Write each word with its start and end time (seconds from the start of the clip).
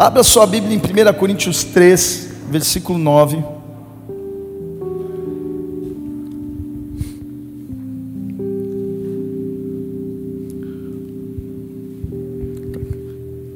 Abra 0.00 0.22
sua 0.22 0.46
Bíblia 0.46 0.74
em 0.74 0.78
1 0.78 1.12
Coríntios 1.12 1.62
3, 1.62 2.30
versículo 2.48 2.98
9. 2.98 3.44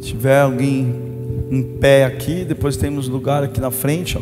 Se 0.02 0.08
tiver 0.08 0.42
alguém 0.42 0.94
em 1.50 1.62
pé 1.62 2.04
aqui, 2.04 2.44
depois 2.44 2.76
temos 2.76 3.08
lugar 3.08 3.42
aqui 3.42 3.58
na 3.58 3.70
frente, 3.70 4.18
ó. 4.18 4.20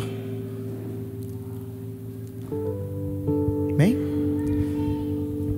Amém? 3.72 3.98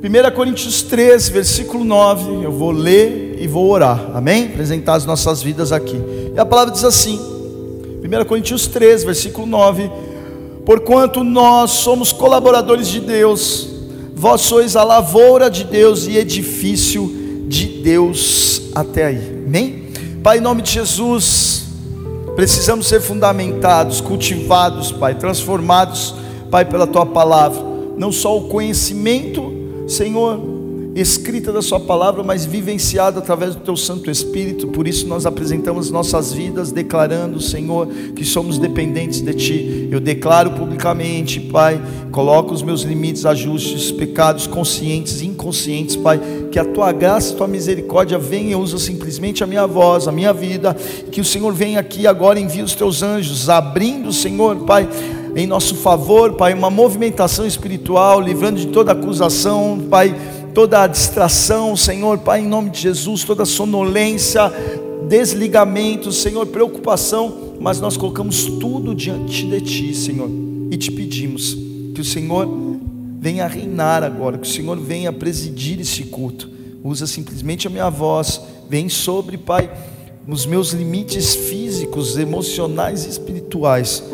1 0.02 0.34
Coríntios 0.34 0.80
3, 0.80 1.28
versículo 1.28 1.84
9, 1.84 2.42
eu 2.42 2.50
vou 2.50 2.70
ler 2.70 3.36
e 3.38 3.46
vou 3.46 3.68
orar, 3.68 4.12
amém? 4.14 4.46
Apresentar 4.46 4.94
as 4.94 5.04
nossas 5.04 5.42
vidas 5.42 5.70
aqui. 5.70 6.23
E 6.34 6.40
a 6.40 6.44
palavra 6.44 6.72
diz 6.72 6.84
assim, 6.84 7.16
1 7.16 8.24
Coríntios 8.24 8.66
3, 8.66 9.04
versículo 9.04 9.46
9: 9.46 9.90
Porquanto 10.66 11.22
nós 11.22 11.70
somos 11.70 12.12
colaboradores 12.12 12.88
de 12.88 13.00
Deus, 13.00 13.68
vós 14.14 14.40
sois 14.40 14.74
a 14.74 14.82
lavoura 14.82 15.48
de 15.48 15.62
Deus 15.62 16.06
e 16.06 16.16
edifício 16.16 17.44
de 17.46 17.66
Deus 17.66 18.62
até 18.74 19.06
aí, 19.06 19.44
amém? 19.46 19.84
Pai, 20.22 20.38
em 20.38 20.40
nome 20.40 20.62
de 20.62 20.72
Jesus, 20.72 21.66
precisamos 22.34 22.88
ser 22.88 23.00
fundamentados, 23.00 24.00
cultivados, 24.00 24.90
Pai, 24.90 25.14
transformados, 25.14 26.14
Pai, 26.50 26.64
pela 26.64 26.86
tua 26.86 27.06
palavra, 27.06 27.62
não 27.96 28.10
só 28.10 28.36
o 28.36 28.48
conhecimento, 28.48 29.52
Senhor, 29.86 30.53
escrita 30.94 31.52
da 31.52 31.60
Sua 31.60 31.80
palavra, 31.80 32.22
mas 32.22 32.44
vivenciada 32.44 33.18
através 33.18 33.54
do 33.54 33.62
Teu 33.62 33.76
Santo 33.76 34.10
Espírito. 34.10 34.68
Por 34.68 34.86
isso 34.86 35.08
nós 35.08 35.26
apresentamos 35.26 35.90
nossas 35.90 36.32
vidas, 36.32 36.70
declarando, 36.70 37.40
Senhor, 37.40 37.88
que 38.14 38.24
somos 38.24 38.58
dependentes 38.58 39.20
de 39.20 39.34
Ti. 39.34 39.88
Eu 39.90 39.98
declaro 39.98 40.52
publicamente, 40.52 41.40
Pai, 41.40 41.80
coloco 42.12 42.54
os 42.54 42.62
meus 42.62 42.82
limites, 42.82 43.26
ajustes, 43.26 43.90
pecados 43.90 44.46
conscientes 44.46 45.20
e 45.20 45.26
inconscientes, 45.26 45.96
Pai, 45.96 46.20
que 46.52 46.58
a 46.58 46.64
Tua 46.64 46.92
graça 46.92 47.32
e 47.32 47.36
Tua 47.36 47.48
misericórdia 47.48 48.18
venha, 48.18 48.56
usa 48.56 48.78
simplesmente 48.78 49.42
a 49.42 49.46
minha 49.46 49.66
voz, 49.66 50.06
a 50.06 50.12
minha 50.12 50.32
vida, 50.32 50.74
que 51.10 51.20
o 51.20 51.24
Senhor 51.24 51.52
venha 51.52 51.80
aqui 51.80 52.06
agora, 52.06 52.38
envie 52.38 52.62
os 52.62 52.74
Teus 52.74 53.02
anjos, 53.02 53.48
abrindo, 53.48 54.12
Senhor, 54.12 54.58
Pai 54.64 54.88
em 55.36 55.46
nosso 55.46 55.74
favor, 55.74 56.34
Pai, 56.34 56.54
uma 56.54 56.70
movimentação 56.70 57.44
espiritual, 57.44 58.20
livrando 58.20 58.60
de 58.60 58.68
toda 58.68 58.92
acusação, 58.92 59.84
Pai, 59.90 60.14
toda 60.54 60.84
a 60.84 60.86
distração, 60.86 61.76
Senhor, 61.76 62.18
Pai, 62.18 62.40
em 62.40 62.46
nome 62.46 62.70
de 62.70 62.80
Jesus, 62.80 63.24
toda 63.24 63.44
sonolência, 63.44 64.42
desligamento, 65.08 66.12
Senhor, 66.12 66.46
preocupação, 66.46 67.56
mas 67.60 67.80
nós 67.80 67.96
colocamos 67.96 68.44
tudo 68.44 68.94
diante 68.94 69.46
de 69.46 69.60
Ti, 69.60 69.94
Senhor, 69.94 70.30
e 70.70 70.76
te 70.76 70.92
pedimos 70.92 71.56
que 71.92 72.00
o 72.00 72.04
Senhor 72.04 72.48
venha 73.18 73.48
reinar 73.48 74.04
agora, 74.04 74.38
que 74.38 74.48
o 74.48 74.50
Senhor 74.50 74.78
venha 74.78 75.12
presidir 75.12 75.80
esse 75.80 76.04
culto. 76.04 76.48
Usa 76.84 77.06
simplesmente 77.06 77.66
a 77.66 77.70
minha 77.70 77.90
voz, 77.90 78.40
vem 78.70 78.88
sobre, 78.88 79.36
Pai, 79.36 79.70
os 80.28 80.46
meus 80.46 80.72
limites 80.72 81.34
físicos, 81.34 82.16
emocionais 82.16 83.04
e 83.04 83.08
espirituais 83.08 84.04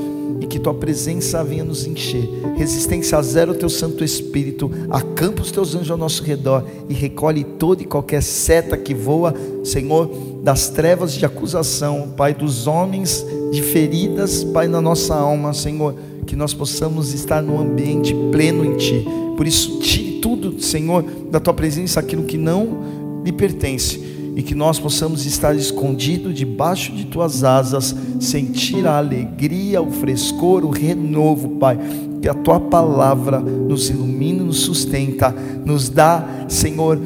e 0.41 0.47
que 0.47 0.59
tua 0.59 0.75
presença 0.75 1.43
venha 1.43 1.65
nos 1.65 1.87
encher. 1.87 2.29
Resistência 2.57 3.19
a 3.19 3.23
zero, 3.23 3.55
teu 3.55 3.69
Santo 3.69 4.05
Espírito, 4.05 4.71
acampa 4.91 5.43
os 5.43 5.51
teus 5.51 5.75
anjos 5.75 5.91
ao 5.91 5.97
nosso 5.97 6.23
redor 6.23 6.65
e 6.89 6.95
recolhe 6.95 7.45
toda 7.45 7.83
e 7.83 7.87
qualquer 7.87 8.23
seta 8.23 8.77
que 8.77 8.95
voa, 8.95 9.35
Senhor, 9.65 10.11
das 10.43 10.69
trevas 10.69 11.13
de 11.13 11.25
acusação, 11.25 12.11
Pai, 12.17 12.35
dos 12.35 12.67
homens 12.67 13.25
de 13.51 13.63
feridas, 13.63 14.45
Pai, 14.45 14.69
na 14.69 14.81
nossa 14.81 15.15
alma, 15.15 15.53
Senhor, 15.53 15.95
que 16.27 16.37
nós 16.37 16.55
possamos 16.55 17.13
estar 17.13 17.43
no 17.43 17.61
ambiente 17.61 18.15
pleno 18.31 18.65
em 18.65 18.77
Ti. 18.77 19.05
Por 19.37 19.47
isso, 19.47 19.81
tire 19.81 20.21
tudo, 20.21 20.61
Senhor, 20.61 21.03
da 21.31 21.41
tua 21.41 21.55
presença 21.55 22.01
aquilo 22.01 22.25
que 22.25 22.37
não 22.37 23.23
lhe 23.25 23.33
pertence 23.33 24.20
e 24.37 24.43
que 24.43 24.55
nós 24.55 24.79
possamos 24.79 25.27
estar 25.27 25.55
escondidos 25.55 26.35
debaixo 26.35 26.93
de 26.93 27.05
tuas 27.05 27.45
asas, 27.45 27.95
sentir 28.19 28.87
a 28.87 28.99
alegria, 28.99 29.83
o 29.83 29.91
frescor, 29.91 30.65
o 30.65 30.71
renovo, 30.71 31.57
Pai. 31.57 31.79
Que 32.23 32.29
a 32.29 32.35
tua 32.35 32.61
palavra 32.61 33.41
nos 33.41 33.91
ilumine, 33.91 34.41
nos 34.41 34.61
sustenta, 34.61 35.35
nos 35.65 35.89
dá, 35.89 36.47
Senhor, 36.49 36.99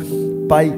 Pai, 0.48 0.76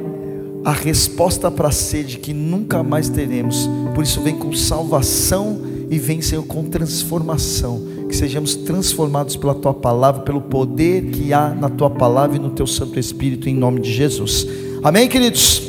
a 0.64 0.72
resposta 0.72 1.50
para 1.50 1.68
a 1.68 1.72
sede 1.72 2.18
que 2.18 2.32
nunca 2.32 2.82
mais 2.82 3.08
teremos. 3.08 3.68
Por 3.94 4.04
isso, 4.04 4.20
vem 4.20 4.36
com 4.36 4.52
salvação 4.52 5.58
e 5.90 5.98
vem, 5.98 6.20
Senhor, 6.20 6.44
com 6.44 6.64
transformação. 6.64 7.96
Que 8.08 8.16
sejamos 8.16 8.54
transformados 8.54 9.36
pela 9.36 9.54
tua 9.54 9.74
palavra, 9.74 10.22
pelo 10.22 10.40
poder 10.40 11.10
que 11.10 11.32
há 11.32 11.50
na 11.50 11.68
tua 11.68 11.90
palavra 11.90 12.36
e 12.36 12.40
no 12.40 12.50
teu 12.50 12.66
Santo 12.66 12.98
Espírito, 12.98 13.48
em 13.48 13.54
nome 13.54 13.80
de 13.80 13.92
Jesus. 13.92 14.46
Amém, 14.82 15.08
queridos? 15.08 15.62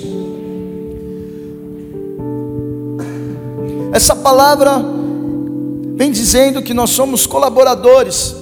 Essa 3.97 4.15
palavra 4.15 4.79
vem 5.95 6.11
dizendo 6.11 6.61
que 6.61 6.71
nós 6.71 6.91
somos 6.91 7.25
colaboradores, 7.25 8.35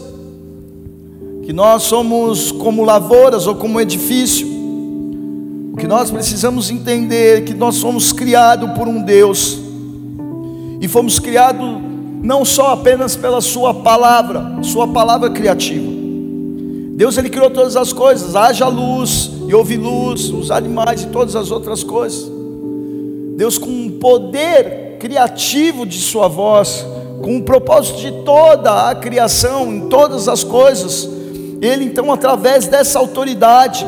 que 1.43 1.53
nós 1.53 1.83
somos 1.83 2.51
como 2.51 2.83
lavouras 2.83 3.47
ou 3.47 3.55
como 3.55 3.79
edifício. 3.79 4.45
O 5.71 5.77
que 5.77 5.87
nós 5.87 6.11
precisamos 6.11 6.69
entender 6.69 7.37
é 7.37 7.41
que 7.41 7.53
nós 7.53 7.75
somos 7.75 8.11
criados 8.11 8.69
por 8.71 8.89
um 8.89 9.01
Deus, 9.01 9.57
e 10.81 10.89
fomos 10.89 11.19
criados 11.19 11.81
não 12.21 12.43
só 12.43 12.73
apenas 12.73 13.15
pela 13.15 13.39
Sua 13.39 13.73
palavra, 13.73 14.61
Sua 14.61 14.89
palavra 14.89 15.29
criativa. 15.29 15.89
Deus 16.97 17.17
ele 17.17 17.29
criou 17.29 17.49
todas 17.49 17.77
as 17.77 17.93
coisas, 17.93 18.35
haja 18.35 18.67
luz 18.67 19.31
e 19.47 19.55
houve 19.55 19.77
luz, 19.77 20.29
os 20.31 20.51
animais 20.51 21.03
e 21.03 21.07
todas 21.07 21.33
as 21.33 21.49
outras 21.49 21.81
coisas. 21.81 22.29
Deus 23.37 23.57
com 23.57 23.91
poder 23.91 24.84
criativo 25.05 25.85
de 25.85 25.99
Sua 25.99 26.27
voz, 26.27 26.83
com 27.21 27.37
o 27.37 27.43
propósito 27.43 27.99
de 27.99 28.11
toda 28.23 28.89
a 28.89 28.95
criação, 28.95 29.71
em 29.71 29.81
todas 29.87 30.27
as 30.27 30.43
coisas, 30.43 31.07
Ele 31.61 31.85
então, 31.85 32.11
através 32.11 32.65
dessa 32.65 32.97
autoridade, 32.97 33.85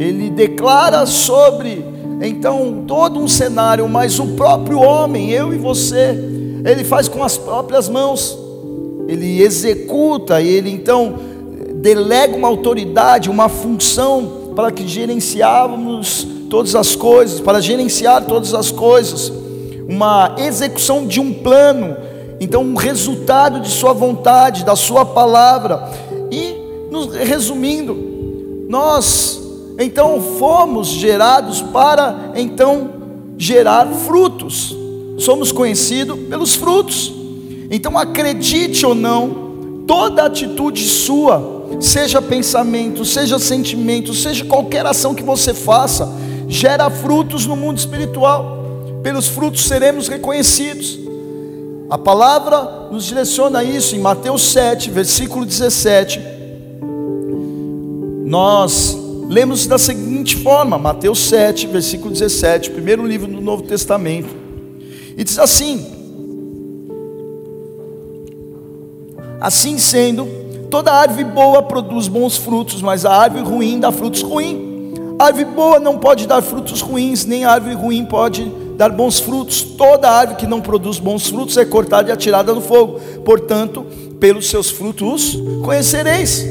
Ele 0.00 0.30
declara 0.30 1.06
sobre, 1.06 1.84
então, 2.20 2.82
todo 2.88 3.20
um 3.20 3.28
cenário, 3.28 3.88
mas 3.88 4.18
o 4.18 4.32
próprio 4.34 4.80
homem, 4.80 5.30
eu 5.30 5.54
e 5.54 5.58
você, 5.58 6.18
Ele 6.64 6.82
faz 6.82 7.06
com 7.06 7.22
as 7.22 7.38
próprias 7.38 7.88
mãos, 7.88 8.36
Ele 9.06 9.40
executa, 9.40 10.42
Ele 10.42 10.72
então 10.72 11.14
delega 11.76 12.36
uma 12.36 12.48
autoridade, 12.48 13.30
uma 13.30 13.48
função 13.48 14.50
para 14.56 14.72
que 14.72 14.88
gerenciávamos 14.88 16.26
todas 16.50 16.74
as 16.74 16.96
coisas, 16.96 17.38
para 17.38 17.60
gerenciar 17.60 18.24
todas 18.24 18.54
as 18.54 18.72
coisas 18.72 19.41
uma 19.88 20.36
execução 20.38 21.06
de 21.06 21.20
um 21.20 21.32
plano, 21.32 21.96
então 22.40 22.62
um 22.62 22.74
resultado 22.74 23.60
de 23.60 23.68
sua 23.68 23.92
vontade, 23.92 24.64
da 24.64 24.76
sua 24.76 25.04
palavra. 25.04 25.90
E 26.30 26.56
resumindo, 27.24 27.96
nós 28.68 29.40
então 29.78 30.20
fomos 30.38 30.88
gerados 30.88 31.62
para 31.62 32.32
então 32.36 32.90
gerar 33.36 33.86
frutos. 33.86 34.76
Somos 35.18 35.52
conhecidos 35.52 36.18
pelos 36.28 36.54
frutos. 36.54 37.12
Então 37.70 37.96
acredite 37.96 38.84
ou 38.84 38.94
não, 38.94 39.84
toda 39.86 40.24
atitude 40.24 40.86
sua, 40.86 41.66
seja 41.80 42.20
pensamento, 42.20 43.04
seja 43.04 43.38
sentimento, 43.38 44.12
seja 44.12 44.44
qualquer 44.44 44.84
ação 44.84 45.14
que 45.14 45.22
você 45.22 45.54
faça, 45.54 46.08
gera 46.48 46.90
frutos 46.90 47.46
no 47.46 47.56
mundo 47.56 47.78
espiritual 47.78 48.61
pelos 49.02 49.28
frutos 49.28 49.66
seremos 49.66 50.08
reconhecidos. 50.08 50.98
A 51.90 51.98
palavra 51.98 52.88
nos 52.90 53.04
direciona 53.04 53.58
a 53.58 53.64
isso 53.64 53.94
em 53.94 53.98
Mateus 53.98 54.42
7, 54.52 54.90
versículo 54.90 55.44
17. 55.44 56.20
Nós 58.24 58.96
lemos 59.28 59.66
da 59.66 59.76
seguinte 59.76 60.36
forma, 60.36 60.78
Mateus 60.78 61.18
7, 61.20 61.66
versículo 61.66 62.12
17, 62.12 62.70
primeiro 62.70 63.06
livro 63.06 63.26
do 63.26 63.40
Novo 63.40 63.64
Testamento. 63.64 64.34
E 65.16 65.22
diz 65.22 65.38
assim: 65.38 65.84
Assim 69.38 69.76
sendo, 69.76 70.26
toda 70.70 70.92
árvore 70.92 71.24
boa 71.24 71.62
produz 71.62 72.08
bons 72.08 72.36
frutos, 72.36 72.80
mas 72.80 73.04
a 73.04 73.14
árvore 73.14 73.44
ruim 73.44 73.80
dá 73.80 73.92
frutos 73.92 74.22
ruins. 74.22 74.72
A 75.18 75.26
árvore 75.26 75.44
boa 75.44 75.78
não 75.78 75.98
pode 75.98 76.26
dar 76.26 76.40
frutos 76.40 76.80
ruins, 76.80 77.26
nem 77.26 77.44
a 77.44 77.50
árvore 77.50 77.74
ruim 77.74 78.06
pode 78.06 78.61
dar 78.76 78.90
bons 78.90 79.20
frutos. 79.20 79.62
Toda 79.62 80.10
árvore 80.10 80.38
que 80.38 80.46
não 80.46 80.60
produz 80.60 80.98
bons 80.98 81.28
frutos 81.28 81.56
é 81.56 81.64
cortada 81.64 82.10
e 82.10 82.12
atirada 82.12 82.52
no 82.52 82.60
fogo. 82.60 83.00
Portanto, 83.24 83.86
pelos 84.18 84.48
seus 84.48 84.70
frutos 84.70 85.36
conhecereis. 85.64 86.44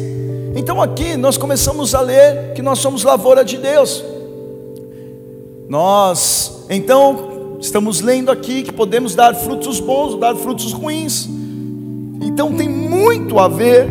Então 0.55 0.81
aqui 0.81 1.15
nós 1.15 1.37
começamos 1.37 1.95
a 1.95 2.01
ler 2.01 2.53
que 2.53 2.61
nós 2.61 2.79
somos 2.79 3.03
lavoura 3.03 3.43
de 3.43 3.57
Deus. 3.57 4.03
Nós, 5.69 6.65
então, 6.69 7.31
Estamos 7.61 8.01
lendo 8.01 8.31
aqui 8.31 8.63
que 8.63 8.71
podemos 8.73 9.13
dar 9.13 9.35
frutos 9.35 9.79
bons, 9.79 10.19
dar 10.19 10.35
frutos 10.35 10.73
ruins. 10.73 11.29
Então 12.19 12.51
tem 12.53 12.67
muito 12.67 13.37
a 13.37 13.47
ver. 13.47 13.87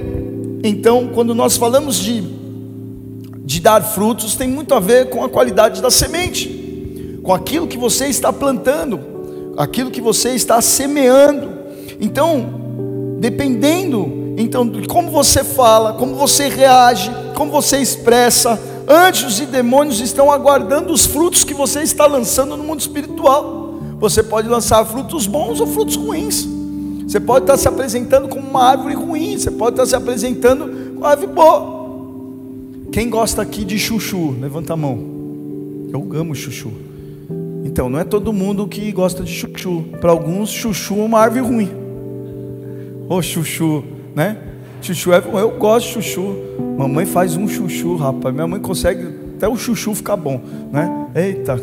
Então, 0.65 1.09
quando 1.15 1.37
nós 1.37 1.57
falamos 1.57 1.97
de, 1.97 2.21
de 3.45 3.61
dar 3.61 3.81
frutos, 3.81 4.35
tem 4.35 4.49
muito 4.49 4.75
a 4.75 4.81
ver 4.81 5.09
com 5.09 5.23
a 5.23 5.29
qualidade 5.29 5.81
da 5.81 5.89
semente, 5.89 6.60
com 7.23 7.33
aquilo 7.33 7.67
que 7.67 7.79
você 7.79 8.07
está 8.07 8.33
plantando, 8.33 9.01
aquilo 9.57 9.91
que 9.91 10.01
você 10.01 10.31
está 10.31 10.61
semeando. 10.61 11.49
Então, 12.01 13.17
dependendo 13.19 14.21
então 14.37 14.67
de 14.67 14.89
como 14.89 15.11
você 15.11 15.45
fala, 15.45 15.93
como 15.95 16.15
você 16.15 16.49
reage, 16.49 17.11
como 17.35 17.51
você 17.51 17.79
expressa, 17.79 18.59
anjos 18.89 19.39
e 19.41 19.47
demônios 19.47 20.01
estão 20.01 20.31
aguardando 20.31 20.93
os 20.93 21.05
frutos 21.05 21.45
que 21.45 21.53
você 21.53 21.83
está 21.83 22.07
lançando 22.07 22.57
no 22.57 22.65
mundo 22.65 22.81
espiritual. 22.81 23.75
Você 23.99 24.23
pode 24.23 24.49
lançar 24.49 24.85
frutos 24.87 25.27
bons 25.27 25.61
ou 25.61 25.67
frutos 25.67 25.97
ruins. 25.97 26.49
Você 27.07 27.21
pode 27.21 27.45
estar 27.45 27.59
se 27.59 27.69
apresentando 27.69 28.29
como 28.29 28.49
uma 28.49 28.63
árvore 28.63 28.95
ruim, 28.95 29.37
você 29.37 29.51
pode 29.51 29.73
estar 29.73 29.87
se 29.87 29.97
apresentando 29.97 30.65
como 30.65 30.99
uma 30.99 31.09
árvore 31.09 31.33
boa. 31.33 31.81
Quem 32.93 33.11
gosta 33.11 33.43
aqui 33.43 33.65
de 33.65 33.79
chuchu? 33.79 34.37
Levanta 34.41 34.73
a 34.73 34.77
mão. 34.77 34.99
Eu 35.93 36.09
amo 36.15 36.35
chuchu. 36.35 36.71
Então, 37.65 37.89
não 37.89 37.99
é 37.99 38.05
todo 38.05 38.33
mundo 38.33 38.67
que 38.67 38.91
gosta 38.93 39.23
de 39.23 39.33
chuchu. 39.33 39.85
Para 40.01 40.11
alguns, 40.11 40.51
chuchu 40.51 41.01
é 41.01 41.05
uma 41.05 41.21
árvore 41.21 41.41
ruim. 41.41 41.71
Ô 43.09 43.21
chuchu, 43.21 43.85
né? 44.15 44.39
Chuchu 44.81 45.13
é. 45.13 45.19
Eu 45.19 45.51
gosto 45.59 45.87
de 45.87 45.93
chuchu. 45.95 46.37
Mamãe 46.79 47.05
faz 47.05 47.37
um 47.37 47.47
chuchu, 47.47 47.97
rapaz. 47.97 48.35
Minha 48.35 48.47
mãe 48.47 48.61
consegue 48.61 49.07
até 49.37 49.49
o 49.49 49.57
chuchu 49.57 49.95
ficar 49.95 50.17
bom, 50.17 50.41
né? 50.73 51.07
Eita. 51.15 51.61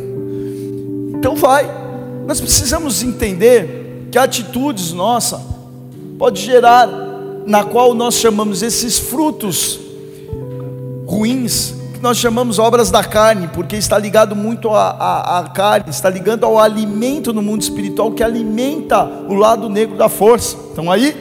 Então 1.15 1.35
vai. 1.35 1.69
Nós 2.27 2.41
precisamos 2.41 3.01
entender 3.01 4.07
que 4.11 4.17
atitudes 4.17 4.91
nossa 4.93 5.41
pode 6.17 6.41
gerar 6.41 6.88
na 7.45 7.63
qual 7.63 7.93
nós 7.93 8.15
chamamos 8.15 8.61
esses 8.61 9.00
frutos 9.00 9.79
ruins, 11.05 11.73
que 11.97 12.03
nós 12.03 12.17
chamamos 12.17 12.59
obras 12.59 12.91
da 12.91 13.03
carne, 13.03 13.47
porque 13.47 13.75
está 13.75 13.97
ligado 13.97 14.35
muito 14.35 14.69
à, 14.69 15.39
à 15.39 15.49
carne, 15.49 15.89
está 15.89 16.09
ligado 16.09 16.45
ao 16.45 16.59
alimento 16.59 17.33
no 17.33 17.41
mundo 17.41 17.61
espiritual 17.61 18.11
que 18.11 18.23
alimenta 18.23 19.03
o 19.03 19.33
lado 19.33 19.67
negro 19.67 19.97
da 19.97 20.07
força. 20.07 20.55
Estão 20.69 20.91
aí? 20.91 21.15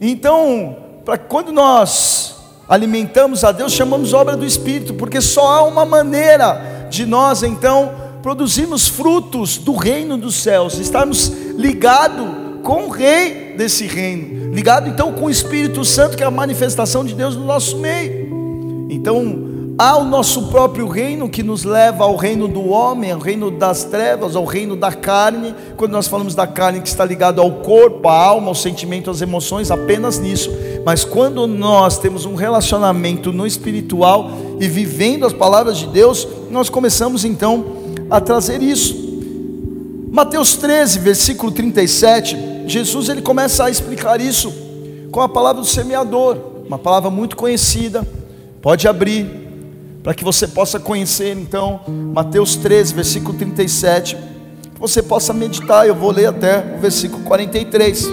Então, 0.00 0.76
para 1.04 1.18
quando 1.18 1.52
nós 1.52 2.36
alimentamos 2.68 3.44
a 3.44 3.52
Deus, 3.52 3.72
chamamos 3.72 4.14
obra 4.14 4.36
do 4.36 4.46
Espírito, 4.46 4.94
porque 4.94 5.20
só 5.20 5.46
há 5.46 5.62
uma 5.64 5.84
maneira 5.84 6.86
de 6.88 7.04
nós 7.04 7.42
então 7.42 7.92
produzirmos 8.22 8.88
frutos 8.88 9.58
do 9.58 9.74
reino 9.74 10.16
dos 10.16 10.36
céus, 10.36 10.78
estarmos 10.78 11.28
ligados 11.56 12.28
com 12.62 12.86
o 12.86 12.88
rei 12.88 13.54
desse 13.56 13.86
reino, 13.86 14.52
ligado 14.54 14.88
então 14.88 15.12
com 15.12 15.26
o 15.26 15.30
Espírito 15.30 15.84
Santo, 15.84 16.16
que 16.16 16.22
é 16.22 16.26
a 16.26 16.30
manifestação 16.30 17.04
de 17.04 17.14
Deus 17.14 17.36
no 17.36 17.44
nosso 17.44 17.76
meio. 17.78 18.19
Então, 18.90 19.50
Há 19.82 19.96
o 19.96 20.04
nosso 20.04 20.48
próprio 20.48 20.86
reino 20.86 21.26
que 21.26 21.42
nos 21.42 21.64
leva 21.64 22.04
ao 22.04 22.14
reino 22.14 22.46
do 22.46 22.68
homem, 22.68 23.12
ao 23.12 23.18
reino 23.18 23.50
das 23.50 23.82
trevas, 23.82 24.36
ao 24.36 24.44
reino 24.44 24.76
da 24.76 24.92
carne. 24.92 25.54
Quando 25.74 25.92
nós 25.92 26.06
falamos 26.06 26.34
da 26.34 26.46
carne 26.46 26.82
que 26.82 26.88
está 26.88 27.02
ligado 27.02 27.40
ao 27.40 27.50
corpo, 27.50 28.06
à 28.06 28.12
alma, 28.14 28.48
ao 28.48 28.54
sentimento, 28.54 29.10
às 29.10 29.22
emoções, 29.22 29.70
apenas 29.70 30.18
nisso. 30.18 30.50
Mas 30.84 31.02
quando 31.02 31.46
nós 31.46 31.96
temos 31.96 32.26
um 32.26 32.34
relacionamento 32.34 33.32
no 33.32 33.46
espiritual 33.46 34.30
e 34.60 34.68
vivendo 34.68 35.24
as 35.24 35.32
palavras 35.32 35.78
de 35.78 35.86
Deus, 35.86 36.28
nós 36.50 36.68
começamos 36.68 37.24
então 37.24 37.64
a 38.10 38.20
trazer 38.20 38.60
isso. 38.60 38.94
Mateus 40.12 40.56
13, 40.56 40.98
versículo 40.98 41.50
37, 41.50 42.36
Jesus 42.66 43.08
ele 43.08 43.22
começa 43.22 43.64
a 43.64 43.70
explicar 43.70 44.20
isso 44.20 44.52
com 45.10 45.22
a 45.22 45.28
palavra 45.28 45.62
do 45.62 45.66
semeador, 45.66 46.36
uma 46.66 46.78
palavra 46.78 47.08
muito 47.08 47.34
conhecida. 47.34 48.19
Pode 48.62 48.86
abrir 48.86 49.26
para 50.02 50.12
que 50.12 50.22
você 50.22 50.46
possa 50.46 50.78
conhecer 50.78 51.34
então 51.36 51.80
Mateus 52.12 52.56
13, 52.56 52.92
versículo 52.92 53.36
37, 53.38 54.16
que 54.74 54.80
você 54.80 55.02
possa 55.02 55.32
meditar. 55.32 55.86
Eu 55.86 55.94
vou 55.94 56.10
ler 56.10 56.26
até 56.26 56.76
o 56.76 56.80
versículo 56.80 57.22
43. 57.24 58.06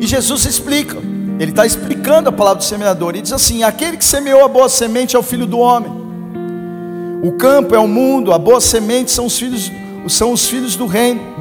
E 0.00 0.06
Jesus 0.06 0.44
explica, 0.44 0.98
ele 1.40 1.50
está 1.50 1.64
explicando 1.64 2.28
a 2.28 2.32
palavra 2.32 2.58
do 2.58 2.64
semeador, 2.64 3.16
e 3.16 3.22
diz 3.22 3.32
assim: 3.32 3.62
aquele 3.62 3.96
que 3.96 4.04
semeou 4.04 4.44
a 4.44 4.48
boa 4.48 4.68
semente 4.68 5.16
é 5.16 5.18
o 5.18 5.22
filho 5.22 5.46
do 5.46 5.58
homem, 5.58 5.90
o 7.22 7.32
campo 7.32 7.74
é 7.74 7.78
o 7.78 7.88
mundo, 7.88 8.34
a 8.34 8.38
boa 8.38 8.60
semente 8.60 9.10
são 9.10 9.24
os 9.24 9.38
filhos, 9.38 9.72
são 10.08 10.30
os 10.30 10.46
filhos 10.46 10.76
do 10.76 10.84
reino. 10.84 11.32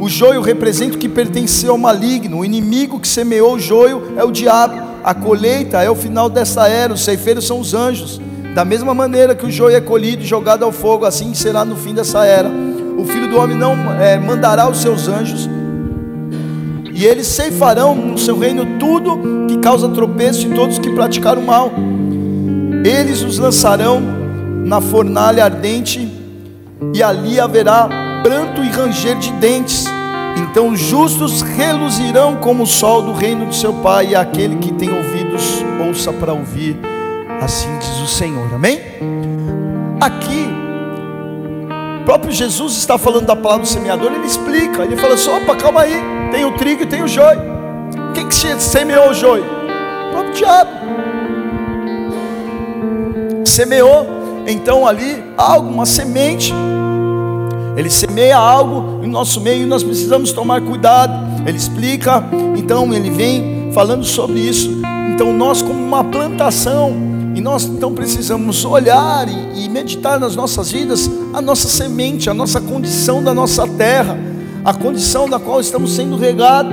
O 0.00 0.08
joio 0.08 0.40
representa 0.40 0.96
o 0.96 0.98
que 0.98 1.08
pertenceu 1.08 1.70
ao 1.70 1.78
maligno, 1.78 2.38
o 2.38 2.44
inimigo 2.44 2.98
que 2.98 3.06
semeou 3.06 3.54
o 3.54 3.58
joio 3.58 4.14
é 4.16 4.24
o 4.24 4.32
diabo 4.32 4.81
a 5.04 5.14
colheita 5.14 5.82
é 5.82 5.90
o 5.90 5.94
final 5.94 6.28
dessa 6.28 6.68
era, 6.68 6.92
os 6.92 7.02
ceifeiros 7.04 7.46
são 7.46 7.58
os 7.58 7.74
anjos. 7.74 8.20
Da 8.54 8.64
mesma 8.64 8.92
maneira 8.94 9.34
que 9.34 9.46
o 9.46 9.50
joio 9.50 9.76
é 9.76 9.80
colhido 9.80 10.22
e 10.22 10.26
jogado 10.26 10.64
ao 10.64 10.72
fogo, 10.72 11.04
assim 11.04 11.34
será 11.34 11.64
no 11.64 11.74
fim 11.74 11.94
dessa 11.94 12.24
era. 12.24 12.48
O 12.98 13.04
filho 13.04 13.28
do 13.28 13.38
homem 13.38 13.56
não 13.56 13.74
é, 14.00 14.18
mandará 14.18 14.68
os 14.68 14.78
seus 14.78 15.08
anjos, 15.08 15.48
e 16.94 17.06
eles 17.06 17.26
ceifarão 17.26 17.94
no 17.94 18.18
seu 18.18 18.38
reino 18.38 18.78
tudo 18.78 19.46
que 19.48 19.58
causa 19.58 19.88
tropeço 19.88 20.46
e 20.46 20.54
todos 20.54 20.78
que 20.78 20.90
praticaram 20.90 21.42
mal. 21.42 21.72
Eles 22.84 23.22
os 23.22 23.38
lançarão 23.38 24.00
na 24.64 24.80
fornalha 24.80 25.44
ardente, 25.44 26.08
e 26.94 27.02
ali 27.02 27.40
haverá 27.40 27.88
pranto 28.22 28.62
e 28.62 28.68
ranger 28.68 29.18
de 29.18 29.32
dentes. 29.32 29.86
Então 30.36 30.68
os 30.68 30.80
justos 30.80 31.42
reluzirão 31.42 32.36
como 32.36 32.64
o 32.64 32.66
sol 32.66 33.02
do 33.02 33.12
reino 33.12 33.46
do 33.46 33.54
seu 33.54 33.72
Pai, 33.74 34.08
e 34.08 34.14
aquele 34.14 34.56
que 34.56 34.72
tem 34.72 34.94
ouvidos, 34.94 35.64
ouça 35.86 36.12
para 36.12 36.32
ouvir, 36.32 36.78
assim 37.40 37.68
diz 37.78 38.00
o 38.00 38.06
Senhor, 38.06 38.52
amém? 38.54 38.80
Aqui, 40.00 40.48
o 42.00 42.04
próprio 42.04 42.32
Jesus 42.32 42.76
está 42.76 42.98
falando 42.98 43.26
da 43.26 43.36
palavra 43.36 43.62
do 43.62 43.68
semeador, 43.68 44.12
ele 44.12 44.26
explica, 44.26 44.82
ele 44.82 44.96
fala 44.96 45.14
assim: 45.14 45.30
opa, 45.30 45.54
calma 45.56 45.82
aí, 45.82 45.94
tem 46.30 46.44
o 46.44 46.52
trigo 46.52 46.82
e 46.82 46.86
tem 46.86 47.02
o 47.02 47.08
joio. 47.08 47.40
Quem 48.14 48.26
que 48.28 48.34
semeou 48.34 49.10
o 49.10 49.14
joio? 49.14 49.44
O 49.44 50.10
próprio 50.10 50.34
diabo. 50.34 50.70
Semeou, 53.44 54.06
então 54.46 54.86
ali, 54.86 55.22
algo, 55.36 55.68
uma 55.68 55.86
semente 55.86 56.52
ele 57.76 57.88
semeia 57.88 58.36
algo 58.36 59.02
em 59.04 59.08
nosso 59.08 59.40
meio 59.40 59.62
e 59.62 59.66
nós 59.66 59.82
precisamos 59.82 60.32
tomar 60.32 60.60
cuidado. 60.60 61.12
Ele 61.46 61.56
explica, 61.56 62.22
então 62.56 62.92
ele 62.92 63.10
vem 63.10 63.70
falando 63.72 64.04
sobre 64.04 64.40
isso. 64.40 64.70
Então 65.14 65.32
nós 65.32 65.62
como 65.62 65.82
uma 65.82 66.04
plantação 66.04 66.92
e 67.34 67.40
nós 67.40 67.64
então 67.64 67.94
precisamos 67.94 68.64
olhar 68.64 69.26
e, 69.28 69.64
e 69.64 69.68
meditar 69.68 70.20
nas 70.20 70.36
nossas 70.36 70.70
vidas 70.70 71.10
a 71.32 71.40
nossa 71.40 71.68
semente, 71.68 72.28
a 72.28 72.34
nossa 72.34 72.60
condição 72.60 73.22
da 73.22 73.32
nossa 73.32 73.66
terra, 73.66 74.18
a 74.64 74.74
condição 74.74 75.28
da 75.28 75.38
qual 75.38 75.60
estamos 75.60 75.94
sendo 75.94 76.16
regados. 76.16 76.72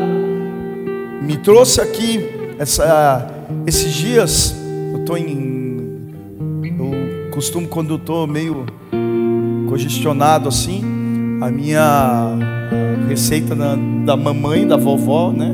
Me 1.21 1.37
trouxe 1.37 1.79
aqui 1.79 2.39
essa, 2.57 3.27
esses 3.65 3.93
dias, 3.93 4.53
eu 4.93 4.99
estou 4.99 5.17
em, 5.17 6.11
eu 6.63 7.31
costumo 7.31 7.67
quando 7.67 7.95
estou 7.95 8.27
meio 8.27 8.65
congestionado 9.69 10.49
assim, 10.49 10.83
a 11.41 11.49
minha 11.49 12.37
receita 13.07 13.55
da, 13.55 13.75
da 14.05 14.17
mamãe, 14.17 14.67
da 14.67 14.77
vovó, 14.77 15.31
né? 15.31 15.51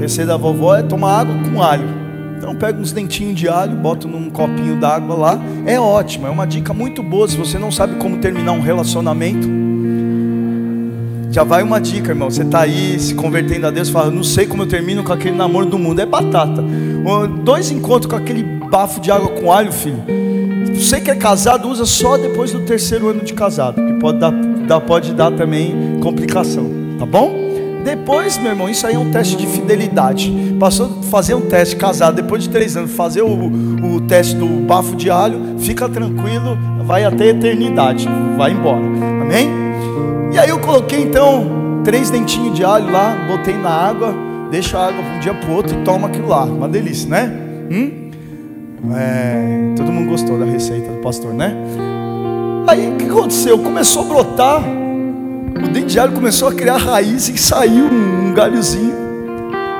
Receita 0.00 0.32
da 0.32 0.36
vovó 0.36 0.76
é 0.76 0.82
tomar 0.82 1.20
água 1.20 1.34
com 1.50 1.62
alho. 1.62 1.88
Então 2.36 2.54
pega 2.54 2.78
uns 2.78 2.92
dentinhos 2.92 3.34
de 3.34 3.48
alho, 3.48 3.74
bota 3.76 4.06
num 4.06 4.30
copinho 4.30 4.76
d'água 4.76 5.16
lá. 5.16 5.40
É 5.66 5.78
ótimo, 5.80 6.26
é 6.26 6.30
uma 6.30 6.46
dica 6.46 6.72
muito 6.74 7.02
boa. 7.02 7.26
Se 7.26 7.36
você 7.36 7.58
não 7.58 7.72
sabe 7.72 7.96
como 7.96 8.18
terminar 8.18 8.52
um 8.52 8.60
relacionamento, 8.60 9.48
já 11.30 11.42
vai 11.42 11.62
uma 11.62 11.80
dica, 11.80 12.10
irmão. 12.10 12.30
Você 12.30 12.42
está 12.42 12.60
aí 12.60 12.98
se 13.00 13.14
convertendo 13.14 13.66
a 13.66 13.70
Deus, 13.70 13.88
fala, 13.88 14.10
não 14.10 14.22
sei 14.22 14.46
como 14.46 14.62
eu 14.62 14.68
termino 14.68 15.02
com 15.02 15.12
aquele 15.12 15.36
namoro 15.36 15.66
do 15.66 15.78
mundo. 15.78 16.00
É 16.00 16.06
batata. 16.06 16.62
Dois 17.42 17.70
encontros 17.70 18.10
com 18.10 18.16
aquele 18.16 18.42
bafo 18.42 19.00
de 19.00 19.10
água 19.10 19.28
com 19.28 19.50
alho, 19.50 19.72
filho. 19.72 20.02
Você 20.74 21.00
que 21.00 21.10
é 21.10 21.14
casado, 21.14 21.68
usa 21.68 21.86
só 21.86 22.16
depois 22.16 22.52
do 22.52 22.60
terceiro 22.60 23.08
ano 23.08 23.20
de 23.20 23.32
casado, 23.32 23.76
que 23.76 23.92
pode 23.94 24.18
dar, 24.18 24.32
dar, 24.64 24.80
pode 24.80 25.12
dar 25.14 25.30
também 25.32 25.98
complicação, 26.00 26.70
tá 26.98 27.06
bom? 27.06 27.44
Depois, 27.84 28.38
meu 28.38 28.52
irmão, 28.52 28.68
isso 28.68 28.86
aí 28.86 28.94
é 28.94 28.98
um 28.98 29.10
teste 29.10 29.36
de 29.36 29.46
fidelidade. 29.46 30.32
Passou 30.58 30.86
a 30.86 31.02
fazer 31.10 31.34
um 31.34 31.42
teste 31.42 31.76
casado 31.76 32.16
depois 32.16 32.42
de 32.42 32.48
três 32.48 32.76
anos, 32.76 32.92
fazer 32.92 33.20
o, 33.20 33.28
o 33.28 34.00
teste 34.00 34.34
do 34.34 34.46
bafo 34.46 34.96
de 34.96 35.10
alho, 35.10 35.58
fica 35.58 35.86
tranquilo, 35.86 36.56
vai 36.86 37.04
até 37.04 37.24
a 37.24 37.28
eternidade, 37.28 38.08
vai 38.38 38.52
embora, 38.52 38.84
amém? 39.22 39.50
E 40.32 40.38
aí 40.38 40.48
eu 40.48 40.58
coloquei 40.58 41.02
então 41.02 41.82
três 41.84 42.10
dentinhos 42.10 42.56
de 42.56 42.64
alho 42.64 42.90
lá, 42.90 43.14
botei 43.28 43.54
na 43.54 43.70
água, 43.70 44.14
deixa 44.50 44.78
a 44.78 44.88
água 44.88 45.02
de 45.02 45.10
um 45.10 45.20
dia 45.20 45.34
para 45.34 45.50
o 45.50 45.54
outro 45.54 45.78
e 45.78 45.84
toma 45.84 46.08
aquilo 46.08 46.28
lá, 46.28 46.44
uma 46.44 46.68
delícia, 46.68 47.08
né? 47.08 47.32
Hum? 47.70 48.10
É, 48.96 49.74
todo 49.76 49.92
mundo 49.92 50.10
gostou 50.10 50.38
da 50.38 50.46
receita 50.46 50.90
do 50.90 51.00
pastor, 51.00 51.34
né? 51.34 51.54
Aí 52.66 52.88
o 52.88 52.96
que 52.96 53.04
aconteceu? 53.04 53.58
Começou 53.58 54.02
a 54.02 54.06
brotar. 54.06 54.62
O 54.62 55.68
dente 55.68 55.86
de 55.86 55.98
alho 55.98 56.12
começou 56.12 56.48
a 56.48 56.54
criar 56.54 56.78
raiz 56.78 57.28
e 57.28 57.36
saiu 57.36 57.84
um, 57.84 58.32
galhozinho. 58.32 58.94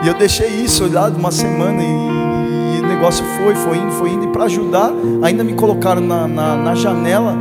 E 0.02 0.08
eu 0.08 0.14
deixei 0.14 0.48
isso 0.48 0.84
olhado 0.84 1.16
uma 1.16 1.30
semana 1.30 1.82
e, 1.82 2.76
e, 2.76 2.80
o 2.80 2.86
negócio 2.86 3.24
foi, 3.38 3.54
foi 3.54 3.78
indo, 3.78 3.90
foi 3.92 4.10
indo. 4.10 4.24
E 4.24 4.28
para 4.28 4.44
ajudar, 4.44 4.90
ainda 5.22 5.42
me 5.42 5.54
colocaram 5.54 6.02
na, 6.02 6.28
na, 6.28 6.56
na, 6.56 6.74
janela 6.74 7.34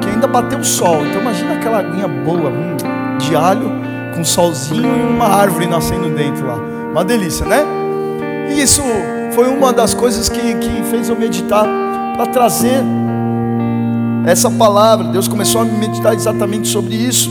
que 0.00 0.08
ainda 0.08 0.28
bateu 0.28 0.60
o 0.60 0.64
sol. 0.64 1.04
Então 1.04 1.20
imagina 1.20 1.54
aquela 1.54 1.78
aguinha 1.78 2.06
boa 2.06 2.50
hum, 2.50 2.76
de 3.18 3.34
alho 3.34 3.72
com 4.14 4.24
solzinho 4.24 4.96
e 4.96 5.12
uma 5.12 5.26
árvore 5.26 5.66
nascendo 5.66 6.08
dentro 6.10 6.46
lá. 6.46 6.56
Uma 6.92 7.04
delícia, 7.04 7.44
né? 7.44 7.64
E 8.48 8.62
isso 8.62 8.80
foi 9.32 9.48
uma 9.48 9.72
das 9.72 9.92
coisas 9.92 10.28
que, 10.28 10.54
que 10.54 10.82
fez 10.84 11.08
eu 11.08 11.16
meditar 11.16 11.66
para 12.16 12.26
trazer 12.26 12.80
essa 14.26 14.50
palavra. 14.50 15.08
Deus 15.08 15.28
começou 15.28 15.60
a 15.60 15.64
meditar 15.64 16.14
exatamente 16.14 16.68
sobre 16.68 16.94
isso. 16.94 17.30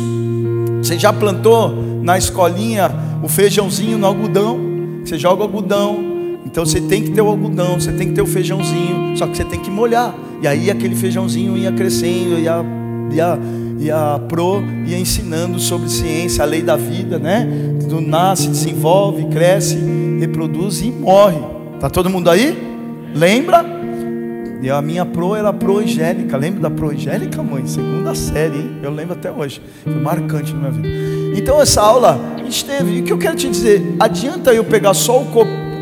Você 0.82 0.98
já 0.98 1.12
plantou 1.14 1.74
na 2.02 2.18
escolinha 2.18 2.92
o 3.24 3.28
feijãozinho 3.28 3.98
no 3.98 4.06
algodão? 4.06 4.60
Você 5.04 5.18
joga 5.18 5.42
o 5.42 5.44
algodão, 5.44 6.14
então 6.46 6.66
você 6.66 6.80
tem 6.80 7.04
que 7.04 7.12
ter 7.12 7.22
o 7.22 7.28
algodão, 7.28 7.80
você 7.80 7.92
tem 7.92 8.08
que 8.08 8.14
ter 8.14 8.22
o 8.22 8.26
feijãozinho, 8.26 9.18
só 9.18 9.28
que 9.28 9.36
você 9.36 9.44
tem 9.44 9.60
que 9.60 9.70
molhar. 9.70 10.14
E 10.42 10.48
aí 10.48 10.70
aquele 10.70 10.96
feijãozinho 10.96 11.58
ia 11.58 11.72
crescendo, 11.72 12.40
ia, 12.40 12.64
ia, 13.12 13.40
ia 13.80 14.20
pro, 14.30 14.62
ia 14.86 14.98
ensinando 14.98 15.60
sobre 15.60 15.90
ciência, 15.90 16.44
a 16.44 16.46
lei 16.46 16.62
da 16.62 16.76
vida, 16.76 17.18
né? 17.18 17.50
Tudo 17.82 18.00
nasce, 18.00 18.48
desenvolve, 18.48 19.26
cresce, 19.26 19.78
reproduz 20.20 20.82
e 20.82 20.92
morre. 20.92 21.40
Tá 21.80 21.90
todo 21.90 22.10
mundo 22.10 22.30
aí? 22.30 22.58
Lembra? 23.14 23.83
E 24.64 24.70
a 24.70 24.82
minha 24.82 25.06
pro 25.06 25.36
era 25.36 25.52
pro 25.52 25.80
Angélica. 25.80 26.38
Lembra 26.38 26.62
da 26.62 26.70
pro 26.70 26.90
Angélica, 26.90 27.44
mãe? 27.44 27.68
Segunda 27.68 28.16
série, 28.16 28.60
hein? 28.60 28.78
Eu 28.82 28.92
lembro 28.92 29.12
até 29.12 29.30
hoje. 29.30 29.62
Foi 29.84 29.94
marcante 29.94 30.54
na 30.54 30.72
minha 30.72 30.72
vida. 30.72 31.38
Então 31.38 31.62
essa 31.62 31.82
aula 31.82 32.18
a 32.38 32.42
gente 32.42 32.64
teve. 32.64 32.94
E 32.94 33.02
o 33.02 33.04
que 33.04 33.12
eu 33.12 33.18
quero 33.18 33.36
te 33.36 33.50
dizer? 33.50 33.98
Adianta 34.00 34.54
eu 34.54 34.64
pegar 34.64 34.94
só 34.94 35.20
o 35.20 35.26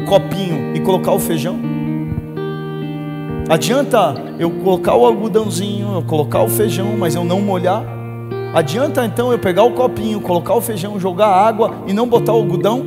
copinho 0.08 0.76
e 0.76 0.80
colocar 0.80 1.12
o 1.12 1.20
feijão? 1.20 1.60
Adianta 3.48 4.16
eu 4.40 4.50
colocar 4.50 4.96
o 4.96 5.06
algodãozinho, 5.06 5.94
eu 5.94 6.02
colocar 6.02 6.42
o 6.42 6.50
feijão, 6.50 6.98
mas 6.98 7.14
eu 7.14 7.24
não 7.24 7.40
molhar? 7.40 7.86
Adianta 8.52 9.06
então 9.06 9.32
eu 9.32 9.38
pegar 9.38 9.62
o 9.62 9.74
copinho, 9.74 10.20
colocar 10.22 10.56
o 10.56 10.62
feijão, 10.62 11.00
jogar 11.00 11.28
água 11.28 11.84
e 11.86 11.94
não 11.94 12.08
botar 12.08 12.34
o 12.34 12.38
algodão? 12.38 12.84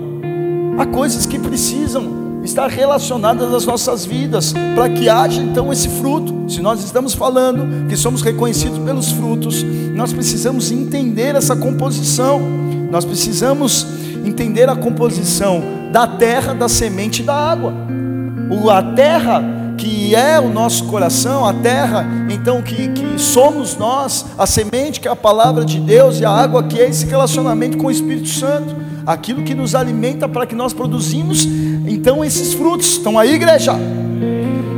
Há 0.76 0.86
coisas 0.86 1.24
que 1.24 1.38
precisam 1.38 2.23
estar 2.44 2.68
relacionadas 2.68 3.52
às 3.52 3.64
nossas 3.66 4.04
vidas, 4.04 4.52
para 4.74 4.88
que 4.88 5.08
haja 5.08 5.42
então 5.42 5.72
esse 5.72 5.88
fruto. 5.88 6.44
Se 6.48 6.60
nós 6.60 6.84
estamos 6.84 7.14
falando 7.14 7.88
que 7.88 7.96
somos 7.96 8.22
reconhecidos 8.22 8.78
pelos 8.78 9.10
frutos, 9.12 9.64
nós 9.94 10.12
precisamos 10.12 10.70
entender 10.70 11.34
essa 11.34 11.56
composição, 11.56 12.40
nós 12.90 13.04
precisamos 13.04 13.86
entender 14.24 14.68
a 14.68 14.76
composição 14.76 15.62
da 15.90 16.06
terra, 16.06 16.54
da 16.54 16.68
semente 16.68 17.22
e 17.22 17.24
da 17.24 17.34
água. 17.34 17.72
A 18.70 18.82
terra 18.94 19.42
que 19.76 20.14
é 20.14 20.38
o 20.38 20.48
nosso 20.48 20.84
coração, 20.84 21.44
a 21.44 21.52
terra, 21.52 22.06
então 22.30 22.62
que, 22.62 22.88
que 22.88 23.18
somos 23.18 23.76
nós, 23.76 24.24
a 24.38 24.46
semente 24.46 25.00
que 25.00 25.08
é 25.08 25.10
a 25.10 25.16
palavra 25.16 25.64
de 25.64 25.80
Deus 25.80 26.20
e 26.20 26.24
a 26.24 26.30
água 26.30 26.62
que 26.62 26.80
é 26.80 26.88
esse 26.88 27.06
relacionamento 27.06 27.76
com 27.76 27.88
o 27.88 27.90
Espírito 27.90 28.28
Santo, 28.28 28.74
aquilo 29.06 29.42
que 29.42 29.54
nos 29.54 29.74
alimenta 29.74 30.28
para 30.28 30.46
que 30.46 30.54
nós 30.54 30.72
produzimos 30.72 31.46
então 32.04 32.22
esses 32.22 32.52
frutos. 32.52 32.86
Estão 32.88 33.18
aí, 33.18 33.32
igreja? 33.32 33.72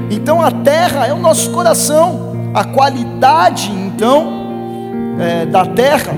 Então 0.09 0.41
a 0.41 0.53
terra 0.53 1.09
é 1.09 1.13
o 1.13 1.19
nosso 1.19 1.51
coração, 1.51 2.53
a 2.55 2.63
qualidade 2.63 3.69
então 3.73 4.33
é, 5.19 5.45
da 5.45 5.67
terra 5.67 6.15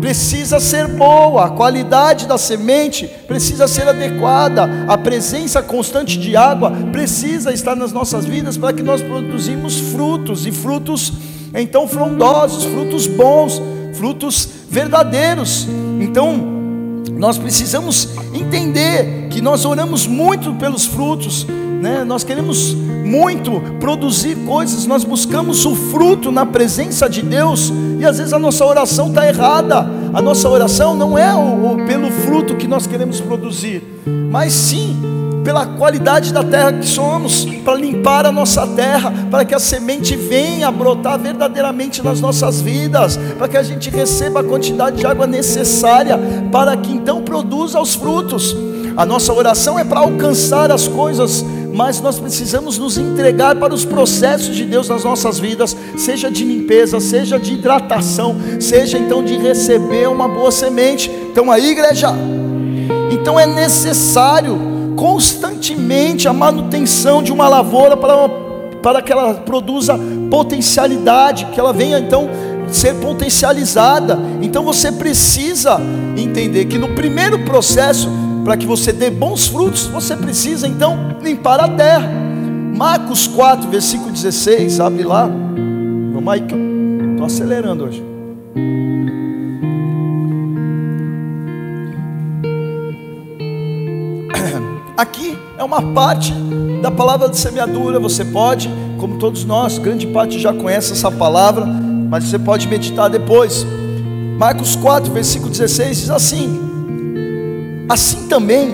precisa 0.00 0.60
ser 0.60 0.86
boa, 0.86 1.46
a 1.46 1.50
qualidade 1.50 2.28
da 2.28 2.38
semente 2.38 3.08
precisa 3.26 3.66
ser 3.66 3.88
adequada, 3.88 4.86
a 4.86 4.96
presença 4.96 5.60
constante 5.60 6.16
de 6.16 6.36
água 6.36 6.70
precisa 6.92 7.52
estar 7.52 7.74
nas 7.74 7.92
nossas 7.92 8.24
vidas 8.24 8.56
para 8.56 8.72
que 8.72 8.84
nós 8.84 9.02
produzimos 9.02 9.80
frutos 9.90 10.46
e 10.46 10.52
frutos 10.52 11.12
então 11.52 11.88
frondosos, 11.88 12.62
frutos 12.66 13.08
bons, 13.08 13.60
frutos 13.94 14.48
verdadeiros. 14.70 15.66
Então, 16.00 16.36
nós 17.18 17.36
precisamos 17.36 18.10
entender 18.32 19.21
que 19.32 19.40
nós 19.40 19.64
oramos 19.64 20.06
muito 20.06 20.52
pelos 20.54 20.84
frutos, 20.84 21.46
né? 21.80 22.04
nós 22.04 22.22
queremos 22.22 22.74
muito 22.74 23.62
produzir 23.80 24.36
coisas, 24.46 24.86
nós 24.86 25.04
buscamos 25.04 25.64
o 25.64 25.74
fruto 25.74 26.30
na 26.30 26.44
presença 26.44 27.08
de 27.08 27.22
Deus, 27.22 27.72
e 27.98 28.04
às 28.04 28.18
vezes 28.18 28.34
a 28.34 28.38
nossa 28.38 28.64
oração 28.64 29.08
está 29.08 29.26
errada, 29.26 29.90
a 30.12 30.20
nossa 30.20 30.48
oração 30.48 30.94
não 30.94 31.16
é 31.16 31.34
o, 31.34 31.72
o, 31.72 31.86
pelo 31.86 32.10
fruto 32.10 32.56
que 32.56 32.68
nós 32.68 32.86
queremos 32.86 33.20
produzir, 33.20 33.82
mas 34.30 34.52
sim 34.52 34.96
pela 35.42 35.66
qualidade 35.66 36.32
da 36.32 36.44
terra 36.44 36.72
que 36.74 36.86
somos, 36.86 37.44
para 37.64 37.74
limpar 37.74 38.26
a 38.26 38.30
nossa 38.30 38.66
terra, 38.66 39.12
para 39.30 39.44
que 39.44 39.54
a 39.54 39.58
semente 39.58 40.14
venha 40.14 40.70
brotar 40.70 41.18
verdadeiramente 41.18 42.02
nas 42.02 42.20
nossas 42.20 42.60
vidas, 42.60 43.18
para 43.38 43.48
que 43.48 43.56
a 43.56 43.62
gente 43.62 43.90
receba 43.90 44.40
a 44.40 44.44
quantidade 44.44 44.98
de 44.98 45.06
água 45.06 45.26
necessária, 45.26 46.18
para 46.52 46.76
que 46.76 46.92
então 46.92 47.22
produza 47.22 47.80
os 47.80 47.94
frutos. 47.94 48.56
A 48.96 49.06
nossa 49.06 49.32
oração 49.32 49.78
é 49.78 49.84
para 49.84 50.00
alcançar 50.00 50.70
as 50.70 50.86
coisas, 50.86 51.44
mas 51.72 52.00
nós 52.00 52.18
precisamos 52.18 52.78
nos 52.78 52.98
entregar 52.98 53.56
para 53.56 53.72
os 53.72 53.84
processos 53.84 54.54
de 54.54 54.64
Deus 54.64 54.88
nas 54.88 55.04
nossas 55.04 55.38
vidas, 55.38 55.76
seja 55.96 56.30
de 56.30 56.44
limpeza, 56.44 57.00
seja 57.00 57.38
de 57.38 57.54
hidratação, 57.54 58.36
seja 58.60 58.98
então 58.98 59.24
de 59.24 59.36
receber 59.36 60.08
uma 60.08 60.28
boa 60.28 60.50
semente. 60.50 61.10
Então 61.30 61.50
aí, 61.50 61.70
igreja, 61.70 62.08
então 63.10 63.40
é 63.40 63.46
necessário 63.46 64.72
constantemente 64.96 66.28
a 66.28 66.32
manutenção 66.32 67.22
de 67.22 67.32
uma 67.32 67.48
lavoura 67.48 67.96
para, 67.96 68.28
para 68.82 69.00
que 69.00 69.10
ela 69.10 69.34
produza 69.34 69.98
potencialidade, 70.30 71.46
que 71.46 71.58
ela 71.58 71.72
venha 71.72 71.98
então 71.98 72.28
ser 72.68 72.94
potencializada. 72.96 74.18
Então 74.40 74.62
você 74.62 74.92
precisa 74.92 75.80
entender 76.16 76.66
que 76.66 76.78
no 76.78 76.88
primeiro 76.90 77.38
processo, 77.40 78.08
para 78.44 78.56
que 78.56 78.66
você 78.66 78.92
dê 78.92 79.08
bons 79.10 79.46
frutos, 79.46 79.86
você 79.86 80.16
precisa 80.16 80.66
então 80.66 81.16
limpar 81.22 81.60
a 81.60 81.68
terra. 81.68 82.08
Marcos 82.76 83.26
4, 83.28 83.68
versículo 83.70 84.10
16, 84.10 84.80
abre 84.80 85.04
lá. 85.04 85.26
Vamos 86.12 86.32
aí 86.32 86.40
que 86.40 86.54
eu 86.54 86.58
estou 87.12 87.26
acelerando 87.26 87.84
hoje. 87.84 88.02
Aqui 94.96 95.38
é 95.56 95.62
uma 95.62 95.80
parte 95.92 96.32
da 96.82 96.90
palavra 96.90 97.28
de 97.28 97.36
semeadura. 97.36 98.00
Você 98.00 98.24
pode, 98.24 98.68
como 98.98 99.18
todos 99.18 99.44
nós, 99.44 99.78
grande 99.78 100.08
parte 100.08 100.40
já 100.40 100.52
conhece 100.52 100.92
essa 100.92 101.12
palavra, 101.12 101.64
mas 101.64 102.24
você 102.24 102.38
pode 102.38 102.66
meditar 102.66 103.08
depois. 103.08 103.64
Marcos 104.36 104.74
4, 104.74 105.12
versículo 105.12 105.50
16 105.50 106.00
diz 106.00 106.10
assim: 106.10 106.71
Assim 107.92 108.26
também 108.26 108.70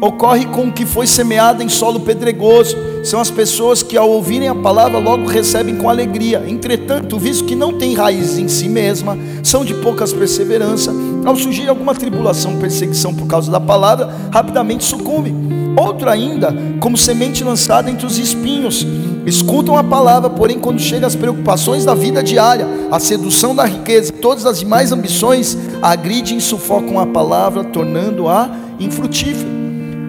ocorre 0.00 0.46
com 0.46 0.68
o 0.68 0.72
que 0.72 0.86
foi 0.86 1.04
semeado 1.04 1.64
em 1.64 1.68
solo 1.68 1.98
pedregoso. 1.98 2.76
São 3.02 3.20
as 3.20 3.28
pessoas 3.28 3.82
que, 3.82 3.96
ao 3.96 4.08
ouvirem 4.08 4.46
a 4.46 4.54
palavra, 4.54 5.00
logo 5.00 5.26
recebem 5.26 5.74
com 5.74 5.90
alegria. 5.90 6.44
Entretanto, 6.46 7.18
visto 7.18 7.44
que 7.44 7.56
não 7.56 7.72
tem 7.76 7.92
raiz 7.92 8.38
em 8.38 8.46
si 8.46 8.68
mesma, 8.68 9.18
são 9.42 9.64
de 9.64 9.74
poucas 9.74 10.12
perseverança, 10.12 10.94
ao 11.24 11.34
surgir 11.34 11.68
alguma 11.68 11.92
tribulação, 11.92 12.56
perseguição 12.56 13.12
por 13.12 13.26
causa 13.26 13.50
da 13.50 13.58
palavra, 13.58 14.14
rapidamente 14.30 14.84
sucumbe. 14.84 15.34
Outro 15.76 16.08
ainda, 16.08 16.54
como 16.78 16.96
semente 16.96 17.42
lançada 17.42 17.90
entre 17.90 18.06
os 18.06 18.16
espinhos, 18.16 18.86
escutam 19.26 19.76
a 19.76 19.84
palavra, 19.84 20.28
porém, 20.30 20.58
quando 20.58 20.80
chegam 20.80 21.06
as 21.06 21.14
preocupações 21.14 21.84
da 21.84 21.94
vida 21.94 22.22
diária, 22.22 22.66
a 22.90 22.98
sedução 22.98 23.54
da 23.54 23.64
riqueza, 23.64 24.12
todas 24.12 24.46
as 24.46 24.58
demais 24.60 24.92
ambições, 24.92 25.56
agridem 25.80 26.38
e 26.38 26.40
sufocam 26.40 26.98
a 26.98 27.06
palavra, 27.06 27.64
tornando-a 27.64 28.50
infrutífera. 28.78 29.48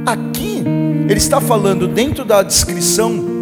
Aqui, 0.06 0.64
ele 1.08 1.18
está 1.18 1.40
falando, 1.40 1.88
dentro 1.88 2.26
da 2.26 2.42
descrição 2.42 3.34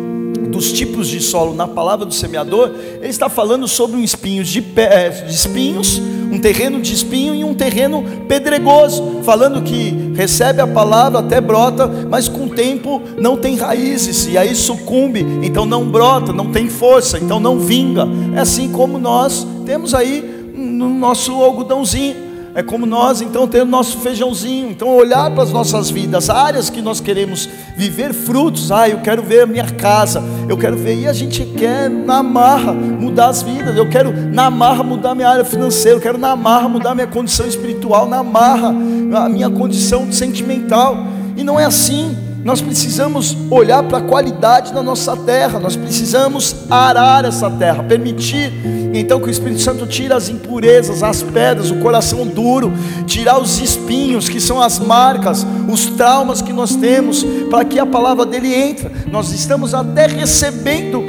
dos 0.51 0.71
tipos 0.71 1.07
de 1.07 1.19
solo 1.21 1.55
na 1.55 1.67
palavra 1.67 2.05
do 2.05 2.13
semeador, 2.13 2.71
ele 2.97 3.07
está 3.07 3.29
falando 3.29 3.67
sobre 3.67 3.97
um 3.97 4.03
espinho 4.03 4.43
de, 4.43 4.61
pé, 4.61 5.09
de 5.09 5.33
espinhos, 5.33 5.99
um 6.31 6.39
terreno 6.39 6.81
de 6.81 6.93
espinho 6.93 7.33
e 7.33 7.43
um 7.43 7.53
terreno 7.53 8.03
pedregoso, 8.27 9.21
falando 9.23 9.61
que 9.61 10.11
recebe 10.15 10.61
a 10.61 10.67
palavra, 10.67 11.19
até 11.19 11.41
brota, 11.41 11.87
mas 11.87 12.27
com 12.27 12.47
tempo 12.51 13.01
não 13.17 13.37
tem 13.37 13.55
raízes, 13.55 14.27
e 14.27 14.37
aí 14.37 14.55
sucumbe, 14.55 15.25
então 15.41 15.65
não 15.65 15.85
brota, 15.89 16.31
não 16.31 16.51
tem 16.51 16.69
força, 16.69 17.17
então 17.17 17.39
não 17.39 17.59
vinga. 17.59 18.07
É 18.35 18.39
assim 18.39 18.71
como 18.71 18.97
nós 18.97 19.45
temos 19.65 19.93
aí 19.93 20.23
no 20.55 20.89
nosso 20.89 21.31
algodãozinho. 21.33 22.31
É 22.53 22.61
como 22.61 22.85
nós 22.85 23.21
então 23.21 23.47
ter 23.47 23.61
o 23.61 23.65
nosso 23.65 23.99
feijãozinho, 23.99 24.69
então 24.69 24.93
olhar 24.93 25.31
para 25.31 25.43
as 25.43 25.53
nossas 25.53 25.89
vidas, 25.89 26.29
áreas 26.29 26.69
que 26.69 26.81
nós 26.81 26.99
queremos 26.99 27.47
viver 27.77 28.13
frutos. 28.13 28.73
Ah, 28.73 28.89
eu 28.89 28.99
quero 28.99 29.23
ver 29.23 29.43
a 29.43 29.47
minha 29.47 29.63
casa, 29.63 30.21
eu 30.49 30.57
quero 30.57 30.75
ver, 30.75 30.99
e 30.99 31.07
a 31.07 31.13
gente 31.13 31.45
quer 31.45 31.89
na 31.89 32.21
marra 32.21 32.73
mudar 32.73 33.27
as 33.27 33.41
vidas. 33.41 33.77
Eu 33.77 33.87
quero 33.89 34.11
na 34.11 34.49
marra 34.49 34.83
mudar 34.83 35.15
minha 35.15 35.29
área 35.29 35.45
financeira, 35.45 35.97
eu 35.97 36.01
quero 36.01 36.17
na 36.17 36.35
marra 36.35 36.67
mudar 36.67 36.93
minha 36.93 37.07
condição 37.07 37.47
espiritual, 37.47 38.05
na 38.05 38.21
marra 38.21 38.75
a 39.15 39.29
minha 39.29 39.49
condição 39.49 40.11
sentimental. 40.11 40.97
E 41.37 41.43
não 41.45 41.57
é 41.57 41.63
assim. 41.63 42.17
Nós 42.43 42.59
precisamos 42.59 43.37
olhar 43.51 43.83
para 43.83 43.99
a 43.99 44.01
qualidade 44.01 44.73
da 44.73 44.81
nossa 44.81 45.15
terra, 45.15 45.59
nós 45.59 45.75
precisamos 45.75 46.55
arar 46.69 47.23
essa 47.23 47.49
terra, 47.51 47.83
permitir 47.83 48.51
então 48.93 49.19
que 49.19 49.27
o 49.27 49.29
Espírito 49.29 49.61
Santo 49.61 49.85
tire 49.85 50.11
as 50.11 50.27
impurezas, 50.27 51.03
as 51.03 51.21
pedras, 51.21 51.69
o 51.69 51.75
coração 51.77 52.25
duro, 52.25 52.73
tirar 53.05 53.39
os 53.39 53.59
espinhos 53.59 54.27
que 54.27 54.39
são 54.39 54.59
as 54.59 54.79
marcas, 54.79 55.45
os 55.71 55.85
traumas 55.91 56.41
que 56.41 56.51
nós 56.51 56.75
temos, 56.75 57.23
para 57.49 57.63
que 57.63 57.79
a 57.79 57.85
palavra 57.85 58.25
dele 58.25 58.53
entre. 58.53 58.89
Nós 59.11 59.31
estamos 59.31 59.73
até 59.75 60.07
recebendo 60.07 61.05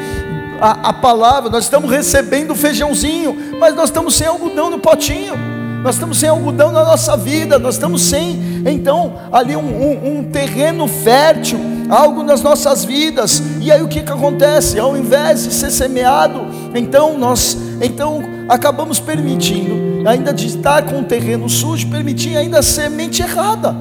a, 0.60 0.90
a 0.90 0.92
palavra, 0.92 1.50
nós 1.50 1.64
estamos 1.64 1.90
recebendo 1.90 2.50
o 2.50 2.54
feijãozinho, 2.54 3.34
mas 3.58 3.74
nós 3.74 3.86
estamos 3.86 4.14
sem 4.14 4.26
algodão 4.26 4.70
no 4.70 4.78
potinho 4.78 5.62
nós 5.82 5.96
estamos 5.96 6.18
sem 6.18 6.28
algodão 6.28 6.70
na 6.70 6.84
nossa 6.84 7.16
vida, 7.16 7.58
nós 7.58 7.74
estamos 7.74 8.02
sem, 8.02 8.51
então, 8.64 9.14
ali 9.30 9.56
um, 9.56 9.60
um, 9.60 10.18
um 10.18 10.24
terreno 10.24 10.86
fértil, 10.86 11.58
algo 11.88 12.22
nas 12.22 12.42
nossas 12.42 12.84
vidas, 12.84 13.42
e 13.60 13.70
aí 13.70 13.82
o 13.82 13.88
que, 13.88 14.02
que 14.02 14.12
acontece? 14.12 14.78
Ao 14.78 14.96
invés 14.96 15.44
de 15.44 15.52
ser 15.52 15.70
semeado, 15.70 16.46
então 16.74 17.18
nós 17.18 17.56
então 17.80 18.22
acabamos 18.48 19.00
permitindo, 19.00 20.08
ainda 20.08 20.32
de 20.32 20.46
estar 20.46 20.84
com 20.84 21.00
o 21.00 21.04
terreno 21.04 21.48
sujo, 21.48 21.88
permitir 21.88 22.36
ainda 22.36 22.60
a 22.60 22.62
semente 22.62 23.22
errada. 23.22 23.74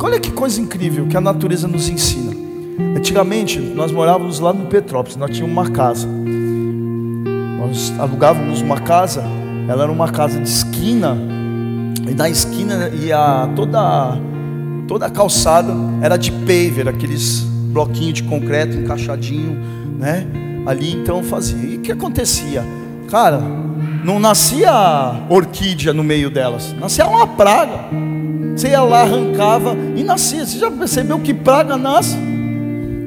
Olha 0.00 0.20
que 0.20 0.30
coisa 0.30 0.60
incrível 0.60 1.06
que 1.06 1.16
a 1.16 1.20
natureza 1.20 1.66
nos 1.66 1.88
ensina. 1.88 2.32
Antigamente, 2.96 3.58
nós 3.58 3.90
morávamos 3.90 4.38
lá 4.38 4.52
no 4.52 4.66
Petrópolis, 4.66 5.16
nós 5.16 5.30
tínhamos 5.30 5.52
uma 5.52 5.70
casa. 5.70 6.06
Nós 7.58 7.92
alugávamos 7.98 8.60
uma 8.60 8.80
casa 8.80 9.22
ela 9.68 9.82
era 9.82 9.92
uma 9.92 10.08
casa 10.08 10.40
de 10.40 10.48
esquina, 10.48 11.14
e 12.08 12.14
na 12.14 12.28
esquina 12.28 12.88
ia 12.88 13.48
toda, 13.54 14.18
toda 14.86 15.06
a 15.06 15.10
calçada 15.10 15.72
era 16.00 16.16
de 16.16 16.32
paver, 16.32 16.88
aqueles 16.88 17.40
bloquinhos 17.72 18.14
de 18.14 18.22
concreto 18.24 18.76
encaixadinho, 18.76 19.58
né? 19.98 20.26
Ali 20.66 20.92
então 20.92 21.22
fazia. 21.22 21.58
E 21.58 21.76
o 21.76 21.80
que 21.80 21.92
acontecia? 21.92 22.64
Cara, 23.10 23.40
não 24.04 24.18
nascia 24.18 24.70
orquídea 25.28 25.92
no 25.92 26.04
meio 26.04 26.30
delas, 26.30 26.74
nascia 26.78 27.06
uma 27.06 27.26
praga. 27.26 27.84
Você 28.56 28.68
ia 28.68 28.82
lá, 28.82 29.02
arrancava 29.02 29.76
e 29.94 30.02
nascia. 30.02 30.44
Você 30.44 30.58
já 30.58 30.70
percebeu 30.70 31.20
que 31.20 31.32
praga 31.32 31.76
nasce? 31.76 32.16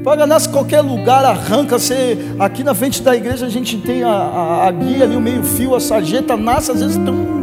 Praga 0.03 0.25
nasce 0.25 0.47
em 0.47 0.51
qualquer 0.51 0.81
lugar, 0.81 1.25
arranca. 1.25 1.77
Você, 1.77 2.17
aqui 2.39 2.63
na 2.63 2.73
frente 2.73 3.03
da 3.03 3.15
igreja 3.15 3.45
a 3.45 3.49
gente 3.49 3.77
tem 3.77 4.03
a, 4.03 4.09
a, 4.09 4.67
a 4.67 4.71
guia 4.71 5.03
ali, 5.03 5.15
o 5.15 5.19
meio-fio, 5.19 5.75
a 5.75 5.79
sarjeta, 5.79 6.37
nasce, 6.37 6.71
às 6.71 6.79
vezes 6.79 6.97
tem 6.97 7.13
um, 7.13 7.40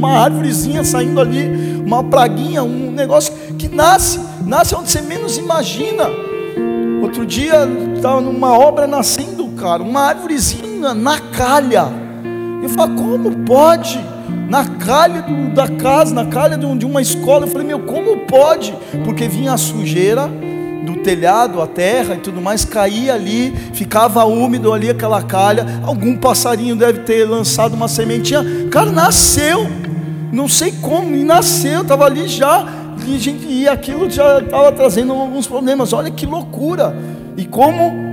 uma 0.00 0.18
árvorezinha 0.18 0.82
saindo 0.82 1.20
ali, 1.20 1.82
uma 1.84 2.02
praguinha, 2.02 2.62
um 2.62 2.90
negócio 2.90 3.34
que 3.58 3.68
nasce, 3.68 4.18
nasce 4.46 4.74
onde 4.74 4.90
você 4.90 5.02
menos 5.02 5.36
imagina. 5.36 6.04
Outro 7.02 7.26
dia 7.26 7.68
estava 7.94 8.22
numa 8.22 8.58
obra 8.58 8.86
nascendo, 8.86 9.46
cara, 9.48 9.82
uma 9.82 10.00
árvorezinha 10.00 10.94
na 10.94 11.18
calha. 11.18 11.86
Eu 12.62 12.68
falo, 12.70 12.94
como 12.94 13.30
pode? 13.44 14.02
Na 14.48 14.64
calha 14.64 15.20
do, 15.20 15.54
da 15.54 15.68
casa, 15.68 16.14
na 16.14 16.24
calha 16.24 16.56
de, 16.56 16.78
de 16.78 16.86
uma 16.86 17.02
escola. 17.02 17.44
Eu 17.44 17.50
falei, 17.50 17.66
meu, 17.66 17.80
como 17.80 18.20
pode? 18.26 18.74
Porque 19.04 19.28
vinha 19.28 19.52
a 19.52 19.58
sujeira 19.58 20.30
do 20.84 21.02
telhado, 21.02 21.60
a 21.60 21.66
terra 21.66 22.14
e 22.14 22.18
tudo 22.18 22.40
mais, 22.40 22.64
caía 22.64 23.14
ali, 23.14 23.54
ficava 23.74 24.24
úmido 24.24 24.72
ali 24.72 24.88
aquela 24.88 25.22
calha. 25.22 25.66
Algum 25.84 26.16
passarinho 26.16 26.74
deve 26.74 27.00
ter 27.00 27.24
lançado 27.24 27.74
uma 27.74 27.88
sementinha. 27.88 28.42
Cara, 28.70 28.90
nasceu, 28.90 29.66
não 30.32 30.48
sei 30.48 30.72
como, 30.72 31.14
e 31.14 31.24
nasceu, 31.24 31.82
estava 31.82 32.04
ali 32.04 32.28
já, 32.28 32.66
e, 33.06 33.18
gente, 33.18 33.46
e 33.46 33.68
aquilo 33.68 34.08
já 34.10 34.38
estava 34.38 34.70
trazendo 34.72 35.12
alguns 35.12 35.46
problemas. 35.46 35.92
Olha 35.92 36.10
que 36.10 36.26
loucura! 36.26 36.94
E 37.36 37.44
como 37.44 38.10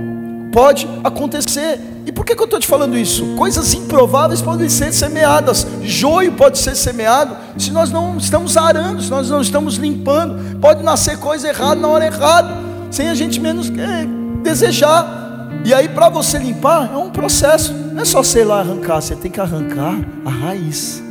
pode 0.52 0.88
acontecer. 1.04 1.80
E 2.06 2.12
por 2.12 2.24
que, 2.24 2.34
que 2.34 2.40
eu 2.40 2.46
estou 2.46 2.58
te 2.58 2.66
falando 2.66 2.96
isso? 2.96 3.34
Coisas 3.36 3.74
improváveis 3.74 4.40
podem 4.40 4.68
ser 4.68 4.92
semeadas, 4.92 5.66
joio 5.82 6.32
pode 6.32 6.58
ser 6.58 6.74
semeado, 6.74 7.36
se 7.58 7.70
nós 7.70 7.90
não 7.90 8.16
estamos 8.16 8.56
arando, 8.56 9.02
se 9.02 9.10
nós 9.10 9.28
não 9.28 9.42
estamos 9.42 9.76
limpando, 9.76 10.58
pode 10.58 10.82
nascer 10.82 11.18
coisa 11.18 11.48
errada 11.48 11.80
na 11.80 11.88
hora 11.88 12.06
errada, 12.06 12.56
sem 12.90 13.08
a 13.08 13.14
gente 13.14 13.38
menos 13.38 13.68
é, 13.70 14.06
desejar. 14.42 15.16
E 15.64 15.74
aí, 15.74 15.88
para 15.88 16.08
você 16.08 16.38
limpar, 16.38 16.90
é 16.92 16.96
um 16.96 17.10
processo, 17.10 17.74
não 17.74 18.00
é 18.00 18.04
só 18.04 18.22
sei 18.22 18.44
lá 18.44 18.60
arrancar, 18.60 19.02
você 19.02 19.14
tem 19.14 19.30
que 19.30 19.40
arrancar 19.40 19.98
a 20.24 20.30
raiz, 20.30 21.02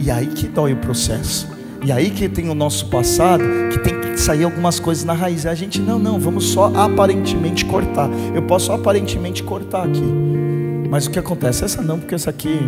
e 0.00 0.10
aí 0.10 0.26
que 0.26 0.48
dói 0.48 0.72
o 0.72 0.76
processo. 0.76 1.46
E 1.82 1.92
aí 1.92 2.10
que 2.10 2.28
tem 2.28 2.48
o 2.48 2.54
nosso 2.54 2.86
passado, 2.86 3.42
que 3.72 3.78
tem 3.78 3.98
que 3.98 4.20
sair 4.20 4.44
algumas 4.44 4.78
coisas 4.78 5.04
na 5.04 5.12
raiz. 5.12 5.44
E 5.44 5.48
a 5.48 5.54
gente, 5.54 5.80
não, 5.80 5.98
não, 5.98 6.18
vamos 6.18 6.44
só 6.50 6.72
aparentemente 6.74 7.64
cortar. 7.64 8.08
Eu 8.34 8.42
posso 8.42 8.72
aparentemente 8.72 9.42
cortar 9.42 9.84
aqui. 9.84 10.04
Mas 10.90 11.06
o 11.06 11.10
que 11.10 11.18
acontece? 11.18 11.64
Essa 11.64 11.80
não, 11.80 11.98
porque 11.98 12.14
essa 12.14 12.30
aqui, 12.30 12.58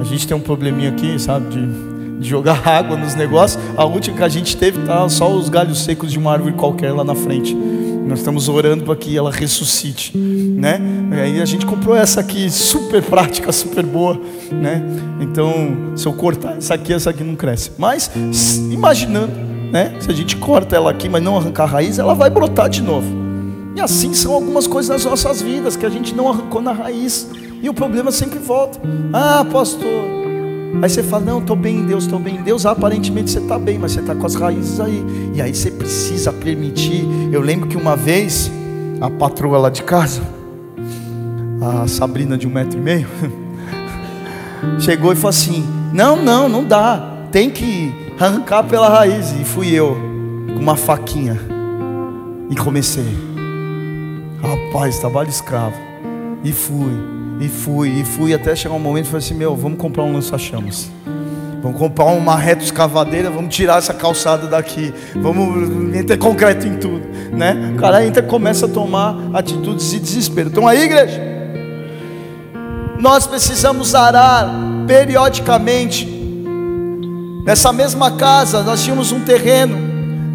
a 0.00 0.04
gente 0.04 0.26
tem 0.26 0.36
um 0.36 0.40
probleminha 0.40 0.90
aqui, 0.90 1.18
sabe, 1.18 1.48
de, 1.48 2.18
de 2.20 2.28
jogar 2.28 2.62
água 2.68 2.96
nos 2.96 3.14
negócios. 3.14 3.62
A 3.76 3.84
última 3.84 4.16
que 4.16 4.22
a 4.22 4.28
gente 4.28 4.56
teve 4.56 4.80
tá 4.86 5.06
só 5.08 5.30
os 5.30 5.48
galhos 5.48 5.82
secos 5.82 6.10
de 6.12 6.18
uma 6.18 6.32
árvore 6.32 6.54
qualquer 6.54 6.92
lá 6.92 7.04
na 7.04 7.14
frente. 7.14 7.54
Nós 7.54 8.20
estamos 8.20 8.48
orando 8.48 8.84
para 8.84 8.94
que 8.94 9.16
ela 9.16 9.32
ressuscite, 9.32 10.16
né? 10.16 10.80
E 11.16 11.18
aí 11.18 11.40
a 11.40 11.46
gente 11.46 11.64
comprou 11.64 11.96
essa 11.96 12.20
aqui, 12.20 12.50
super 12.50 13.02
prática, 13.02 13.50
super 13.50 13.86
boa, 13.86 14.20
né? 14.52 14.82
Então, 15.18 15.94
se 15.96 16.06
eu 16.06 16.12
cortar 16.12 16.58
essa 16.58 16.74
aqui, 16.74 16.92
essa 16.92 17.08
aqui 17.08 17.24
não 17.24 17.34
cresce. 17.34 17.72
Mas, 17.78 18.10
imaginando, 18.70 19.32
né? 19.72 19.96
Se 19.98 20.10
a 20.10 20.14
gente 20.14 20.36
corta 20.36 20.76
ela 20.76 20.90
aqui, 20.90 21.08
mas 21.08 21.22
não 21.22 21.38
arrancar 21.38 21.64
a 21.64 21.66
raiz, 21.66 21.98
ela 21.98 22.14
vai 22.14 22.28
brotar 22.28 22.68
de 22.68 22.82
novo. 22.82 23.08
E 23.74 23.80
assim 23.80 24.12
são 24.12 24.34
algumas 24.34 24.66
coisas 24.66 24.90
nas 24.90 25.06
nossas 25.06 25.40
vidas 25.40 25.74
que 25.74 25.86
a 25.86 25.88
gente 25.88 26.14
não 26.14 26.28
arrancou 26.28 26.60
na 26.60 26.72
raiz. 26.72 27.30
E 27.62 27.68
o 27.70 27.72
problema 27.72 28.12
sempre 28.12 28.38
volta. 28.38 28.78
Ah, 29.10 29.42
pastor, 29.50 30.16
Aí 30.82 30.90
você 30.90 31.02
fala, 31.02 31.24
não, 31.24 31.38
estou 31.38 31.56
bem 31.56 31.78
em 31.78 31.86
Deus, 31.86 32.04
estou 32.04 32.18
bem 32.18 32.36
em 32.36 32.42
Deus. 32.42 32.66
Aparentemente 32.66 33.30
você 33.30 33.38
está 33.38 33.58
bem, 33.58 33.78
mas 33.78 33.92
você 33.92 34.00
está 34.00 34.14
com 34.14 34.26
as 34.26 34.34
raízes 34.34 34.78
aí. 34.78 35.02
E 35.34 35.40
aí 35.40 35.54
você 35.54 35.70
precisa 35.70 36.30
permitir. 36.30 37.06
Eu 37.32 37.40
lembro 37.40 37.66
que 37.66 37.78
uma 37.78 37.96
vez, 37.96 38.50
a 39.00 39.08
patroa 39.08 39.56
lá 39.56 39.70
de 39.70 39.82
casa, 39.82 40.20
a 41.60 41.86
Sabrina 41.88 42.36
de 42.36 42.46
um 42.46 42.50
metro 42.50 42.78
e 42.78 42.82
meio, 42.82 43.08
chegou 44.78 45.12
e 45.12 45.16
falou 45.16 45.30
assim: 45.30 45.64
Não, 45.92 46.16
não, 46.16 46.48
não 46.48 46.64
dá. 46.64 47.14
Tem 47.30 47.50
que 47.50 47.92
arrancar 48.18 48.64
pela 48.64 48.88
raiz. 48.88 49.32
E 49.32 49.44
fui 49.44 49.72
eu, 49.72 49.96
com 50.54 50.60
uma 50.60 50.76
faquinha. 50.76 51.38
E 52.50 52.56
comecei. 52.56 53.16
Rapaz, 54.40 54.98
trabalho 54.98 55.28
escravo. 55.28 55.76
E 56.44 56.52
fui. 56.52 56.92
E 57.38 57.48
fui, 57.48 58.00
e 58.00 58.04
fui 58.04 58.32
até 58.32 58.56
chegar 58.56 58.74
um 58.74 58.78
momento 58.78 59.06
e 59.06 59.08
falei 59.08 59.24
assim: 59.24 59.34
Meu, 59.34 59.54
vamos 59.54 59.78
comprar 59.78 60.04
um 60.04 60.12
lança-chamas. 60.12 60.90
Vamos 61.62 61.80
comprar 61.80 62.04
uma 62.06 62.36
reta 62.36 62.62
escavadeira, 62.62 63.28
vamos 63.28 63.54
tirar 63.54 63.78
essa 63.78 63.92
calçada 63.92 64.46
daqui, 64.46 64.94
vamos 65.16 65.68
meter 65.68 66.16
concreto 66.16 66.64
em 66.64 66.76
tudo, 66.76 67.02
né? 67.32 67.72
O 67.74 67.80
cara 67.80 68.06
entra 68.06 68.22
começa 68.22 68.66
a 68.66 68.68
tomar 68.68 69.16
atitudes 69.34 69.90
de 69.90 69.98
desespero. 69.98 70.48
Então 70.48 70.68
aí, 70.68 70.84
igreja, 70.84 71.35
nós 72.98 73.26
precisamos 73.26 73.94
arar 73.94 74.48
periodicamente. 74.86 76.06
Nessa 77.44 77.72
mesma 77.72 78.12
casa, 78.12 78.62
nós 78.62 78.82
tínhamos 78.82 79.12
um 79.12 79.20
terreno, 79.20 79.76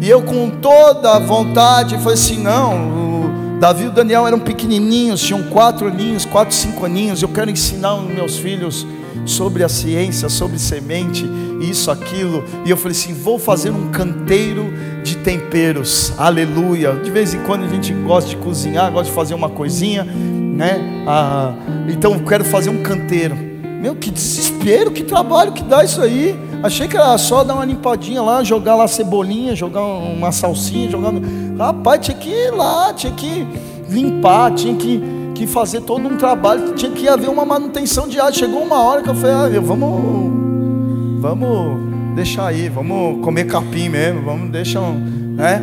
e 0.00 0.08
eu 0.08 0.22
com 0.22 0.48
toda 0.48 1.12
a 1.12 1.18
vontade 1.18 1.98
falei 1.98 2.14
assim: 2.14 2.38
não, 2.38 3.58
Davi 3.60 3.84
e 3.84 3.88
o 3.88 3.90
Daniel 3.90 4.26
eram 4.26 4.40
pequenininhos, 4.40 5.20
tinham 5.20 5.42
quatro 5.44 5.86
aninhos, 5.86 6.24
quatro, 6.24 6.54
cinco 6.54 6.84
aninhos. 6.84 7.22
Eu 7.22 7.28
quero 7.28 7.50
ensinar 7.50 7.94
os 7.96 8.10
meus 8.10 8.36
filhos 8.36 8.86
sobre 9.24 9.62
a 9.62 9.68
ciência, 9.68 10.28
sobre 10.28 10.58
semente, 10.58 11.24
isso, 11.60 11.90
aquilo. 11.90 12.42
E 12.64 12.70
eu 12.70 12.76
falei 12.76 12.96
assim: 12.96 13.14
vou 13.14 13.38
fazer 13.38 13.70
um 13.70 13.90
canteiro 13.90 14.72
de 15.04 15.16
temperos, 15.18 16.12
aleluia. 16.18 16.92
De 16.94 17.10
vez 17.10 17.34
em 17.34 17.42
quando 17.44 17.64
a 17.64 17.68
gente 17.68 17.92
gosta 17.92 18.30
de 18.30 18.36
cozinhar, 18.36 18.90
gosta 18.90 19.10
de 19.10 19.14
fazer 19.14 19.34
uma 19.34 19.48
coisinha, 19.50 20.06
né? 20.52 21.04
Ah, 21.06 21.52
então 21.88 22.18
quero 22.20 22.44
fazer 22.44 22.70
um 22.70 22.82
canteiro. 22.82 23.36
Meu, 23.80 23.96
que 23.96 24.10
desespero, 24.10 24.92
que 24.92 25.02
trabalho 25.02 25.52
que 25.52 25.64
dá 25.64 25.82
isso 25.82 26.00
aí. 26.00 26.38
Achei 26.62 26.86
que 26.86 26.96
era 26.96 27.18
só 27.18 27.42
dar 27.42 27.54
uma 27.54 27.64
limpadinha 27.64 28.22
lá, 28.22 28.44
jogar 28.44 28.76
lá 28.76 28.86
cebolinha, 28.86 29.56
jogar 29.56 29.82
uma 29.82 30.30
salsinha, 30.30 30.88
jogar. 30.88 31.12
Rapaz, 31.58 32.06
tinha 32.06 32.16
que 32.16 32.30
ir 32.30 32.52
lá, 32.52 32.92
tinha 32.92 33.12
que 33.12 33.44
limpar, 33.88 34.54
tinha 34.54 34.76
que, 34.76 35.02
que 35.34 35.46
fazer 35.48 35.80
todo 35.80 36.06
um 36.06 36.16
trabalho, 36.16 36.74
tinha 36.74 36.92
que 36.92 37.08
haver 37.08 37.28
uma 37.28 37.44
manutenção 37.44 38.06
diária. 38.06 38.32
Chegou 38.32 38.62
uma 38.62 38.80
hora 38.80 39.02
que 39.02 39.10
eu 39.10 39.14
falei, 39.16 39.56
ah, 39.56 39.60
vamos, 39.60 41.20
vamos 41.20 41.92
deixa 42.14 42.46
aí, 42.46 42.68
vamos 42.68 43.20
comer 43.24 43.46
capim 43.46 43.88
mesmo, 43.88 44.22
vamos 44.22 44.50
deixar, 44.50 44.92
né? 44.92 45.62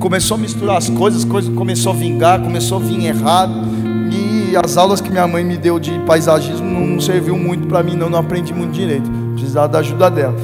Começou 0.00 0.36
a 0.36 0.40
misturar 0.40 0.76
as 0.78 0.88
coisas, 0.88 1.24
coisas 1.24 1.54
começou 1.54 1.92
a 1.92 1.94
vingar, 1.94 2.40
começou 2.40 2.78
a 2.78 2.80
vir 2.80 3.04
errado. 3.04 3.52
As 4.56 4.76
aulas 4.76 5.00
que 5.00 5.10
minha 5.10 5.26
mãe 5.26 5.44
me 5.44 5.56
deu 5.56 5.78
de 5.78 5.98
paisagismo 6.00 6.66
não 6.66 7.00
serviu 7.00 7.36
muito 7.36 7.66
para 7.66 7.82
mim, 7.82 7.96
não, 7.96 8.10
não 8.10 8.18
aprendi 8.18 8.52
muito 8.52 8.72
direito. 8.72 9.08
Precisava 9.34 9.68
da 9.68 9.78
ajuda 9.78 10.10
dela. 10.10 10.34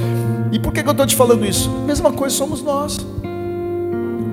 E 0.53 0.59
por 0.59 0.73
que, 0.73 0.83
que 0.83 0.89
eu 0.89 0.93
estou 0.93 1.07
te 1.07 1.17
falando 1.17 1.45
isso? 1.45 1.69
Mesma 1.87 2.13
coisa 2.13 2.35
somos 2.35 2.63
nós. 2.63 2.99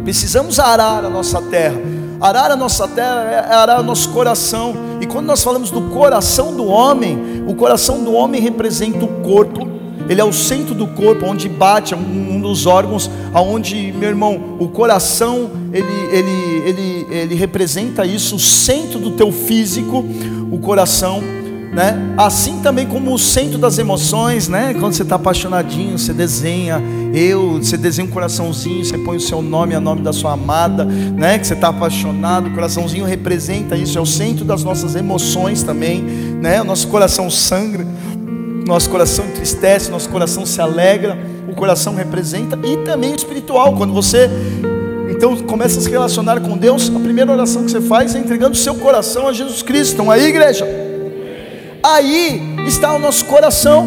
Precisamos 0.03 0.59
arar 0.59 1.03
a 1.03 1.09
nossa 1.09 1.41
terra. 1.41 1.79
Arar 2.21 2.51
a 2.51 2.55
nossa 2.55 2.87
terra 2.87 3.23
é 3.23 3.53
arar 3.53 3.79
o 3.79 3.83
nosso 3.83 4.09
coração. 4.09 4.75
E 5.01 5.05
quando 5.05 5.25
nós 5.25 5.43
falamos 5.43 5.71
do 5.71 5.81
coração 5.89 6.55
do 6.55 6.65
homem, 6.65 7.43
o 7.47 7.55
coração 7.55 8.03
do 8.03 8.13
homem 8.13 8.39
representa 8.39 9.03
o 9.03 9.21
corpo. 9.21 9.67
Ele 10.09 10.19
é 10.19 10.23
o 10.23 10.33
centro 10.33 10.75
do 10.75 10.87
corpo, 10.87 11.25
onde 11.25 11.47
bate, 11.47 11.93
é 11.93 11.97
um, 11.97 12.39
dos 12.41 12.65
órgãos, 12.65 13.09
aonde, 13.33 13.93
meu 13.97 14.09
irmão, 14.09 14.57
o 14.59 14.67
coração, 14.67 15.51
ele, 15.71 15.87
ele, 16.11 16.69
ele, 16.69 17.07
ele 17.09 17.35
representa 17.35 18.05
isso, 18.05 18.35
o 18.35 18.39
centro 18.39 18.99
do 18.99 19.11
teu 19.11 19.31
físico, 19.31 20.05
o 20.51 20.59
coração 20.59 21.23
né? 21.73 22.13
Assim 22.15 22.59
também 22.61 22.85
como 22.85 23.13
o 23.13 23.17
centro 23.17 23.57
das 23.57 23.79
emoções, 23.79 24.47
né? 24.47 24.75
Quando 24.79 24.93
você 24.93 25.01
está 25.01 25.15
apaixonadinho, 25.15 25.97
você 25.97 26.13
desenha 26.13 26.81
eu, 27.13 27.57
você 27.57 27.75
desenha 27.75 28.07
um 28.07 28.11
coraçãozinho, 28.11 28.85
você 28.85 28.97
põe 28.97 29.17
o 29.17 29.19
seu 29.19 29.41
nome, 29.41 29.73
a 29.73 29.79
nome 29.79 30.01
da 30.01 30.13
sua 30.13 30.33
amada, 30.33 30.85
né? 30.85 31.39
Que 31.39 31.47
você 31.47 31.55
está 31.55 31.69
apaixonado, 31.69 32.47
o 32.47 32.51
coraçãozinho 32.51 33.05
representa 33.05 33.75
isso, 33.75 33.97
é 33.97 34.01
o 34.01 34.05
centro 34.05 34.45
das 34.45 34.63
nossas 34.63 34.95
emoções 34.95 35.63
também, 35.63 36.01
né? 36.01 36.61
O 36.61 36.63
nosso 36.63 36.87
coração 36.87 37.29
sangra, 37.29 37.85
nosso 38.65 38.89
coração 38.89 39.25
entristece, 39.25 39.91
nosso 39.91 40.09
coração 40.09 40.45
se 40.45 40.61
alegra, 40.61 41.17
o 41.47 41.55
coração 41.55 41.95
representa 41.95 42.57
e 42.63 42.77
também 42.77 43.13
espiritual, 43.13 43.75
quando 43.75 43.93
você 43.93 44.29
então 45.09 45.37
começa 45.37 45.79
a 45.79 45.81
se 45.81 45.89
relacionar 45.89 46.41
com 46.41 46.57
Deus, 46.57 46.91
a 46.93 46.99
primeira 46.99 47.31
oração 47.31 47.63
que 47.63 47.71
você 47.71 47.81
faz 47.81 48.15
é 48.15 48.19
entregando 48.19 48.55
seu 48.55 48.75
coração 48.75 49.27
a 49.27 49.33
Jesus 49.33 49.61
Cristo. 49.61 49.93
Então 49.93 50.11
aí, 50.11 50.25
igreja, 50.25 50.65
aí 51.81 52.55
está 52.67 52.93
o 52.93 52.99
nosso 52.99 53.23
coração, 53.25 53.85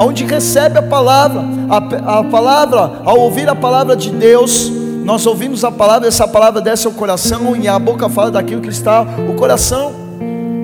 onde 0.00 0.24
recebe 0.24 0.78
a 0.78 0.82
palavra, 0.82 1.44
a, 1.68 2.18
a 2.18 2.24
palavra, 2.24 3.02
ao 3.04 3.20
ouvir 3.20 3.48
a 3.48 3.54
palavra 3.54 3.94
de 3.94 4.10
Deus, 4.10 4.70
nós 5.04 5.26
ouvimos 5.26 5.64
a 5.64 5.70
palavra, 5.70 6.08
essa 6.08 6.26
palavra 6.26 6.60
desce 6.62 6.86
ao 6.86 6.92
coração 6.92 7.54
e 7.54 7.68
a 7.68 7.78
boca 7.78 8.08
fala 8.08 8.30
daquilo 8.30 8.62
que 8.62 8.70
está 8.70 9.02
o 9.28 9.34
coração. 9.34 10.03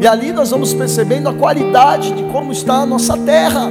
E 0.01 0.07
ali 0.07 0.33
nós 0.33 0.51
vamos 0.51 0.73
percebendo 0.73 1.29
a 1.29 1.35
qualidade 1.35 2.13
de 2.13 2.23
como 2.25 2.53
está 2.53 2.77
a 2.77 2.87
nossa 2.87 3.19
terra. 3.19 3.71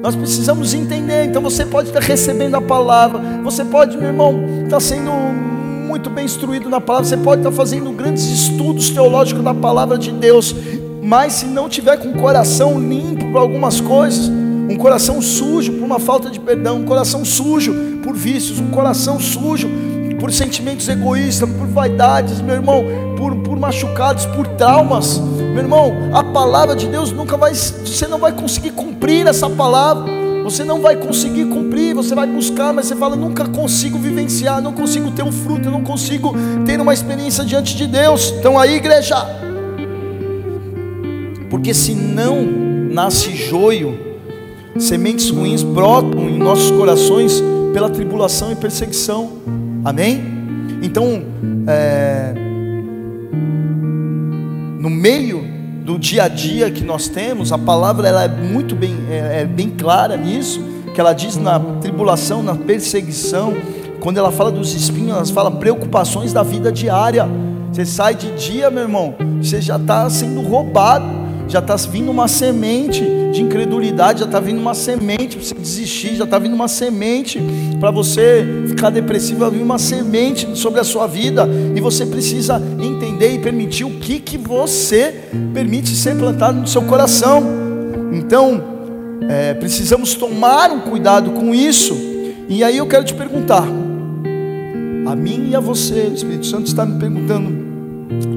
Nós 0.00 0.14
precisamos 0.14 0.72
entender. 0.72 1.24
Então 1.24 1.42
você 1.42 1.66
pode 1.66 1.88
estar 1.88 2.00
recebendo 2.00 2.54
a 2.54 2.60
palavra, 2.60 3.20
você 3.42 3.64
pode, 3.64 3.96
meu 3.96 4.06
irmão, 4.06 4.40
estar 4.62 4.78
sendo 4.78 5.10
muito 5.10 6.08
bem 6.08 6.26
instruído 6.26 6.70
na 6.70 6.80
palavra, 6.80 7.08
você 7.08 7.16
pode 7.16 7.40
estar 7.40 7.50
fazendo 7.50 7.90
grandes 7.90 8.22
estudos 8.22 8.90
teológicos 8.90 9.42
da 9.42 9.52
palavra 9.52 9.98
de 9.98 10.12
Deus, 10.12 10.54
mas 11.02 11.32
se 11.32 11.46
não 11.46 11.68
tiver 11.68 11.96
com 11.96 12.10
o 12.10 12.14
coração 12.14 12.80
limpo 12.80 13.32
para 13.32 13.40
algumas 13.40 13.80
coisas, 13.80 14.28
um 14.28 14.76
coração 14.76 15.20
sujo 15.20 15.72
por 15.72 15.84
uma 15.84 15.98
falta 15.98 16.30
de 16.30 16.38
perdão, 16.38 16.78
um 16.78 16.84
coração 16.84 17.24
sujo 17.24 17.74
por 18.02 18.14
vícios, 18.14 18.60
um 18.60 18.70
coração 18.70 19.18
sujo 19.18 19.68
por 20.22 20.32
sentimentos 20.32 20.88
egoístas, 20.88 21.50
por 21.50 21.66
vaidades, 21.66 22.40
meu 22.40 22.54
irmão, 22.54 22.84
por, 23.18 23.34
por 23.38 23.58
machucados, 23.58 24.24
por 24.24 24.46
traumas, 24.46 25.18
meu 25.18 25.58
irmão, 25.58 25.92
a 26.12 26.22
palavra 26.22 26.76
de 26.76 26.86
Deus 26.86 27.10
nunca 27.10 27.36
vai, 27.36 27.52
você 27.52 28.06
não 28.06 28.20
vai 28.20 28.30
conseguir 28.30 28.70
cumprir 28.70 29.26
essa 29.26 29.50
palavra, 29.50 30.04
você 30.44 30.62
não 30.62 30.80
vai 30.80 30.94
conseguir 30.94 31.46
cumprir, 31.46 31.92
você 31.92 32.14
vai 32.14 32.28
buscar, 32.28 32.72
mas 32.72 32.86
você 32.86 32.94
fala, 32.94 33.16
nunca 33.16 33.46
consigo 33.48 33.98
vivenciar, 33.98 34.62
não 34.62 34.72
consigo 34.72 35.10
ter 35.10 35.24
um 35.24 35.32
fruto, 35.32 35.68
não 35.68 35.82
consigo 35.82 36.32
ter 36.64 36.80
uma 36.80 36.94
experiência 36.94 37.44
diante 37.44 37.74
de 37.74 37.88
Deus. 37.88 38.32
Então 38.38 38.56
aí, 38.56 38.76
igreja, 38.76 39.16
porque 41.50 41.74
se 41.74 41.96
não 41.96 42.46
nasce 42.92 43.34
joio, 43.34 43.98
sementes 44.78 45.30
ruins 45.30 45.64
brotam 45.64 46.30
em 46.30 46.38
nossos 46.38 46.70
corações 46.70 47.42
pela 47.74 47.90
tribulação 47.90 48.52
e 48.52 48.54
perseguição. 48.54 49.61
Amém? 49.84 50.22
Então, 50.82 51.22
é, 51.66 52.32
no 54.78 54.88
meio 54.88 55.44
do 55.84 55.98
dia 55.98 56.24
a 56.24 56.28
dia 56.28 56.70
que 56.70 56.84
nós 56.84 57.08
temos, 57.08 57.52
a 57.52 57.58
palavra 57.58 58.08
ela 58.08 58.24
é 58.24 58.28
muito 58.28 58.76
bem, 58.76 58.94
é, 59.10 59.42
é 59.42 59.44
bem 59.44 59.70
clara 59.70 60.16
nisso, 60.16 60.62
que 60.94 61.00
ela 61.00 61.12
diz 61.12 61.36
na 61.36 61.58
tribulação, 61.80 62.42
na 62.42 62.54
perseguição, 62.54 63.54
quando 64.00 64.18
ela 64.18 64.30
fala 64.30 64.50
dos 64.50 64.74
espinhos, 64.74 65.10
ela 65.10 65.26
fala 65.26 65.50
preocupações 65.50 66.32
da 66.32 66.42
vida 66.42 66.70
diária. 66.70 67.26
Você 67.72 67.86
sai 67.86 68.14
de 68.14 68.30
dia, 68.32 68.70
meu 68.70 68.82
irmão, 68.82 69.14
você 69.40 69.60
já 69.60 69.76
está 69.76 70.08
sendo 70.10 70.42
roubado 70.42 71.11
já 71.52 71.58
está 71.58 71.76
vindo 71.76 72.10
uma 72.10 72.28
semente 72.28 73.04
de 73.30 73.42
incredulidade, 73.42 74.20
já 74.20 74.24
está 74.24 74.40
vindo 74.40 74.58
uma 74.58 74.72
semente 74.72 75.36
para 75.36 75.44
você 75.46 75.54
desistir, 75.54 76.16
já 76.16 76.24
está 76.24 76.38
vindo 76.38 76.54
uma 76.54 76.66
semente 76.66 77.38
para 77.78 77.90
você 77.90 78.64
ficar 78.68 78.88
depressivo, 78.88 79.40
vai 79.40 79.50
vir 79.50 79.62
uma 79.62 79.78
semente 79.78 80.48
sobre 80.58 80.80
a 80.80 80.84
sua 80.84 81.06
vida, 81.06 81.46
e 81.76 81.80
você 81.80 82.06
precisa 82.06 82.60
entender 82.80 83.34
e 83.34 83.38
permitir 83.38 83.84
o 83.84 83.90
que, 83.90 84.18
que 84.18 84.38
você 84.38 85.24
permite 85.52 85.90
ser 85.90 86.16
plantado 86.16 86.58
no 86.58 86.66
seu 86.66 86.80
coração. 86.82 87.42
Então, 88.14 88.62
é, 89.28 89.52
precisamos 89.52 90.14
tomar 90.14 90.70
um 90.70 90.80
cuidado 90.80 91.32
com 91.32 91.54
isso, 91.54 91.94
e 92.48 92.64
aí 92.64 92.78
eu 92.78 92.86
quero 92.86 93.04
te 93.04 93.12
perguntar, 93.12 93.64
a 95.06 95.14
mim 95.14 95.50
e 95.50 95.54
a 95.54 95.60
você, 95.60 96.08
o 96.10 96.14
Espírito 96.14 96.46
Santo 96.46 96.66
está 96.66 96.86
me 96.86 96.98
perguntando, 96.98 97.52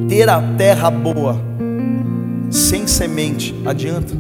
ter 0.10 0.28
a 0.28 0.42
terra 0.58 0.92
boa 0.92 1.56
sem 2.50 2.88
semente, 2.88 3.54
adianta. 3.66 4.14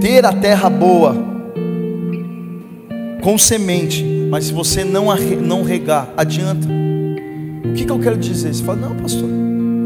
Ter 0.00 0.24
a 0.24 0.32
terra 0.32 0.68
boa, 0.68 1.16
com 3.22 3.38
semente, 3.38 4.04
mas 4.30 4.44
se 4.44 4.52
você 4.52 4.84
não, 4.84 5.06
não 5.40 5.62
regar, 5.62 6.12
adianta. 6.16 6.68
O 7.64 7.72
que, 7.72 7.84
que 7.84 7.90
eu 7.90 7.98
quero 7.98 8.16
dizer? 8.16 8.54
Você 8.54 8.62
fala, 8.62 8.88
não, 8.88 8.96
pastor, 8.96 9.28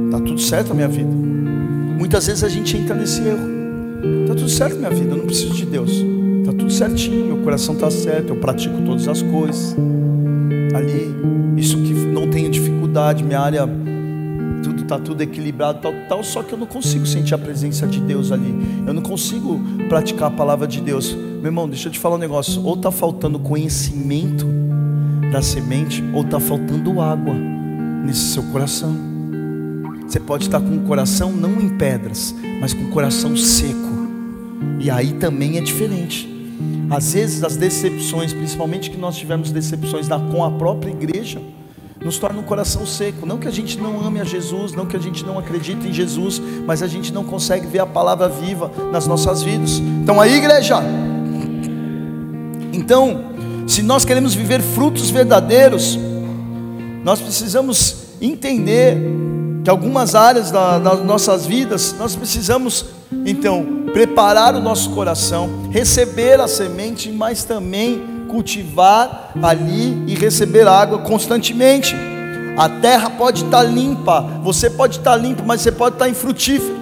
está 0.06 0.18
tudo 0.18 0.40
certo 0.40 0.72
a 0.72 0.74
minha 0.74 0.88
vida. 0.88 1.10
Muitas 1.98 2.26
vezes 2.26 2.42
a 2.42 2.48
gente 2.48 2.76
entra 2.76 2.94
nesse 2.94 3.20
erro. 3.22 3.58
Está 4.22 4.34
tudo 4.34 4.48
certo 4.48 4.76
minha 4.76 4.90
vida, 4.90 5.12
eu 5.12 5.18
não 5.18 5.26
preciso 5.26 5.54
de 5.54 5.66
Deus. 5.66 5.90
Está 6.40 6.52
tudo 6.52 6.70
certinho, 6.70 7.26
meu 7.26 7.38
coração 7.38 7.74
está 7.74 7.90
certo, 7.90 8.30
eu 8.30 8.36
pratico 8.36 8.80
todas 8.82 9.06
as 9.06 9.22
coisas. 9.22 9.76
Ali, 10.74 11.14
isso 11.56 11.76
que 11.82 11.92
não 11.92 12.28
tenho 12.28 12.50
dificuldade, 12.50 13.22
minha 13.22 13.40
área 13.40 13.68
está 14.88 14.98
tudo 14.98 15.20
equilibrado, 15.20 15.80
tal, 15.82 15.92
tal, 16.08 16.24
só 16.24 16.42
que 16.42 16.54
eu 16.54 16.58
não 16.58 16.66
consigo 16.66 17.06
sentir 17.06 17.34
a 17.34 17.38
presença 17.38 17.86
de 17.86 18.00
Deus 18.00 18.32
ali. 18.32 18.54
Eu 18.86 18.94
não 18.94 19.02
consigo 19.02 19.60
praticar 19.86 20.28
a 20.28 20.30
palavra 20.30 20.66
de 20.66 20.80
Deus. 20.80 21.12
Meu 21.12 21.46
irmão, 21.46 21.68
deixa 21.68 21.88
eu 21.88 21.92
te 21.92 21.98
falar 21.98 22.16
um 22.16 22.18
negócio. 22.18 22.64
Ou 22.64 22.74
está 22.74 22.90
faltando 22.90 23.38
conhecimento 23.38 24.46
da 25.30 25.42
semente, 25.42 26.02
ou 26.14 26.22
está 26.22 26.40
faltando 26.40 27.02
água 27.02 27.34
nesse 27.34 28.32
seu 28.32 28.42
coração. 28.44 28.96
Você 30.06 30.18
pode 30.18 30.44
estar 30.44 30.58
com 30.58 30.76
o 30.78 30.80
coração 30.80 31.30
não 31.30 31.60
em 31.60 31.76
pedras, 31.76 32.34
mas 32.58 32.72
com 32.72 32.84
o 32.84 32.88
coração 32.88 33.36
seco. 33.36 34.08
E 34.80 34.90
aí 34.90 35.12
também 35.12 35.58
é 35.58 35.60
diferente. 35.60 36.26
Às 36.88 37.12
vezes 37.12 37.44
as 37.44 37.58
decepções, 37.58 38.32
principalmente 38.32 38.90
que 38.90 38.96
nós 38.96 39.18
tivemos 39.18 39.52
decepções 39.52 40.08
com 40.08 40.42
a 40.42 40.50
própria 40.50 40.90
igreja, 40.90 41.42
nos 42.04 42.18
torna 42.18 42.40
um 42.40 42.42
coração 42.42 42.86
seco. 42.86 43.26
Não 43.26 43.38
que 43.38 43.48
a 43.48 43.50
gente 43.50 43.78
não 43.78 44.04
ame 44.04 44.20
a 44.20 44.24
Jesus, 44.24 44.72
não 44.72 44.86
que 44.86 44.96
a 44.96 45.00
gente 45.00 45.24
não 45.24 45.38
acredite 45.38 45.86
em 45.86 45.92
Jesus, 45.92 46.40
mas 46.66 46.82
a 46.82 46.86
gente 46.86 47.12
não 47.12 47.24
consegue 47.24 47.66
ver 47.66 47.80
a 47.80 47.86
palavra 47.86 48.28
viva 48.28 48.70
nas 48.92 49.06
nossas 49.06 49.42
vidas. 49.42 49.78
Então 50.02 50.20
aí, 50.20 50.36
igreja. 50.36 50.82
Então, 52.72 53.24
se 53.66 53.82
nós 53.82 54.04
queremos 54.04 54.34
viver 54.34 54.62
frutos 54.62 55.10
verdadeiros, 55.10 55.98
nós 57.04 57.20
precisamos 57.20 57.96
entender 58.20 58.96
que 59.64 59.70
algumas 59.70 60.14
áreas 60.14 60.50
da, 60.50 60.78
das 60.78 61.04
nossas 61.04 61.46
vidas 61.46 61.94
nós 61.98 62.16
precisamos 62.16 62.86
então 63.26 63.84
preparar 63.92 64.54
o 64.54 64.60
nosso 64.60 64.90
coração, 64.90 65.68
receber 65.70 66.40
a 66.40 66.48
semente, 66.48 67.10
mas 67.10 67.44
também 67.44 68.17
cultivar 68.28 69.32
ali 69.42 70.04
e 70.06 70.14
receber 70.14 70.66
água 70.68 70.98
constantemente. 70.98 71.96
A 72.56 72.68
terra 72.68 73.10
pode 73.10 73.44
estar 73.44 73.62
limpa, 73.62 74.20
você 74.42 74.68
pode 74.68 74.98
estar 74.98 75.16
limpo, 75.16 75.42
mas 75.44 75.60
você 75.60 75.72
pode 75.72 75.96
estar 75.96 76.08
infrutífero. 76.08 76.76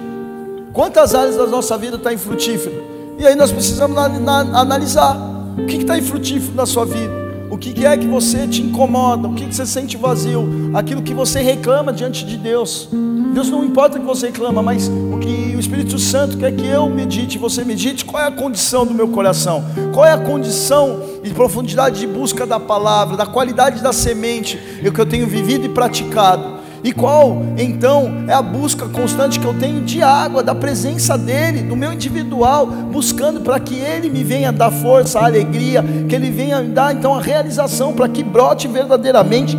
Quantas 0.73 1.15
áreas 1.15 1.35
da 1.37 1.47
nossa 1.47 1.77
vida 1.77 1.97
está 1.97 2.13
infrutífero? 2.13 2.83
E 3.17 3.25
aí 3.25 3.35
nós 3.35 3.51
precisamos 3.51 3.97
analisar 3.97 5.17
o 5.57 5.65
que 5.65 5.77
está 5.77 5.97
infrutífero 5.97 6.53
na 6.55 6.67
sua 6.67 6.85
vida. 6.85 7.16
O 7.49 7.57
que 7.57 7.85
é 7.85 7.97
que 7.97 8.07
você 8.07 8.45
te 8.45 8.61
incomoda? 8.61 9.27
O 9.27 9.33
que 9.33 9.45
você 9.45 9.65
sente 9.65 9.95
vazio? 9.95 10.71
Aquilo 10.73 11.01
que 11.01 11.13
você 11.13 11.41
reclama 11.41 11.93
diante 11.93 12.25
de 12.25 12.37
Deus. 12.37 12.89
Deus 13.33 13.49
não 13.49 13.63
importa 13.63 13.99
que 13.99 14.05
você 14.05 14.27
reclama, 14.27 14.61
mas 14.61 14.87
o 14.87 15.17
que 15.19 15.55
o 15.55 15.59
Espírito 15.59 15.97
Santo 15.97 16.37
quer 16.37 16.51
que 16.51 16.65
eu 16.67 16.89
medite, 16.89 17.37
você 17.37 17.63
medite, 17.63 18.03
qual 18.03 18.21
é 18.21 18.27
a 18.27 18.31
condição 18.31 18.85
do 18.85 18.93
meu 18.93 19.07
coração? 19.07 19.63
Qual 19.93 20.05
é 20.05 20.11
a 20.11 20.17
condição 20.17 21.01
e 21.23 21.29
profundidade 21.29 21.99
de 21.99 22.07
busca 22.07 22.45
da 22.45 22.59
palavra, 22.59 23.15
da 23.15 23.25
qualidade 23.25 23.81
da 23.81 23.93
semente 23.93 24.57
que 24.93 25.01
eu 25.01 25.05
tenho 25.05 25.27
vivido 25.27 25.65
e 25.65 25.69
praticado? 25.69 26.56
E 26.83 26.91
qual, 26.91 27.41
então, 27.57 28.25
é 28.27 28.33
a 28.33 28.41
busca 28.41 28.87
constante 28.87 29.39
que 29.39 29.45
eu 29.45 29.53
tenho 29.53 29.81
de 29.81 30.01
água, 30.01 30.43
da 30.43 30.53
presença 30.53 31.17
dEle, 31.17 31.63
do 31.63 31.75
meu 31.75 31.91
individual, 31.91 32.67
buscando 32.67 33.41
para 33.41 33.59
que 33.59 33.75
Ele 33.75 34.09
me 34.09 34.23
venha 34.23 34.51
dar 34.51 34.71
força, 34.71 35.19
alegria, 35.19 35.83
que 36.07 36.15
Ele 36.15 36.29
venha 36.29 36.61
me 36.61 36.69
dar, 36.69 36.93
então, 36.93 37.15
a 37.15 37.21
realização, 37.21 37.93
para 37.93 38.07
que 38.07 38.23
brote 38.23 38.67
verdadeiramente 38.67 39.57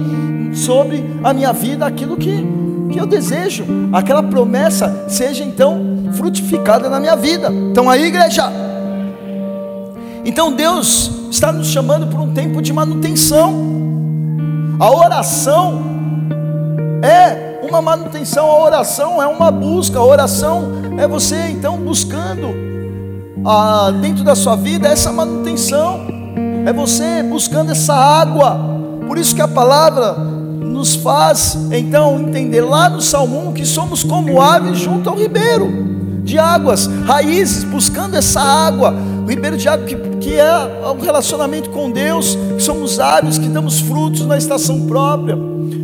sobre 0.54 1.04
a 1.22 1.32
minha 1.32 1.52
vida 1.52 1.86
aquilo 1.86 2.16
que, 2.16 2.46
que 2.90 2.98
eu 2.98 3.06
desejo, 3.06 3.64
aquela 3.92 4.22
promessa 4.22 5.06
seja, 5.08 5.42
então, 5.42 6.10
frutificada 6.12 6.88
na 6.88 7.00
minha 7.00 7.16
vida. 7.16 7.50
Então, 7.52 7.90
aí, 7.90 8.04
igreja. 8.04 8.50
Então, 10.24 10.52
Deus 10.52 11.10
está 11.30 11.52
nos 11.52 11.68
chamando 11.68 12.06
para 12.06 12.20
um 12.20 12.32
tempo 12.32 12.62
de 12.62 12.72
manutenção. 12.72 13.76
A 14.78 14.90
oração 14.90 15.87
é 17.02 17.60
uma 17.62 17.82
manutenção, 17.82 18.46
a 18.46 18.64
oração 18.64 19.22
é 19.22 19.26
uma 19.26 19.50
busca, 19.50 19.98
a 19.98 20.04
oração 20.04 20.72
é 20.98 21.06
você 21.06 21.48
então 21.48 21.76
buscando 21.76 22.54
ah, 23.44 23.92
dentro 24.00 24.24
da 24.24 24.34
sua 24.34 24.56
vida 24.56 24.88
essa 24.88 25.12
manutenção, 25.12 26.06
é 26.66 26.72
você 26.72 27.22
buscando 27.22 27.72
essa 27.72 27.94
água. 27.94 28.58
Por 29.06 29.16
isso 29.16 29.34
que 29.34 29.40
a 29.40 29.48
palavra 29.48 30.12
nos 30.12 30.94
faz 30.96 31.56
então 31.70 32.20
entender 32.20 32.60
lá 32.60 32.88
no 32.88 33.00
Salmo 33.00 33.48
1 33.50 33.52
que 33.52 33.64
somos 33.64 34.02
como 34.02 34.40
aves 34.40 34.78
junto 34.78 35.08
ao 35.08 35.16
ribeiro 35.16 35.88
de 36.22 36.38
águas, 36.38 36.86
raízes, 37.06 37.64
buscando 37.64 38.14
essa 38.14 38.40
água, 38.40 38.94
ribeiro 39.28 39.56
de 39.56 39.68
água 39.68 39.86
que, 39.86 39.96
que 40.20 40.34
é 40.34 40.52
o 40.88 41.00
relacionamento 41.00 41.70
com 41.70 41.90
Deus, 41.90 42.36
que 42.56 42.62
somos 42.62 42.98
árvores 42.98 43.38
que 43.38 43.48
damos 43.48 43.80
frutos 43.80 44.26
na 44.26 44.36
estação 44.36 44.86
própria. 44.86 45.36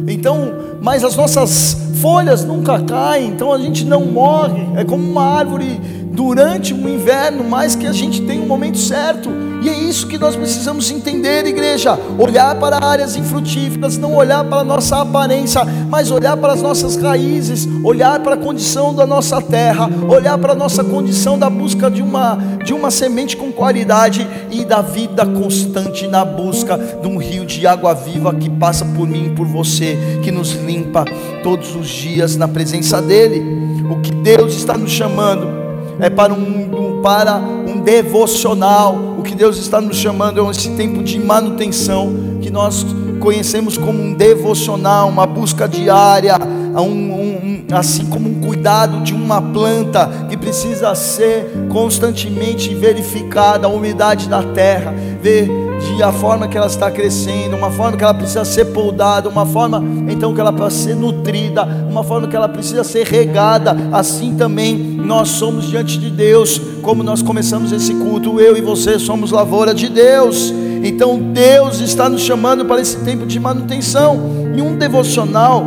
Então, 0.09 0.53
mas 0.81 1.05
as 1.05 1.17
nossas 1.17 1.77
folhas 2.01 2.45
nunca 2.45 2.79
caem, 2.81 3.29
então 3.29 3.53
a 3.53 3.59
gente 3.59 3.85
não 3.85 4.05
morre. 4.05 4.67
É 4.77 4.85
como 4.85 5.03
uma 5.03 5.25
árvore 5.25 5.81
durante 6.15 6.73
o 6.73 6.89
inverno, 6.89 7.45
mas 7.45 7.75
que 7.75 7.87
a 7.87 7.93
gente 7.93 8.23
tem 8.23 8.41
um 8.41 8.47
momento 8.47 8.79
certo. 8.79 9.31
E 9.61 9.69
é 9.69 9.73
isso 9.73 10.07
que 10.07 10.17
nós 10.17 10.37
precisamos 10.37 10.91
entender, 10.91 11.45
igreja. 11.47 11.99
Olhar 12.19 12.55
para 12.57 12.85
áreas 12.85 13.17
infrutíferas, 13.17 13.99
não 13.99 14.15
olhar 14.15 14.45
para 14.45 14.59
a 14.59 14.65
nossa 14.65 15.01
aparência, 15.01 15.63
mas 15.89 16.11
olhar 16.11 16.37
para 16.37 16.53
as 16.53 16.63
nossas 16.63 16.97
raízes, 16.97 17.67
olhar 17.83 18.21
para 18.21 18.35
a 18.35 18.39
condição 18.39 18.95
da 18.95 19.07
nossa 19.07 19.41
terra, 19.41 19.89
olhar 20.09 20.39
para 20.39 20.53
a 20.53 20.55
nossa 20.55 20.85
condição 20.85 21.39
da 21.39 21.51
busca 21.51 21.91
de 21.91 22.03
uma, 22.03 22.39
de 22.65 22.73
uma 22.73 22.91
semente 22.91 23.37
com 23.37 23.51
qualidade 23.51 24.27
e 24.51 24.65
da 24.65 24.83
vida 24.83 25.27
constante 25.27 26.07
na 26.07 26.25
busca 26.25 26.77
de 26.77 27.09
um 27.09 27.17
rio 27.17 27.45
de 27.45 27.67
água 27.67 27.95
viva 27.95 28.35
que 28.35 28.49
passa 28.49 28.85
por 28.85 29.09
mim 29.09 29.27
e 29.27 29.31
por 29.31 29.47
você, 29.47 30.21
que 30.23 30.31
nos 30.31 30.53
limpa 30.53 31.05
todos 31.43 31.75
os 31.75 31.89
dias 31.89 32.37
na 32.37 32.47
presença 32.47 33.03
dEle. 33.03 33.43
O 33.91 34.01
que 34.01 34.13
Deus 34.13 34.55
está 34.55 34.77
nos 34.77 34.91
chamando 34.91 35.64
é 36.01 36.11
para 36.11 36.33
um, 36.33 37.01
para 37.03 37.37
um 37.37 37.81
devocional. 37.81 38.97
O 39.19 39.23
que 39.23 39.35
Deus 39.35 39.57
está 39.59 39.81
nos 39.81 39.97
chamando 39.97 40.45
é 40.45 40.51
esse 40.51 40.71
tempo 40.71 41.03
de 41.03 41.19
manutenção, 41.19 42.39
que 42.41 42.51
nós 42.51 42.87
conhecemos 43.21 43.79
como 43.79 44.03
um 44.03 44.13
devocional, 44.13 45.09
uma 45.09 45.27
busca 45.27 45.67
diária, 45.67 46.37
um, 46.77 46.83
um, 46.83 47.65
assim 47.73 48.07
como 48.07 48.29
um 48.29 48.41
cuidado 48.41 49.01
de 49.01 49.15
uma 49.15 49.41
planta 49.41 50.11
que 50.29 50.37
precisa 50.37 50.95
ser 50.95 51.51
constantemente 51.71 52.75
verificada, 52.75 53.67
a 53.67 53.71
umidade 53.71 54.29
da 54.29 54.43
terra, 54.43 54.95
ver 55.23 55.64
de 55.85 56.03
a 56.03 56.13
forma 56.13 56.49
que 56.49 56.57
ela 56.57 56.67
está 56.67 56.91
crescendo, 56.91 57.57
uma 57.57 57.71
forma 57.71 57.97
que 57.97 58.05
ela 58.05 58.15
precisa 58.15 58.45
ser 58.45 58.67
podada, 58.67 59.29
uma 59.29 59.45
forma 59.45 59.83
então 60.09 60.35
que 60.35 60.41
ela 60.41 60.53
precisa 60.53 60.89
ser 60.91 60.97
nutrida, 60.97 61.65
uma 61.89 62.03
forma 62.03 62.27
que 62.27 62.35
ela 62.37 62.49
precisa 62.49 62.83
ser 62.83 63.07
regada. 63.07 63.77
Assim 63.93 64.35
também 64.35 64.77
nós 64.77 65.29
somos 65.29 65.69
diante 65.69 65.99
de 65.99 66.11
Deus, 66.11 66.61
como 66.83 67.03
nós 67.03 67.23
começamos 67.23 67.73
esse 67.73 67.95
culto, 67.95 68.41
eu 68.41 68.57
e 68.57 68.61
você 68.61 68.99
somos 68.99 69.31
lavoura 69.31 69.75
de 69.75 69.89
Deus. 69.89 70.53
Então 70.83 71.19
Deus 71.19 71.81
está 71.81 72.09
nos 72.09 72.21
chamando 72.21 72.65
para 72.65 72.81
esse 72.81 72.99
tempo 72.99 73.27
de 73.27 73.39
manutenção. 73.39 74.19
E 74.57 74.63
um 74.63 74.77
devocional, 74.77 75.67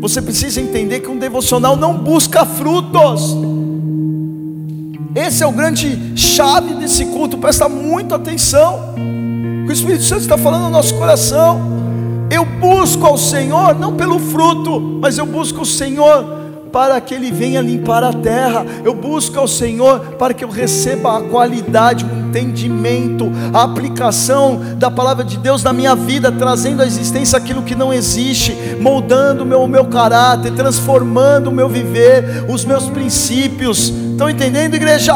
você 0.00 0.22
precisa 0.22 0.60
entender 0.60 1.00
que 1.00 1.08
um 1.08 1.18
devocional 1.18 1.76
não 1.76 1.98
busca 1.98 2.44
frutos. 2.46 3.36
Esse 5.14 5.42
é 5.42 5.46
o 5.46 5.52
grande 5.52 6.12
chave 6.16 6.74
desse 6.74 7.06
culto. 7.06 7.38
Presta 7.38 7.68
muita 7.68 8.14
atenção. 8.14 8.94
O 9.66 9.72
Espírito 9.72 10.04
Santo 10.04 10.22
está 10.22 10.38
falando 10.38 10.62
no 10.62 10.70
nosso 10.70 10.94
coração. 10.94 11.60
Eu 12.30 12.44
busco 12.44 13.04
ao 13.06 13.18
Senhor 13.18 13.74
não 13.74 13.96
pelo 13.96 14.18
fruto, 14.20 14.80
mas 14.80 15.18
eu 15.18 15.26
busco 15.26 15.62
o 15.62 15.66
Senhor 15.66 16.38
para 16.72 17.00
que 17.00 17.12
Ele 17.12 17.32
venha 17.32 17.60
limpar 17.60 18.04
a 18.04 18.12
terra. 18.12 18.64
Eu 18.84 18.94
busco 18.94 19.36
ao 19.36 19.48
Senhor 19.48 20.00
para 20.18 20.32
que 20.32 20.44
eu 20.44 20.48
receba 20.48 21.18
a 21.18 21.22
qualidade, 21.22 22.04
o 22.04 22.28
entendimento, 22.28 23.30
a 23.52 23.64
aplicação 23.64 24.60
da 24.76 24.92
palavra 24.92 25.24
de 25.24 25.36
Deus 25.36 25.64
na 25.64 25.72
minha 25.72 25.96
vida, 25.96 26.30
trazendo 26.30 26.82
à 26.82 26.86
existência 26.86 27.36
aquilo 27.36 27.62
que 27.62 27.74
não 27.74 27.92
existe, 27.92 28.56
moldando 28.80 29.42
o 29.42 29.46
meu, 29.46 29.66
meu 29.66 29.86
caráter, 29.86 30.52
transformando 30.52 31.48
o 31.48 31.52
meu 31.52 31.68
viver, 31.68 32.44
os 32.48 32.64
meus 32.64 32.88
princípios. 32.88 33.92
Estão 34.20 34.28
entendendo, 34.28 34.74
igreja? 34.74 35.14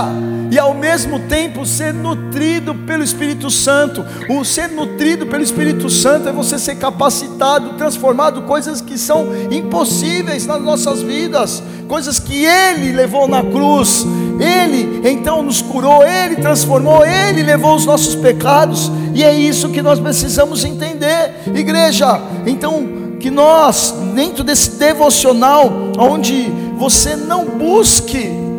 e 0.51 0.59
ao 0.59 0.73
mesmo 0.73 1.19
tempo 1.21 1.67
ser 1.67 1.93
nutrido 1.93 2.75
pelo 2.75 3.03
Espírito 3.03 3.51
Santo. 3.51 4.03
O 4.31 4.43
ser 4.47 4.69
nutrido 4.69 5.27
pelo 5.27 5.43
Espírito 5.43 5.91
Santo 5.91 6.31
é 6.31 6.33
você 6.33 6.59
ser 6.59 6.77
capacitado, 6.77 7.75
transformado 7.75 8.41
coisas 8.43 8.81
que 8.81 8.97
são 8.97 9.27
impossíveis 9.51 10.47
nas 10.47 10.63
nossas 10.63 11.03
vidas, 11.03 11.63
coisas 11.87 12.19
que 12.19 12.47
Ele 12.47 12.93
levou 12.93 13.29
na 13.29 13.43
cruz. 13.43 14.07
Ele 14.41 15.07
então 15.07 15.43
nos 15.43 15.61
curou, 15.61 16.03
Ele 16.03 16.37
transformou, 16.37 17.05
Ele 17.05 17.43
levou 17.43 17.77
os 17.77 17.85
nossos 17.85 18.15
pecados, 18.15 18.91
e 19.13 19.23
é 19.23 19.35
isso 19.35 19.69
que 19.69 19.83
nós 19.83 20.01
precisamos 20.01 20.65
entender, 20.65 21.35
igreja. 21.55 22.19
Então, 22.47 22.89
que 23.21 23.31
nós, 23.31 23.95
dentro 24.15 24.43
desse 24.43 24.79
devocional, 24.79 25.71
onde 25.99 26.51
você 26.79 27.17
não 27.17 27.45
busque 27.45 28.54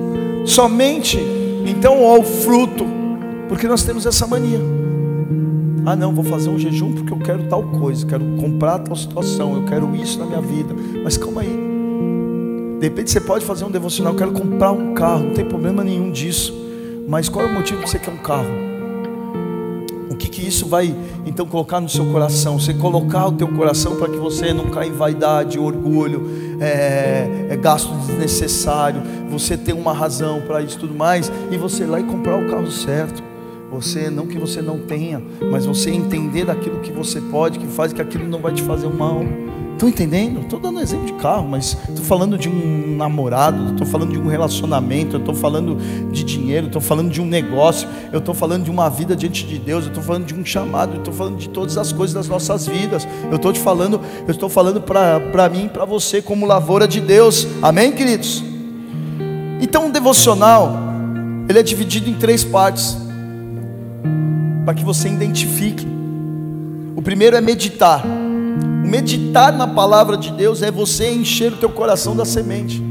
somente 0.45 1.19
então 1.65 2.05
ao 2.05 2.23
fruto, 2.23 2.85
porque 3.49 3.67
nós 3.67 3.83
temos 3.83 4.05
essa 4.05 4.27
mania. 4.27 4.59
Ah, 5.85 5.95
não, 5.95 6.13
vou 6.13 6.23
fazer 6.23 6.49
um 6.49 6.57
jejum 6.57 6.93
porque 6.93 7.13
eu 7.13 7.19
quero 7.19 7.43
tal 7.43 7.61
coisa, 7.63 8.05
quero 8.05 8.25
comprar 8.39 8.79
tal 8.79 8.95
situação, 8.95 9.55
eu 9.55 9.65
quero 9.65 9.95
isso 9.95 10.17
na 10.17 10.25
minha 10.25 10.41
vida. 10.41 10.73
Mas 11.03 11.15
calma 11.15 11.41
aí. 11.41 11.65
De 12.79 12.87
repente 12.87 13.11
você 13.11 13.21
pode 13.21 13.45
fazer 13.45 13.65
um 13.65 13.71
devocional, 13.71 14.13
eu 14.13 14.17
quero 14.17 14.31
comprar 14.31 14.71
um 14.71 14.93
carro, 14.93 15.25
não 15.25 15.33
tem 15.33 15.45
problema 15.45 15.83
nenhum 15.83 16.11
disso. 16.11 16.53
Mas 17.07 17.29
qual 17.29 17.45
é 17.45 17.47
o 17.49 17.53
motivo 17.53 17.83
que 17.83 17.89
você 17.89 17.99
quer 17.99 18.11
um 18.11 18.17
carro? 18.17 18.49
O 20.09 20.15
que, 20.15 20.27
que 20.27 20.47
isso 20.47 20.65
vai 20.65 20.95
então 21.25 21.45
colocar 21.45 21.79
no 21.79 21.87
seu 21.87 22.05
coração? 22.07 22.59
Você 22.59 22.73
colocar 22.73 23.27
o 23.27 23.33
teu 23.33 23.47
coração 23.49 23.95
para 23.95 24.09
que 24.09 24.17
você 24.17 24.53
não 24.53 24.65
caia 24.71 24.89
em 24.89 24.91
vaidade, 24.91 25.59
orgulho, 25.59 26.44
é, 26.59 27.47
é 27.49 27.57
gasto 27.57 27.91
desnecessário, 28.05 29.01
você 29.29 29.57
ter 29.57 29.73
uma 29.73 29.93
razão 29.93 30.41
para 30.41 30.61
isso 30.61 30.79
tudo 30.79 30.93
mais, 30.93 31.31
e 31.51 31.57
você 31.57 31.83
ir 31.83 31.87
lá 31.87 31.99
e 31.99 32.03
comprar 32.03 32.37
o 32.37 32.49
carro 32.49 32.69
certo. 32.71 33.23
Você, 33.71 34.09
não 34.09 34.25
que 34.25 34.37
você 34.37 34.61
não 34.61 34.79
tenha, 34.79 35.21
mas 35.51 35.65
você 35.65 35.89
entender 35.89 36.45
daquilo 36.45 36.79
que 36.79 36.91
você 36.91 37.19
pode, 37.19 37.59
que 37.59 37.67
faz 37.67 37.91
que 37.91 38.01
aquilo 38.01 38.25
não 38.25 38.39
vai 38.39 38.53
te 38.53 38.61
fazer 38.61 38.87
mal. 38.87 39.21
Estão 39.75 39.89
entendendo? 39.89 40.39
Estou 40.39 40.57
dando 40.57 40.79
exemplo 40.79 41.05
de 41.05 41.13
carro, 41.21 41.45
mas 41.45 41.77
estou 41.89 42.05
falando 42.05 42.37
de 42.37 42.47
um 42.47 42.95
namorado, 42.95 43.73
estou 43.73 43.85
falando 43.85 44.13
de 44.13 44.17
um 44.17 44.25
relacionamento, 44.25 45.17
estou 45.17 45.35
falando 45.35 45.77
de 46.13 46.23
dinheiro, 46.23 46.67
estou 46.67 46.81
falando 46.81 47.11
de 47.11 47.21
um 47.21 47.25
negócio, 47.25 47.85
eu 48.09 48.19
estou 48.19 48.33
falando 48.33 48.63
de 48.63 48.71
uma 48.71 48.89
vida 48.89 49.17
diante 49.17 49.45
de 49.45 49.59
Deus, 49.59 49.83
eu 49.83 49.89
estou 49.89 50.01
falando 50.01 50.25
de 50.25 50.33
um 50.33 50.45
chamado, 50.45 50.99
estou 50.99 51.13
falando 51.13 51.35
de 51.35 51.49
todas 51.49 51.77
as 51.77 51.91
coisas 51.91 52.13
das 52.13 52.29
nossas 52.29 52.65
vidas. 52.65 53.05
Eu 53.29 53.35
estou 53.35 53.51
te 53.51 53.59
falando, 53.59 53.99
eu 54.25 54.31
estou 54.31 54.47
falando 54.47 54.79
para 54.79 55.49
mim 55.49 55.65
e 55.65 55.69
para 55.69 55.83
você 55.83 56.21
como 56.21 56.45
lavoura 56.45 56.87
de 56.87 57.01
Deus. 57.01 57.45
Amém, 57.61 57.91
queridos? 57.91 58.41
Então, 59.59 59.87
um 59.87 59.91
devocional, 59.91 60.73
ele 61.49 61.59
é 61.59 61.63
dividido 61.63 62.09
em 62.09 62.13
três 62.13 62.45
partes, 62.45 62.97
para 64.63 64.73
que 64.73 64.85
você 64.85 65.09
identifique. 65.09 65.85
O 66.95 67.01
primeiro 67.01 67.35
é 67.35 67.41
meditar. 67.41 68.05
Meditar 68.85 69.51
na 69.51 69.67
palavra 69.67 70.15
de 70.15 70.31
Deus 70.31 70.61
é 70.61 70.69
você 70.69 71.11
encher 71.11 71.53
o 71.53 71.57
teu 71.57 71.69
coração 71.69 72.15
da 72.15 72.23
semente. 72.23 72.81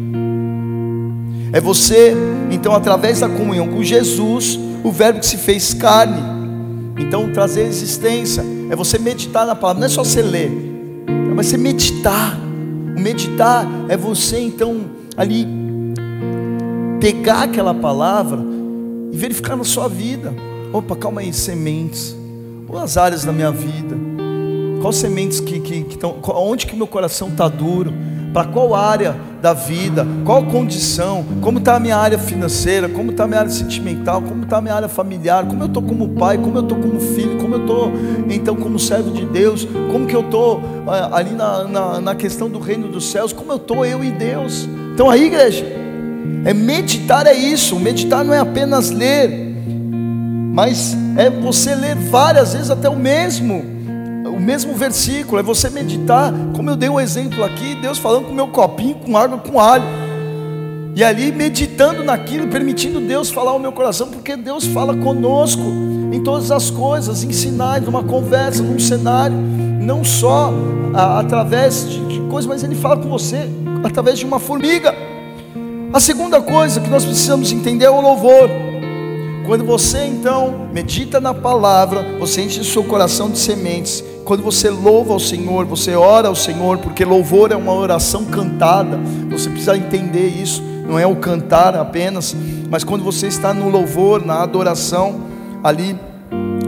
É 1.52 1.61
você, 1.61 2.12
então, 2.50 2.74
através 2.74 3.20
da 3.20 3.28
comunhão 3.28 3.68
com 3.68 3.80
Jesus, 3.83 4.59
o 4.83 4.90
Verbo 4.90 5.20
que 5.20 5.26
se 5.26 5.37
fez 5.37 5.72
carne, 5.72 6.20
então 6.98 7.33
trazer 7.33 7.62
existência. 7.62 8.44
É 8.68 8.74
você 8.74 8.98
meditar 8.98 9.46
na 9.46 9.54
palavra, 9.54 9.80
não 9.80 9.87
é 9.87 9.88
só 9.88 10.02
você 10.02 10.20
ler, 10.20 10.50
mas 11.37 11.46
você 11.46 11.57
meditar. 11.57 12.37
O 12.96 13.00
meditar 13.00 13.66
é 13.88 13.96
você, 13.96 14.40
então, 14.40 14.80
ali 15.16 15.46
pegar 17.00 17.44
aquela 17.44 17.72
palavra 17.72 18.40
e 19.12 19.16
verificar 19.16 19.57
na 19.57 19.64
sua 19.64 19.88
vida. 19.88 20.35
Opa, 20.72 20.96
calma 20.96 21.20
aí, 21.20 21.33
sementes. 21.33 22.16
Quais 22.66 22.96
áreas 22.96 23.24
da 23.24 23.33
minha 23.33 23.52
vida? 23.52 24.13
Quais 24.85 24.97
sementes 24.97 25.40
que 25.40 25.57
estão. 25.88 26.16
Onde 26.23 26.66
que 26.66 26.77
meu 26.77 26.87
coração 26.87 27.29
está 27.29 27.49
duro? 27.49 27.90
Para 28.35 28.49
qual 28.49 28.75
área 28.75 29.16
da 29.40 29.55
vida? 29.55 30.07
Qual 30.27 30.44
condição? 30.44 31.25
Como 31.40 31.57
está 31.57 31.77
a 31.77 31.81
minha 31.81 31.97
área 31.97 32.18
financeira? 32.18 32.87
Como 32.87 33.11
está 33.11 33.25
a 33.25 33.27
minha 33.27 33.40
área 33.40 33.51
sentimental? 33.51 34.20
Como 34.20 34.42
está 34.42 34.59
a 34.59 34.61
minha 34.61 34.75
área 34.75 34.87
familiar? 34.87 35.47
Como 35.47 35.62
eu 35.62 35.68
estou 35.68 35.83
como 35.83 36.11
pai? 36.11 36.37
Como 36.37 36.59
eu 36.59 36.62
estou 36.64 36.77
como 36.77 37.01
filho? 37.01 37.38
Como 37.38 37.55
eu 37.55 37.62
estou 37.62 37.92
então 38.29 38.57
como 38.57 38.79
servo 38.79 39.11
de 39.11 39.25
Deus? 39.25 39.66
Como 39.90 40.07
que 40.07 40.14
eu 40.14 40.20
estou 40.20 40.61
ah, 40.87 41.16
ali 41.16 41.31
na, 41.31 41.64
na, 41.64 42.01
na 42.03 42.14
questão 42.14 42.51
do 42.51 42.59
reino 42.59 42.87
dos 42.87 43.11
céus? 43.11 43.33
Como 43.33 43.53
eu 43.53 43.57
estou 43.57 43.87
eu 43.87 44.05
e 44.05 44.11
Deus? 44.11 44.68
Então 44.92 45.09
aí, 45.09 45.25
igreja, 45.29 45.64
é 46.44 46.53
meditar 46.53 47.27
é 47.27 47.33
isso. 47.33 47.81
Meditar 47.81 48.23
não 48.23 48.35
é 48.35 48.38
apenas 48.38 48.90
ler 48.90 49.55
mas 50.55 50.97
é 51.16 51.29
você 51.29 51.75
ler 51.75 51.97
várias 51.97 52.53
vezes 52.53 52.70
até 52.70 52.88
o 52.88 52.94
mesmo, 52.94 53.73
o 54.35 54.40
mesmo 54.40 54.75
versículo, 54.75 55.38
é 55.38 55.42
você 55.42 55.70
meditar, 55.70 56.33
como 56.55 56.68
eu 56.70 56.77
dei 56.77 56.88
um 56.88 56.99
exemplo 56.99 57.44
aqui, 57.44 57.77
Deus 57.77 57.99
falando 57.99 58.27
com 58.27 58.33
meu 58.33 58.49
copinho 58.49 58.97
com 58.97 59.16
água 59.16 59.38
com 59.38 59.61
alho. 59.61 59.85
E 60.97 61.03
ali 61.03 61.33
meditando 61.33 62.05
naquilo, 62.05 62.49
permitindo 62.49 63.01
Deus 63.01 63.31
falar 63.31 63.53
ao 63.53 63.59
meu 63.59 63.73
coração, 63.73 64.09
porque 64.09 64.37
Deus 64.37 64.64
fala 64.64 64.97
conosco 64.97 65.62
em 66.12 66.23
todas 66.23 66.51
as 66.51 66.70
coisas, 66.70 67.25
em 67.25 67.33
sinais, 67.33 67.85
numa 67.85 68.05
conversa, 68.05 68.62
num 68.62 68.79
cenário, 68.79 69.37
não 69.37 70.05
só 70.05 70.53
a, 70.92 71.18
através 71.18 71.88
de, 71.88 72.07
de 72.07 72.20
coisas, 72.29 72.47
mas 72.47 72.62
Ele 72.62 72.77
fala 72.77 72.97
com 72.97 73.09
você 73.09 73.49
através 73.83 74.18
de 74.18 74.25
uma 74.25 74.38
formiga. 74.38 74.94
A 75.92 76.01
segunda 76.01 76.40
coisa 76.40 76.81
que 76.81 76.88
nós 76.88 77.05
precisamos 77.05 77.53
entender 77.53 77.87
é 77.87 77.90
o 77.90 78.01
louvor. 78.01 78.49
Quando 79.47 79.64
você 79.64 80.07
então 80.07 80.68
medita 80.73 81.20
na 81.20 81.35
palavra, 81.35 82.16
você 82.18 82.42
enche 82.42 82.61
o 82.61 82.64
seu 82.64 82.83
coração 82.85 83.31
de 83.31 83.38
sementes. 83.38 84.03
Quando 84.24 84.42
você 84.42 84.70
louva 84.70 85.12
ao 85.12 85.20
Senhor, 85.20 85.66
você 85.66 85.94
ora 85.94 86.28
ao 86.28 86.34
Senhor, 86.34 86.78
porque 86.78 87.04
louvor 87.04 87.52
é 87.52 87.56
uma 87.56 87.74
oração 87.74 88.24
cantada. 88.24 88.98
Você 89.30 89.50
precisa 89.50 89.76
entender 89.76 90.28
isso. 90.28 90.62
Não 90.88 90.98
é 90.98 91.06
o 91.06 91.16
cantar 91.16 91.76
apenas, 91.76 92.34
mas 92.70 92.84
quando 92.84 93.04
você 93.04 93.26
está 93.26 93.52
no 93.52 93.68
louvor, 93.68 94.24
na 94.24 94.42
adoração, 94.42 95.20
ali 95.62 95.98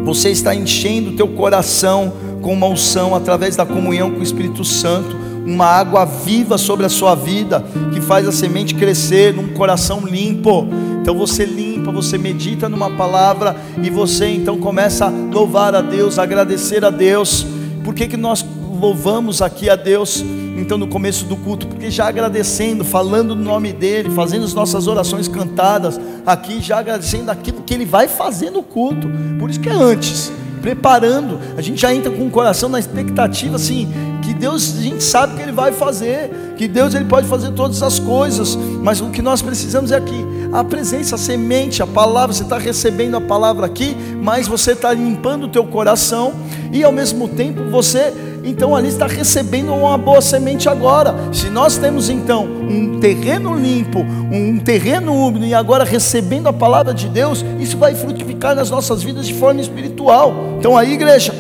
você 0.05 0.31
está 0.31 0.55
enchendo 0.55 1.11
o 1.11 1.16
teu 1.16 1.29
coração 1.29 2.12
com 2.40 2.53
uma 2.53 2.66
unção 2.66 3.14
através 3.14 3.57
da 3.57 3.66
comunhão 3.66 4.11
com 4.11 4.21
o 4.21 4.23
Espírito 4.23 4.64
Santo, 4.64 5.16
uma 5.45 5.66
água 5.66 6.05
viva 6.05 6.57
sobre 6.57 6.87
a 6.87 6.88
sua 6.88 7.14
vida, 7.14 7.64
que 7.92 8.01
faz 8.01 8.27
a 8.27 8.33
semente 8.33 8.75
crescer 8.75 9.35
num 9.35 9.49
coração 9.49 10.01
limpo. 10.01 10.66
Então 11.03 11.16
você 11.16 11.45
limpa, 11.45 11.76
você 11.92 12.18
medita 12.18 12.68
numa 12.68 12.90
palavra 12.90 13.57
e 13.83 13.90
você 13.90 14.29
então 14.29 14.59
começa 14.59 15.07
a 15.07 15.09
louvar 15.09 15.75
a 15.75 15.81
Deus, 15.81 16.18
a 16.18 16.22
agradecer 16.22 16.85
a 16.85 16.90
Deus. 16.90 17.46
Por 17.85 17.94
que, 17.94 18.09
que 18.09 18.16
nós 18.16 18.44
louvamos 18.81 19.40
aqui 19.42 19.70
a 19.70 19.77
Deus? 19.77 20.25
Então, 20.57 20.79
no 20.79 20.87
começo 20.87 21.27
do 21.27 21.37
culto, 21.37 21.66
porque 21.66 21.90
já 21.90 22.09
agradecendo, 22.09 22.85
falando 22.85 23.37
no 23.37 23.44
nome 23.44 23.72
dEle, 23.72 24.11
fazendo 24.11 24.44
as 24.44 24.55
nossas 24.55 24.87
orações 24.87 25.29
cantadas, 25.29 26.01
aqui 26.25 26.61
já 26.61 26.79
agradecendo 26.79 27.31
aquilo 27.31 27.62
que 27.62 27.75
Ele 27.75 27.85
vai 27.85 28.09
fazer 28.09 28.51
no 28.51 28.62
culto, 28.62 29.07
por 29.38 29.51
isso 29.51 29.61
que 29.61 29.68
é 29.68 29.72
antes, 29.72 30.33
preparando, 30.62 31.38
a 31.57 31.61
gente 31.61 31.81
já 31.81 31.94
entra 31.94 32.11
com 32.11 32.27
o 32.27 32.31
coração 32.31 32.68
na 32.68 32.79
expectativa 32.79 33.57
assim, 33.57 33.88
Deus, 34.37 34.77
a 34.79 34.83
gente 34.83 35.03
sabe 35.03 35.37
que 35.37 35.42
Ele 35.42 35.53
vai 35.53 35.72
fazer, 35.72 36.55
que 36.57 36.68
Deus 36.68 36.94
Ele 36.94 37.05
pode 37.05 37.27
fazer 37.27 37.53
todas 37.53 37.83
as 37.83 37.99
coisas, 37.99 38.57
mas 38.83 39.01
o 39.01 39.11
que 39.11 39.20
nós 39.20 39.42
precisamos 39.42 39.90
é 39.90 39.96
aqui, 39.96 40.25
a 40.53 40.62
presença, 40.62 41.16
a 41.16 41.18
semente, 41.18 41.83
a 41.83 41.87
palavra, 41.87 42.33
você 42.33 42.42
está 42.42 42.59
recebendo 42.59 43.16
a 43.16 43.20
palavra 43.20 43.66
aqui, 43.66 43.96
mas 44.22 44.46
você 44.46 44.72
está 44.72 44.92
limpando 44.92 45.44
o 45.44 45.49
teu 45.49 45.64
coração, 45.64 46.33
e 46.72 46.85
ao 46.85 46.92
mesmo 46.92 47.29
tempo 47.29 47.64
você, 47.70 48.12
então 48.44 48.77
ali 48.77 48.88
está 48.88 49.07
recebendo 49.07 49.72
uma 49.75 49.99
boa 49.99 50.20
semente 50.20 50.68
agora, 50.68 51.14
se 51.33 51.49
nós 51.51 51.77
temos 51.77 52.09
então 52.09 52.44
um 52.44 53.01
terreno 53.01 53.55
limpo, 53.55 54.01
um 54.01 54.59
terreno 54.59 55.14
úmido, 55.14 55.46
e 55.46 55.55
agora 55.55 55.85
recebendo 55.85 56.49
a 56.49 56.53
palavra 56.53 56.94
de 56.94 57.09
Deus, 57.09 57.44
isso 57.59 57.77
vai 57.77 57.94
frutificar 57.94 58.55
nas 58.55 58.70
nossas 58.70 59.03
vidas 59.03 59.27
de 59.27 59.35
forma 59.35 59.61
espiritual, 59.61 60.33
então 60.59 60.77
aí 60.77 60.92
igreja, 60.92 61.35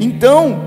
então, 0.00 0.58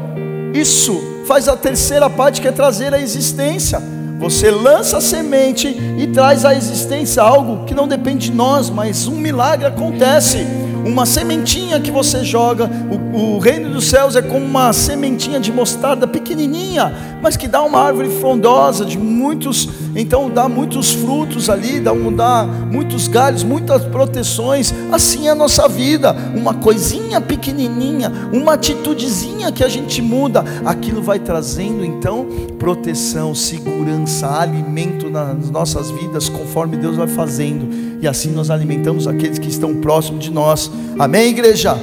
isso 0.53 1.12
faz 1.25 1.47
a 1.47 1.55
terceira 1.55 2.09
parte 2.09 2.41
que 2.41 2.47
é 2.47 2.51
trazer 2.51 2.93
a 2.93 2.99
existência. 2.99 3.81
Você 4.19 4.49
lança 4.49 4.97
a 4.97 5.01
semente 5.01 5.67
e 5.67 6.07
traz 6.07 6.45
à 6.45 6.55
existência 6.55 7.21
algo 7.21 7.65
que 7.65 7.73
não 7.73 7.87
depende 7.87 8.29
de 8.29 8.35
nós, 8.35 8.69
mas 8.69 9.07
um 9.07 9.15
milagre 9.15 9.65
acontece 9.65 10.45
uma 10.85 11.05
sementinha 11.05 11.79
que 11.79 11.91
você 11.91 12.23
joga. 12.23 12.69
O, 12.89 13.35
o, 13.35 13.39
reino 13.39 13.69
dos 13.69 13.85
céus 13.85 14.15
é 14.15 14.21
como 14.21 14.45
uma 14.45 14.73
sementinha 14.73 15.39
de 15.39 15.51
mostarda 15.51 16.07
pequenininha, 16.07 17.19
mas 17.21 17.37
que 17.37 17.47
dá 17.47 17.61
uma 17.61 17.79
árvore 17.79 18.09
frondosa 18.09 18.85
de 18.85 18.97
muitos, 18.97 19.69
então 19.95 20.29
dá 20.29 20.49
muitos 20.49 20.93
frutos 20.93 21.49
ali, 21.49 21.79
dá, 21.79 21.91
dá 22.15 22.43
muitos 22.43 23.07
galhos, 23.07 23.43
muitas 23.43 23.83
proteções. 23.85 24.73
Assim 24.91 25.27
é 25.27 25.31
a 25.31 25.35
nossa 25.35 25.67
vida, 25.67 26.15
uma 26.35 26.53
coisinha 26.53 27.21
pequenininha, 27.21 28.11
uma 28.31 28.53
atitudezinha 28.53 29.51
que 29.51 29.63
a 29.63 29.69
gente 29.69 30.01
muda, 30.01 30.43
aquilo 30.65 31.01
vai 31.01 31.19
trazendo 31.19 31.85
então 31.85 32.27
proteção, 32.59 33.33
segurança, 33.33 34.39
alimento 34.39 35.09
nas 35.09 35.49
nossas 35.49 35.89
vidas, 35.91 36.29
conforme 36.29 36.77
Deus 36.77 36.97
vai 36.97 37.07
fazendo 37.07 37.93
e 38.03 38.07
assim 38.07 38.31
nós 38.31 38.49
alimentamos 38.49 39.07
aqueles 39.07 39.39
que 39.39 39.47
estão 39.47 39.75
próximos 39.75 40.25
de 40.25 40.29
nós. 40.29 40.69
Amém, 40.97 41.29
igreja? 41.29 41.75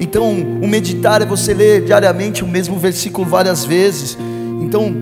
Então, 0.00 0.32
o 0.62 0.66
meditar 0.66 1.22
é 1.22 1.24
você 1.24 1.54
ler 1.54 1.84
diariamente 1.84 2.42
o 2.42 2.48
mesmo 2.48 2.76
versículo 2.76 3.26
várias 3.26 3.64
vezes. 3.64 4.18
Então, 4.60 4.92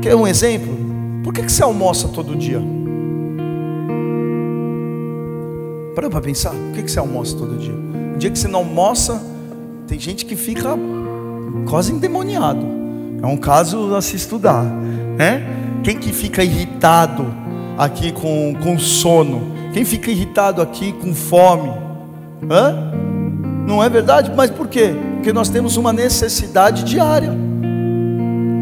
quer 0.00 0.16
um 0.16 0.26
exemplo? 0.26 0.74
Por 1.22 1.32
que, 1.32 1.42
que 1.42 1.52
você 1.52 1.62
almoça 1.62 2.08
todo 2.08 2.34
dia? 2.34 2.60
Para 5.94 6.10
para 6.10 6.20
pensar, 6.20 6.50
por 6.50 6.72
que, 6.72 6.82
que 6.82 6.90
você 6.90 6.98
almoça 6.98 7.36
todo 7.36 7.56
dia? 7.56 7.74
O 8.14 8.18
dia 8.18 8.30
que 8.30 8.38
você 8.38 8.48
não 8.48 8.60
almoça, 8.60 9.22
tem 9.86 9.98
gente 9.98 10.24
que 10.24 10.36
fica 10.36 10.76
quase 11.68 11.92
endemoniado. 11.92 12.66
É 13.22 13.26
um 13.26 13.36
caso 13.36 13.94
a 13.94 14.02
se 14.02 14.16
estudar, 14.16 14.64
né? 14.64 15.42
Quem 15.82 15.98
que 15.98 16.12
fica 16.12 16.42
irritado 16.42 17.26
aqui 17.76 18.10
com, 18.10 18.54
com 18.62 18.78
sono? 18.78 19.52
Quem 19.72 19.84
fica 19.84 20.10
irritado 20.10 20.62
aqui 20.62 20.92
com 20.92 21.14
fome? 21.14 21.83
Hã? 22.50 22.92
Não 23.66 23.82
é 23.82 23.88
verdade? 23.88 24.32
Mas 24.36 24.50
por 24.50 24.68
quê? 24.68 24.94
Porque 25.14 25.32
nós 25.32 25.48
temos 25.48 25.76
uma 25.76 25.92
necessidade 25.92 26.84
diária. 26.84 27.32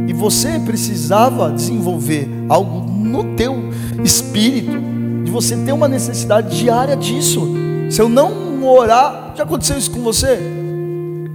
E 0.07 0.13
você 0.13 0.59
precisava 0.61 1.51
desenvolver 1.51 2.29
algo 2.49 2.91
no 2.91 3.35
teu 3.35 3.71
espírito, 4.05 4.79
de 5.25 5.31
você 5.31 5.57
ter 5.57 5.73
uma 5.73 5.89
necessidade 5.89 6.57
diária 6.57 6.97
disso. 6.97 7.55
Se 7.91 8.01
eu 8.01 8.09
não 8.09 8.65
orar, 8.65 9.35
já 9.37 9.43
aconteceu 9.43 9.77
isso 9.77 9.91
com 9.91 10.01
você? 10.01 10.39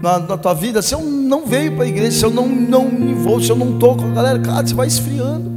Na, 0.02 0.20
na 0.20 0.38
tua 0.38 0.54
vida, 0.54 0.82
se 0.82 0.94
eu 0.94 1.02
não 1.02 1.46
veio 1.46 1.74
para 1.74 1.84
a 1.84 1.88
igreja, 1.88 2.20
se 2.20 2.26
eu 2.26 2.30
não, 2.30 2.48
não 2.48 2.86
me 2.86 3.12
envolvo, 3.12 3.44
se 3.44 3.50
eu 3.50 3.56
não 3.56 3.78
a 3.78 4.14
galera, 4.14 4.40
cara, 4.40 4.66
você 4.66 4.74
vai 4.74 4.88
esfriando, 4.88 5.52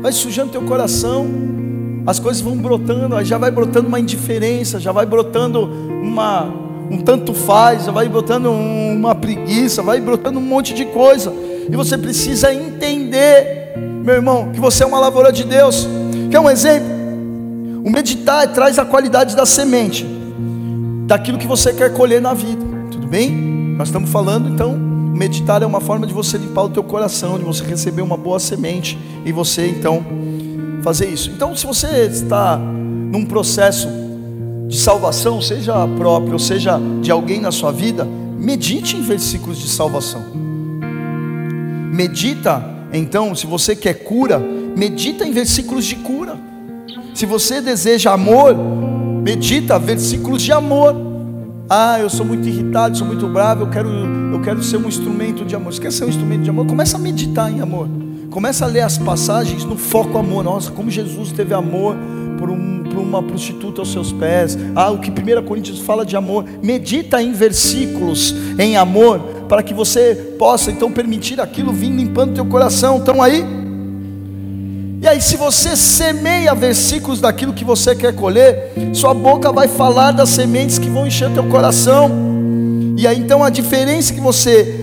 vai 0.00 0.10
sujando 0.10 0.50
teu 0.50 0.62
coração 0.62 1.26
as 2.08 2.18
coisas 2.18 2.40
vão 2.40 2.56
brotando, 2.56 3.22
já 3.22 3.36
vai 3.36 3.50
brotando 3.50 3.86
uma 3.86 4.00
indiferença, 4.00 4.80
já 4.80 4.90
vai 4.90 5.04
brotando 5.04 5.64
uma, 6.02 6.50
um 6.90 7.02
tanto 7.02 7.34
faz, 7.34 7.84
já 7.84 7.92
vai 7.92 8.08
brotando 8.08 8.50
uma 8.50 9.14
preguiça, 9.14 9.82
vai 9.82 10.00
brotando 10.00 10.38
um 10.38 10.42
monte 10.42 10.72
de 10.72 10.86
coisa. 10.86 11.30
E 11.70 11.76
você 11.76 11.98
precisa 11.98 12.50
entender, 12.50 13.74
meu 13.76 14.14
irmão, 14.14 14.50
que 14.54 14.58
você 14.58 14.84
é 14.84 14.86
uma 14.86 14.98
lavoura 14.98 15.30
de 15.30 15.44
Deus. 15.44 15.86
Quer 16.30 16.40
um 16.40 16.48
exemplo? 16.48 16.88
O 17.84 17.90
meditar 17.90 18.50
traz 18.54 18.78
a 18.78 18.86
qualidade 18.86 19.36
da 19.36 19.44
semente, 19.44 20.06
daquilo 21.06 21.36
que 21.36 21.46
você 21.46 21.74
quer 21.74 21.92
colher 21.92 22.22
na 22.22 22.32
vida. 22.32 22.64
Tudo 22.90 23.06
bem? 23.06 23.30
Nós 23.76 23.88
estamos 23.88 24.08
falando 24.08 24.48
então 24.48 24.72
meditar 25.18 25.62
é 25.62 25.66
uma 25.66 25.80
forma 25.80 26.06
de 26.06 26.14
você 26.14 26.38
limpar 26.38 26.62
o 26.62 26.68
teu 26.70 26.82
coração, 26.82 27.38
de 27.38 27.44
você 27.44 27.64
receber 27.64 28.00
uma 28.00 28.16
boa 28.16 28.40
semente 28.40 28.98
e 29.26 29.32
você 29.32 29.66
então 29.66 30.02
fazer 30.82 31.08
isso. 31.08 31.30
Então, 31.30 31.56
se 31.56 31.66
você 31.66 32.06
está 32.06 32.56
num 32.56 33.24
processo 33.24 33.88
de 34.68 34.78
salvação, 34.78 35.40
seja 35.40 35.86
próprio, 35.96 36.34
ou 36.34 36.38
seja 36.38 36.78
de 37.00 37.10
alguém 37.10 37.40
na 37.40 37.50
sua 37.50 37.72
vida, 37.72 38.06
medite 38.38 38.96
em 38.96 39.02
versículos 39.02 39.58
de 39.58 39.68
salvação. 39.68 40.22
Medita, 41.92 42.62
então, 42.92 43.34
se 43.34 43.46
você 43.46 43.74
quer 43.74 43.94
cura, 43.94 44.38
medita 44.38 45.26
em 45.26 45.32
versículos 45.32 45.84
de 45.84 45.96
cura. 45.96 46.36
Se 47.14 47.26
você 47.26 47.60
deseja 47.60 48.12
amor, 48.12 48.54
medita 49.22 49.78
versículos 49.78 50.42
de 50.42 50.52
amor. 50.52 50.94
Ah, 51.68 51.98
eu 51.98 52.08
sou 52.08 52.24
muito 52.24 52.46
irritado, 52.46 52.96
sou 52.96 53.06
muito 53.06 53.26
bravo, 53.26 53.64
eu 53.64 53.70
quero, 53.70 53.88
eu 53.88 54.40
quero 54.40 54.62
ser 54.62 54.76
um 54.76 54.86
instrumento 54.86 55.44
de 55.44 55.56
amor. 55.56 55.72
Você 55.72 55.80
quer 55.80 55.92
ser 55.92 56.04
um 56.04 56.08
instrumento 56.08 56.42
de 56.42 56.50
amor? 56.50 56.66
Começa 56.66 56.96
a 56.96 57.00
meditar 57.00 57.50
em 57.50 57.60
amor. 57.60 57.88
Começa 58.30 58.66
a 58.66 58.68
ler 58.68 58.82
as 58.82 58.98
passagens 58.98 59.64
no 59.64 59.76
foco 59.76 60.18
amor. 60.18 60.44
Nossa, 60.44 60.70
como 60.70 60.90
Jesus 60.90 61.32
teve 61.32 61.54
amor 61.54 61.96
por, 62.38 62.50
um, 62.50 62.84
por 62.84 62.98
uma 62.98 63.22
prostituta 63.22 63.80
aos 63.80 63.90
seus 63.90 64.12
pés. 64.12 64.56
Ah, 64.76 64.90
o 64.90 64.98
que 64.98 65.10
1 65.10 65.42
Coríntios 65.44 65.80
fala 65.80 66.04
de 66.04 66.14
amor. 66.14 66.44
Medita 66.62 67.22
em 67.22 67.32
versículos 67.32 68.34
em 68.58 68.76
amor, 68.76 69.18
para 69.48 69.62
que 69.62 69.72
você 69.72 70.14
possa 70.38 70.70
então 70.70 70.92
permitir 70.92 71.40
aquilo 71.40 71.72
vir 71.72 71.90
limpando 71.90 72.34
teu 72.34 72.44
coração. 72.44 72.98
Estão 72.98 73.22
aí? 73.22 73.44
E 75.00 75.08
aí, 75.08 75.22
se 75.22 75.36
você 75.36 75.74
semeia 75.74 76.54
versículos 76.54 77.20
daquilo 77.20 77.54
que 77.54 77.64
você 77.64 77.94
quer 77.96 78.14
colher, 78.14 78.72
sua 78.92 79.14
boca 79.14 79.50
vai 79.50 79.68
falar 79.68 80.10
das 80.10 80.28
sementes 80.28 80.76
que 80.78 80.90
vão 80.90 81.06
encher 81.06 81.32
teu 81.32 81.44
coração. 81.44 82.10
E 82.96 83.06
aí, 83.06 83.18
então, 83.18 83.42
a 83.42 83.48
diferença 83.48 84.12
que 84.12 84.20
você 84.20 84.77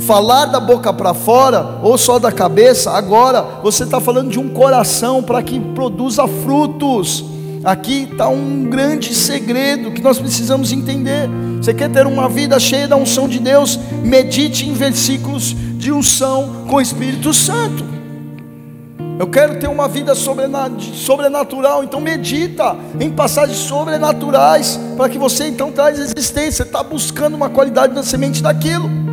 falar 0.00 0.46
da 0.46 0.58
boca 0.58 0.92
para 0.92 1.14
fora 1.14 1.78
ou 1.82 1.96
só 1.96 2.18
da 2.18 2.32
cabeça, 2.32 2.90
agora 2.90 3.42
você 3.62 3.84
está 3.84 4.00
falando 4.00 4.30
de 4.30 4.38
um 4.38 4.48
coração 4.48 5.22
para 5.22 5.42
que 5.42 5.60
produza 5.60 6.26
frutos. 6.26 7.24
Aqui 7.62 8.08
está 8.10 8.28
um 8.28 8.64
grande 8.64 9.14
segredo 9.14 9.90
que 9.90 10.00
nós 10.00 10.18
precisamos 10.18 10.72
entender. 10.72 11.28
Você 11.60 11.74
quer 11.74 11.90
ter 11.90 12.06
uma 12.06 12.28
vida 12.28 12.58
cheia 12.58 12.88
da 12.88 12.96
unção 12.96 13.28
de 13.28 13.38
Deus? 13.38 13.78
Medite 14.02 14.66
em 14.66 14.72
versículos 14.72 15.54
de 15.76 15.92
unção 15.92 16.64
com 16.66 16.76
o 16.76 16.80
Espírito 16.80 17.34
Santo. 17.34 17.84
Eu 19.18 19.26
quero 19.26 19.60
ter 19.60 19.68
uma 19.68 19.86
vida 19.86 20.14
sobrenatural, 20.14 21.84
então 21.84 22.00
medita 22.00 22.74
em 22.98 23.10
passagens 23.10 23.58
sobrenaturais, 23.58 24.80
para 24.96 25.10
que 25.10 25.18
você 25.18 25.46
então 25.46 25.70
traz 25.70 25.98
existência, 25.98 26.62
está 26.62 26.82
buscando 26.82 27.34
uma 27.34 27.50
qualidade 27.50 27.94
na 27.94 28.02
semente 28.02 28.42
daquilo. 28.42 29.09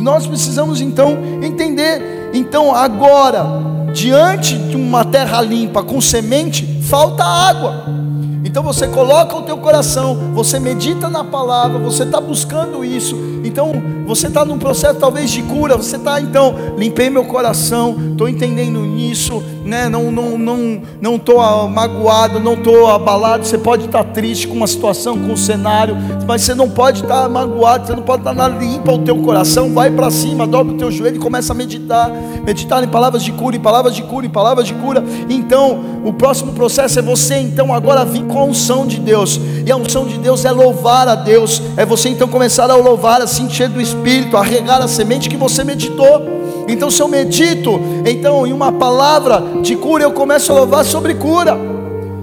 Nós 0.00 0.26
precisamos 0.26 0.80
então 0.80 1.16
entender. 1.42 2.30
Então, 2.32 2.74
agora, 2.74 3.46
diante 3.92 4.56
de 4.56 4.76
uma 4.76 5.04
terra 5.04 5.40
limpa 5.40 5.82
com 5.82 6.00
semente, 6.00 6.66
falta 6.82 7.24
água. 7.24 8.00
Então 8.44 8.62
você 8.62 8.88
coloca 8.88 9.36
o 9.36 9.42
teu 9.42 9.58
coração, 9.58 10.32
você 10.34 10.58
medita 10.58 11.08
na 11.08 11.22
palavra, 11.22 11.78
você 11.78 12.02
está 12.02 12.20
buscando 12.20 12.84
isso. 12.84 13.16
Então 13.44 13.72
você 14.06 14.26
está 14.26 14.44
num 14.44 14.58
processo 14.58 14.98
talvez 14.98 15.30
de 15.30 15.42
cura. 15.42 15.76
Você 15.76 15.96
está 15.96 16.20
então 16.20 16.54
limpei 16.76 17.10
meu 17.10 17.24
coração, 17.24 17.96
estou 18.10 18.28
entendendo 18.28 18.80
nisso, 18.80 19.42
né? 19.70 19.88
Não 19.88 20.10
não 20.10 20.36
não 20.36 20.82
não 21.00 21.14
estou 21.14 21.68
magoado, 21.68 22.40
não 22.40 22.54
estou 22.54 22.88
abalado. 22.88 23.46
Você 23.46 23.56
pode 23.56 23.86
estar 23.86 24.02
triste 24.02 24.48
com 24.48 24.54
uma 24.54 24.66
situação, 24.66 25.16
com 25.16 25.32
um 25.32 25.36
cenário, 25.36 25.96
mas 26.26 26.42
você 26.42 26.54
não 26.54 26.68
pode 26.68 27.02
estar 27.02 27.28
magoado. 27.28 27.86
Você 27.86 27.94
não 27.94 28.02
pode 28.02 28.22
estar 28.22 28.34
nada. 28.34 28.58
Limpa 28.58 28.92
o 28.92 28.98
teu 28.98 29.16
coração, 29.22 29.72
vai 29.72 29.90
para 29.90 30.10
cima, 30.10 30.46
dobra 30.46 30.74
o 30.74 30.76
teu 30.76 30.90
joelho 30.90 31.16
e 31.16 31.18
começa 31.20 31.52
a 31.52 31.56
meditar, 31.56 32.10
meditar 32.44 32.82
em 32.82 32.88
palavras 32.88 33.22
de 33.22 33.30
cura, 33.30 33.56
em 33.56 33.60
palavras 33.60 33.94
de 33.94 34.02
cura, 34.02 34.26
em 34.26 34.30
palavras 34.30 34.66
de 34.66 34.74
cura. 34.74 35.04
Então 35.28 35.80
o 36.04 36.12
próximo 36.12 36.52
processo 36.52 36.98
é 36.98 37.02
você 37.02 37.36
então 37.36 37.72
agora 37.72 38.04
vir 38.04 38.24
com 38.24 38.40
a 38.40 38.44
unção 38.44 38.84
de 38.84 38.98
Deus. 38.98 39.40
E 39.64 39.70
a 39.70 39.76
unção 39.76 40.04
de 40.04 40.18
Deus 40.18 40.44
é 40.44 40.50
louvar 40.50 41.06
a 41.06 41.14
Deus. 41.14 41.62
É 41.76 41.86
você 41.86 42.08
então 42.08 42.26
começar 42.26 42.68
a 42.68 42.74
louvar, 42.74 43.22
a 43.22 43.26
se 43.28 43.40
encher 43.40 43.68
do 43.68 43.80
Espírito, 43.80 44.36
a 44.36 44.42
regar 44.42 44.82
a 44.82 44.88
semente 44.88 45.28
que 45.28 45.36
você 45.36 45.62
meditou. 45.62 46.39
Então, 46.70 46.90
se 46.90 47.02
eu 47.02 47.08
medito, 47.08 47.80
então 48.06 48.46
em 48.46 48.52
uma 48.52 48.72
palavra 48.72 49.42
de 49.62 49.76
cura, 49.76 50.04
eu 50.04 50.12
começo 50.12 50.52
a 50.52 50.54
louvar 50.54 50.84
sobre 50.84 51.14
cura. 51.14 51.56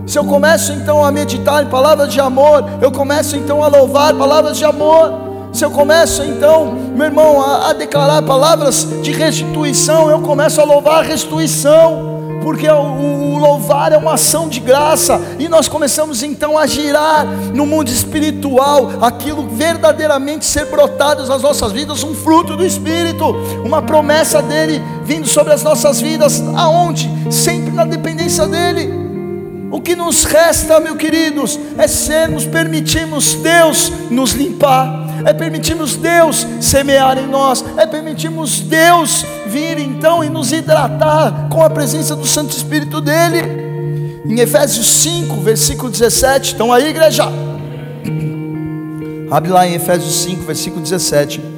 Se 0.05 0.17
eu 0.17 0.23
começo 0.23 0.71
então 0.71 1.03
a 1.03 1.11
meditar 1.11 1.63
em 1.63 1.67
palavras 1.67 2.11
de 2.11 2.19
amor, 2.19 2.63
eu 2.81 2.91
começo 2.91 3.35
então 3.35 3.63
a 3.63 3.67
louvar 3.67 4.13
palavras 4.15 4.57
de 4.57 4.63
amor. 4.63 5.27
Se 5.51 5.65
eu 5.65 5.71
começo 5.71 6.23
então, 6.23 6.73
meu 6.95 7.05
irmão, 7.05 7.41
a, 7.41 7.69
a 7.69 7.73
declarar 7.73 8.21
palavras 8.21 8.87
de 9.01 9.11
restituição, 9.11 10.09
eu 10.09 10.19
começo 10.21 10.61
a 10.61 10.63
louvar 10.63 10.99
a 10.99 11.01
restituição 11.01 12.16
porque 12.47 12.69
o, 12.69 13.37
louvar 13.37 13.91
é 13.91 13.97
uma 13.97 14.13
ação 14.13 14.47
de 14.47 14.61
graça, 14.61 15.19
e 15.37 15.49
nós 15.49 15.67
começamos 15.67 16.23
então 16.23 16.57
a 16.57 16.65
girar 16.65 17.25
no 17.53 17.65
mundo 17.65 17.89
espiritual, 17.89 18.89
aquilo 19.01 19.49
verdadeiramente 19.49 20.45
ser 20.45 20.67
brotado 20.67 21.27
nas 21.27 21.41
nossas 21.41 21.73
vidas, 21.73 22.03
um 22.03 22.15
fruto 22.15 22.55
do 22.55 22.65
Espírito, 22.65 23.35
uma 23.65 23.81
promessa 23.81 24.41
dele 24.41 24.81
vindo 25.03 25.27
sobre 25.27 25.51
as 25.51 25.61
nossas 25.61 25.99
vidas, 25.99 26.41
aonde? 26.55 27.11
Sempre 27.29 27.71
na 27.71 27.83
dependência 27.83 28.47
dele. 28.47 28.93
O 29.69 29.81
que 29.81 29.93
nos 29.93 30.23
resta, 30.23 30.79
meus 30.79 30.95
queridos, 30.95 31.59
é 31.77 31.85
sermos, 31.85 32.45
permitirmos 32.45 33.33
Deus 33.33 33.91
nos 34.09 34.31
limpar 34.31 35.06
é 35.25 35.33
permitirmos 35.33 35.95
Deus 35.95 36.45
semear 36.61 37.17
em 37.17 37.27
nós, 37.27 37.63
é 37.77 37.85
permitirmos 37.85 38.59
Deus 38.59 39.25
vir 39.47 39.79
então 39.79 40.23
e 40.23 40.29
nos 40.29 40.51
hidratar 40.51 41.47
com 41.49 41.63
a 41.63 41.69
presença 41.69 42.15
do 42.15 42.25
Santo 42.25 42.55
Espírito 42.55 43.01
dele. 43.01 43.67
Em 44.25 44.39
Efésios 44.39 44.87
5, 44.87 45.35
versículo 45.41 45.89
17, 45.89 46.51
estão 46.51 46.73
aí, 46.73 46.89
igreja? 46.89 47.23
Abre 49.31 49.49
lá 49.49 49.67
em 49.67 49.73
Efésios 49.73 50.13
5, 50.23 50.43
versículo 50.43 50.81
17. 50.81 51.56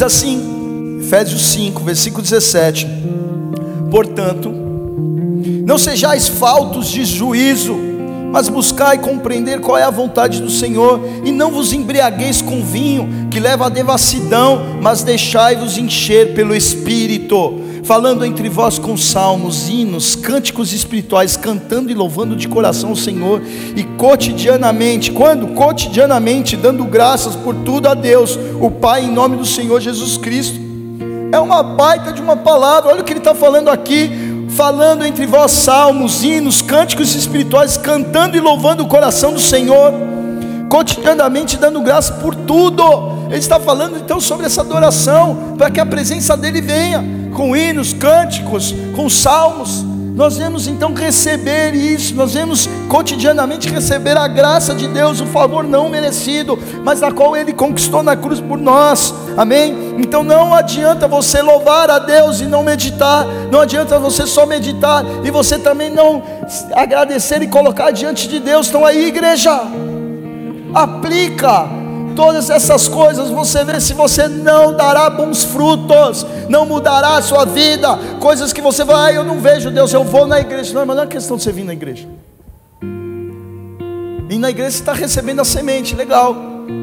Diz 0.00 0.06
assim, 0.06 0.98
Efésios 0.98 1.42
5, 1.48 1.84
versículo 1.84 2.22
17: 2.22 2.86
Portanto, 3.90 4.50
não 4.50 5.76
sejais 5.76 6.26
faltos 6.26 6.88
de 6.88 7.04
juízo, 7.04 7.76
mas 8.32 8.48
buscai 8.48 8.96
compreender 8.96 9.60
qual 9.60 9.76
é 9.76 9.82
a 9.82 9.90
vontade 9.90 10.40
do 10.40 10.48
Senhor, 10.50 11.06
e 11.22 11.30
não 11.30 11.50
vos 11.50 11.74
embriagueis 11.74 12.40
com 12.40 12.64
vinho, 12.64 13.28
que 13.30 13.38
leva 13.38 13.66
à 13.66 13.68
devassidão, 13.68 14.78
mas 14.80 15.02
deixai-vos 15.02 15.76
encher 15.76 16.32
pelo 16.32 16.56
Espírito 16.56 17.60
falando 17.90 18.24
entre 18.24 18.48
vós 18.48 18.78
com 18.78 18.96
salmos, 18.96 19.68
hinos, 19.68 20.14
cânticos 20.14 20.72
espirituais, 20.72 21.36
cantando 21.36 21.90
e 21.90 21.94
louvando 21.94 22.36
de 22.36 22.46
coração 22.46 22.92
o 22.92 22.96
Senhor, 22.96 23.42
e 23.74 23.82
cotidianamente, 23.82 25.10
quando? 25.10 25.48
Cotidianamente, 25.48 26.56
dando 26.56 26.84
graças 26.84 27.34
por 27.34 27.52
tudo 27.52 27.88
a 27.88 27.94
Deus, 27.94 28.38
o 28.60 28.70
Pai, 28.70 29.06
em 29.06 29.10
nome 29.10 29.36
do 29.36 29.44
Senhor 29.44 29.80
Jesus 29.80 30.16
Cristo. 30.16 30.56
É 31.32 31.40
uma 31.40 31.64
baita 31.64 32.12
de 32.12 32.22
uma 32.22 32.36
palavra, 32.36 32.92
olha 32.92 33.00
o 33.00 33.04
que 33.04 33.12
ele 33.12 33.18
está 33.18 33.34
falando 33.34 33.68
aqui, 33.68 34.46
falando 34.50 35.04
entre 35.04 35.26
vós 35.26 35.50
salmos, 35.50 36.22
hinos, 36.22 36.62
cânticos 36.62 37.16
espirituais, 37.16 37.76
cantando 37.76 38.36
e 38.36 38.40
louvando 38.40 38.84
o 38.84 38.86
coração 38.86 39.32
do 39.32 39.40
Senhor, 39.40 39.92
cotidianamente 40.68 41.56
dando 41.56 41.80
graça 41.80 42.12
por 42.12 42.36
tudo. 42.36 42.84
Ele 43.26 43.38
está 43.38 43.58
falando 43.58 43.96
então 43.96 44.20
sobre 44.20 44.46
essa 44.46 44.60
adoração, 44.60 45.56
para 45.58 45.72
que 45.72 45.80
a 45.80 45.86
presença 45.86 46.36
dele 46.36 46.60
venha 46.60 47.18
com 47.40 47.56
hinos, 47.56 47.94
cânticos, 47.94 48.74
com 48.94 49.08
salmos. 49.08 49.82
Nós 50.14 50.36
vemos 50.36 50.68
então 50.68 50.92
receber 50.92 51.74
isso, 51.74 52.14
nós 52.14 52.34
vemos 52.34 52.68
cotidianamente 52.86 53.66
receber 53.70 54.14
a 54.14 54.28
graça 54.28 54.74
de 54.74 54.86
Deus, 54.86 55.22
o 55.22 55.26
favor 55.26 55.64
não 55.64 55.88
merecido, 55.88 56.58
mas 56.84 57.02
a 57.02 57.10
qual 57.10 57.34
Ele 57.34 57.54
conquistou 57.54 58.02
na 58.02 58.14
cruz 58.14 58.40
por 58.40 58.58
nós, 58.58 59.14
amém? 59.38 59.94
Então 59.96 60.22
não 60.22 60.52
adianta 60.52 61.08
você 61.08 61.40
louvar 61.40 61.88
a 61.88 61.98
Deus 61.98 62.42
e 62.42 62.44
não 62.44 62.62
meditar, 62.62 63.24
não 63.50 63.62
adianta 63.62 63.98
você 63.98 64.26
só 64.26 64.44
meditar 64.44 65.02
e 65.24 65.30
você 65.30 65.58
também 65.58 65.88
não 65.88 66.22
agradecer 66.74 67.40
e 67.40 67.48
colocar 67.48 67.90
diante 67.90 68.28
de 68.28 68.38
Deus. 68.38 68.68
Então 68.68 68.84
aí, 68.84 69.06
igreja, 69.06 69.62
aplica 70.74 71.79
todas 72.20 72.50
essas 72.50 72.86
coisas, 72.86 73.30
você 73.30 73.64
vê 73.64 73.80
se 73.80 73.94
você 73.94 74.28
não 74.28 74.76
dará 74.76 75.08
bons 75.08 75.42
frutos, 75.42 76.26
não 76.50 76.66
mudará 76.66 77.16
a 77.16 77.22
sua 77.22 77.46
vida, 77.46 77.98
coisas 78.20 78.52
que 78.52 78.60
você 78.60 78.84
vai, 78.84 79.12
ah, 79.12 79.14
eu 79.14 79.24
não 79.24 79.40
vejo 79.40 79.70
Deus, 79.70 79.90
eu 79.94 80.04
vou 80.04 80.26
na 80.26 80.38
igreja. 80.38 80.74
Não, 80.74 80.84
mas 80.84 80.96
não 80.96 81.04
é 81.04 81.06
questão 81.06 81.38
de 81.38 81.42
você 81.42 81.50
vir 81.50 81.64
na 81.64 81.72
igreja. 81.72 82.06
E 84.28 84.38
na 84.38 84.50
igreja 84.50 84.72
você 84.72 84.80
está 84.80 84.92
recebendo 84.92 85.40
a 85.40 85.46
semente, 85.46 85.96
legal, 85.96 86.36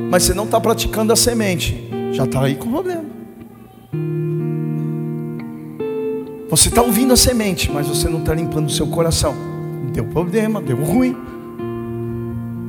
mas 0.09 0.23
você 0.23 0.33
não 0.33 0.45
está 0.45 0.59
praticando 0.59 1.13
a 1.13 1.15
semente, 1.15 1.87
já 2.13 2.23
está 2.23 2.41
aí 2.41 2.55
com 2.55 2.71
problema. 2.71 3.05
Você 6.49 6.69
está 6.69 6.81
ouvindo 6.81 7.13
a 7.13 7.17
semente, 7.17 7.71
mas 7.71 7.85
você 7.85 8.09
não 8.09 8.21
está 8.21 8.33
limpando 8.33 8.65
o 8.65 8.71
seu 8.71 8.87
coração. 8.87 9.35
Deu 9.93 10.05
problema, 10.05 10.59
deu 10.63 10.77
ruim. 10.77 11.15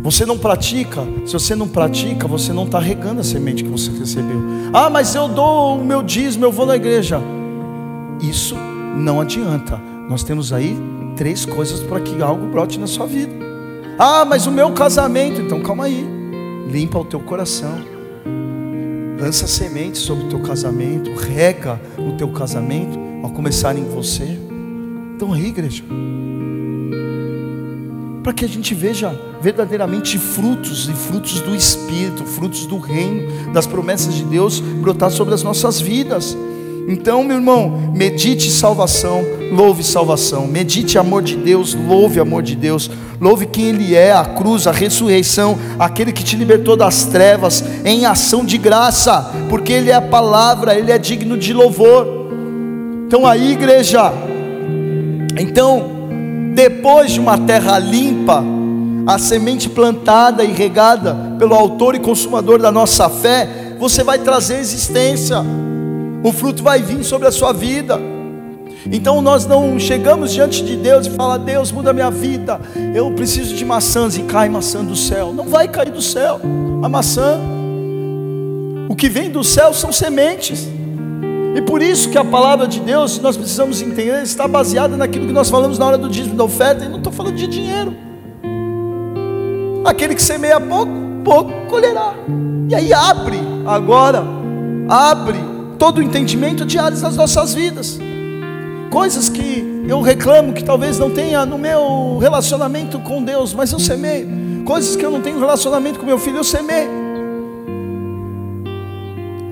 Você 0.00 0.24
não 0.24 0.38
pratica, 0.38 1.02
se 1.26 1.32
você 1.32 1.54
não 1.54 1.66
pratica, 1.66 2.28
você 2.28 2.52
não 2.52 2.64
está 2.64 2.78
regando 2.78 3.20
a 3.20 3.24
semente 3.24 3.64
que 3.64 3.70
você 3.70 3.90
recebeu. 3.90 4.40
Ah, 4.72 4.88
mas 4.88 5.14
eu 5.14 5.28
dou 5.28 5.78
o 5.78 5.84
meu 5.84 6.02
dízimo, 6.02 6.44
eu 6.44 6.52
vou 6.52 6.64
na 6.64 6.76
igreja. 6.76 7.20
Isso 8.20 8.54
não 8.96 9.20
adianta. 9.20 9.76
Nós 10.08 10.22
temos 10.22 10.52
aí 10.52 10.76
três 11.16 11.44
coisas 11.44 11.80
para 11.80 12.00
que 12.00 12.22
algo 12.22 12.46
brote 12.46 12.78
na 12.78 12.86
sua 12.86 13.06
vida. 13.06 13.32
Ah, 13.98 14.24
mas 14.24 14.46
o 14.46 14.52
meu 14.52 14.72
casamento, 14.72 15.40
então 15.40 15.60
calma 15.60 15.86
aí. 15.86 16.06
Limpa 16.70 17.00
o 17.00 17.04
teu 17.04 17.18
coração. 17.18 17.74
Lança 19.20 19.48
semente 19.48 19.98
sobre 19.98 20.26
o 20.26 20.28
teu 20.28 20.40
casamento, 20.40 21.12
rega 21.12 21.80
o 21.98 22.12
teu 22.16 22.28
casamento 22.28 22.96
ao 23.24 23.30
começar 23.30 23.76
em 23.76 23.84
você. 23.84 24.38
Então 25.16 25.32
aí, 25.32 25.46
igreja. 25.46 25.82
Para 28.22 28.32
que 28.32 28.44
a 28.44 28.48
gente 28.48 28.74
veja 28.74 29.27
verdadeiramente 29.40 30.18
frutos 30.18 30.88
e 30.88 30.92
frutos 30.92 31.40
do 31.40 31.54
Espírito, 31.54 32.24
frutos 32.24 32.66
do 32.66 32.78
reino, 32.78 33.52
das 33.52 33.66
promessas 33.66 34.14
de 34.14 34.24
Deus 34.24 34.60
brotar 34.60 35.10
sobre 35.10 35.34
as 35.34 35.42
nossas 35.42 35.80
vidas. 35.80 36.36
Então, 36.88 37.22
meu 37.22 37.36
irmão, 37.36 37.92
medite 37.94 38.50
salvação, 38.50 39.22
louve 39.52 39.84
salvação. 39.84 40.46
Medite 40.46 40.98
amor 40.98 41.22
de 41.22 41.36
Deus, 41.36 41.74
louve 41.74 42.18
amor 42.18 42.42
de 42.42 42.56
Deus. 42.56 42.90
Louve 43.20 43.44
quem 43.44 43.66
Ele 43.66 43.94
é, 43.94 44.12
a 44.12 44.24
cruz, 44.24 44.66
a 44.66 44.72
ressurreição, 44.72 45.58
aquele 45.78 46.12
que 46.12 46.24
te 46.24 46.34
libertou 46.34 46.76
das 46.76 47.04
trevas, 47.04 47.62
em 47.84 48.06
ação 48.06 48.42
de 48.42 48.56
graça, 48.56 49.30
porque 49.50 49.70
Ele 49.70 49.90
é 49.90 49.94
a 49.94 50.00
palavra, 50.00 50.74
Ele 50.74 50.90
é 50.90 50.96
digno 50.96 51.36
de 51.36 51.52
louvor. 51.52 52.06
Então, 53.06 53.26
aí, 53.26 53.52
igreja, 53.52 54.10
então, 55.38 55.90
depois 56.54 57.12
de 57.12 57.20
uma 57.20 57.36
terra 57.36 57.78
limpa, 57.78 58.42
a 59.08 59.18
semente 59.18 59.68
plantada 59.68 60.44
e 60.44 60.52
regada 60.52 61.16
pelo 61.38 61.54
Autor 61.54 61.96
e 61.96 61.98
Consumador 61.98 62.60
da 62.60 62.70
nossa 62.70 63.08
fé, 63.08 63.74
você 63.78 64.04
vai 64.04 64.18
trazer 64.18 64.58
existência 64.58 65.42
o 66.22 66.32
fruto 66.32 66.62
vai 66.62 66.82
vir 66.82 67.04
sobre 67.04 67.28
a 67.28 67.32
sua 67.32 67.52
vida. 67.52 67.98
Então 68.90 69.20
nós 69.20 69.46
não 69.46 69.78
chegamos 69.78 70.32
diante 70.32 70.62
de 70.64 70.76
Deus 70.76 71.06
e 71.06 71.10
fala: 71.10 71.38
Deus, 71.38 71.70
muda 71.70 71.92
minha 71.92 72.10
vida. 72.10 72.60
Eu 72.94 73.10
preciso 73.12 73.54
de 73.54 73.64
maçãs 73.64 74.16
e 74.16 74.22
cai 74.22 74.48
maçã 74.48 74.84
do 74.84 74.96
céu. 74.96 75.32
Não 75.32 75.44
vai 75.44 75.68
cair 75.68 75.90
do 75.90 76.02
céu 76.02 76.40
a 76.82 76.88
maçã. 76.88 77.38
O 78.88 78.96
que 78.96 79.08
vem 79.08 79.30
do 79.30 79.44
céu 79.44 79.72
são 79.72 79.92
sementes. 79.92 80.66
E 81.54 81.62
por 81.62 81.82
isso 81.82 82.10
que 82.10 82.18
a 82.18 82.24
palavra 82.24 82.66
de 82.66 82.80
Deus, 82.80 83.18
nós 83.20 83.36
precisamos 83.36 83.80
entender, 83.80 84.22
está 84.22 84.46
baseada 84.46 84.96
naquilo 84.96 85.26
que 85.26 85.32
nós 85.32 85.48
falamos 85.50 85.78
na 85.78 85.86
hora 85.86 85.98
do 85.98 86.08
dízimo 86.08 86.34
da 86.34 86.44
oferta. 86.44 86.84
E 86.84 86.88
não 86.88 86.98
estou 86.98 87.12
falando 87.12 87.36
de 87.36 87.46
dinheiro. 87.46 88.07
Aquele 89.84 90.14
que 90.14 90.22
semeia 90.22 90.60
pouco, 90.60 90.92
pouco 91.24 91.52
colherá. 91.68 92.14
E 92.68 92.74
aí 92.74 92.92
abre 92.92 93.38
agora, 93.66 94.22
abre 94.88 95.38
todo 95.78 95.98
o 95.98 96.02
entendimento 96.02 96.64
áreas 96.78 97.00
das 97.02 97.16
nossas 97.16 97.54
vidas. 97.54 97.98
Coisas 98.90 99.28
que 99.28 99.84
eu 99.88 100.00
reclamo 100.00 100.52
que 100.52 100.64
talvez 100.64 100.98
não 100.98 101.10
tenha 101.10 101.46
no 101.46 101.58
meu 101.58 102.18
relacionamento 102.18 102.98
com 102.98 103.22
Deus, 103.22 103.54
mas 103.54 103.72
eu 103.72 103.78
semeio. 103.78 104.28
Coisas 104.64 104.96
que 104.96 105.04
eu 105.04 105.10
não 105.10 105.20
tenho 105.20 105.38
relacionamento 105.38 105.98
com 105.98 106.06
meu 106.06 106.18
filho, 106.18 106.38
eu 106.38 106.44
semeio. 106.44 106.90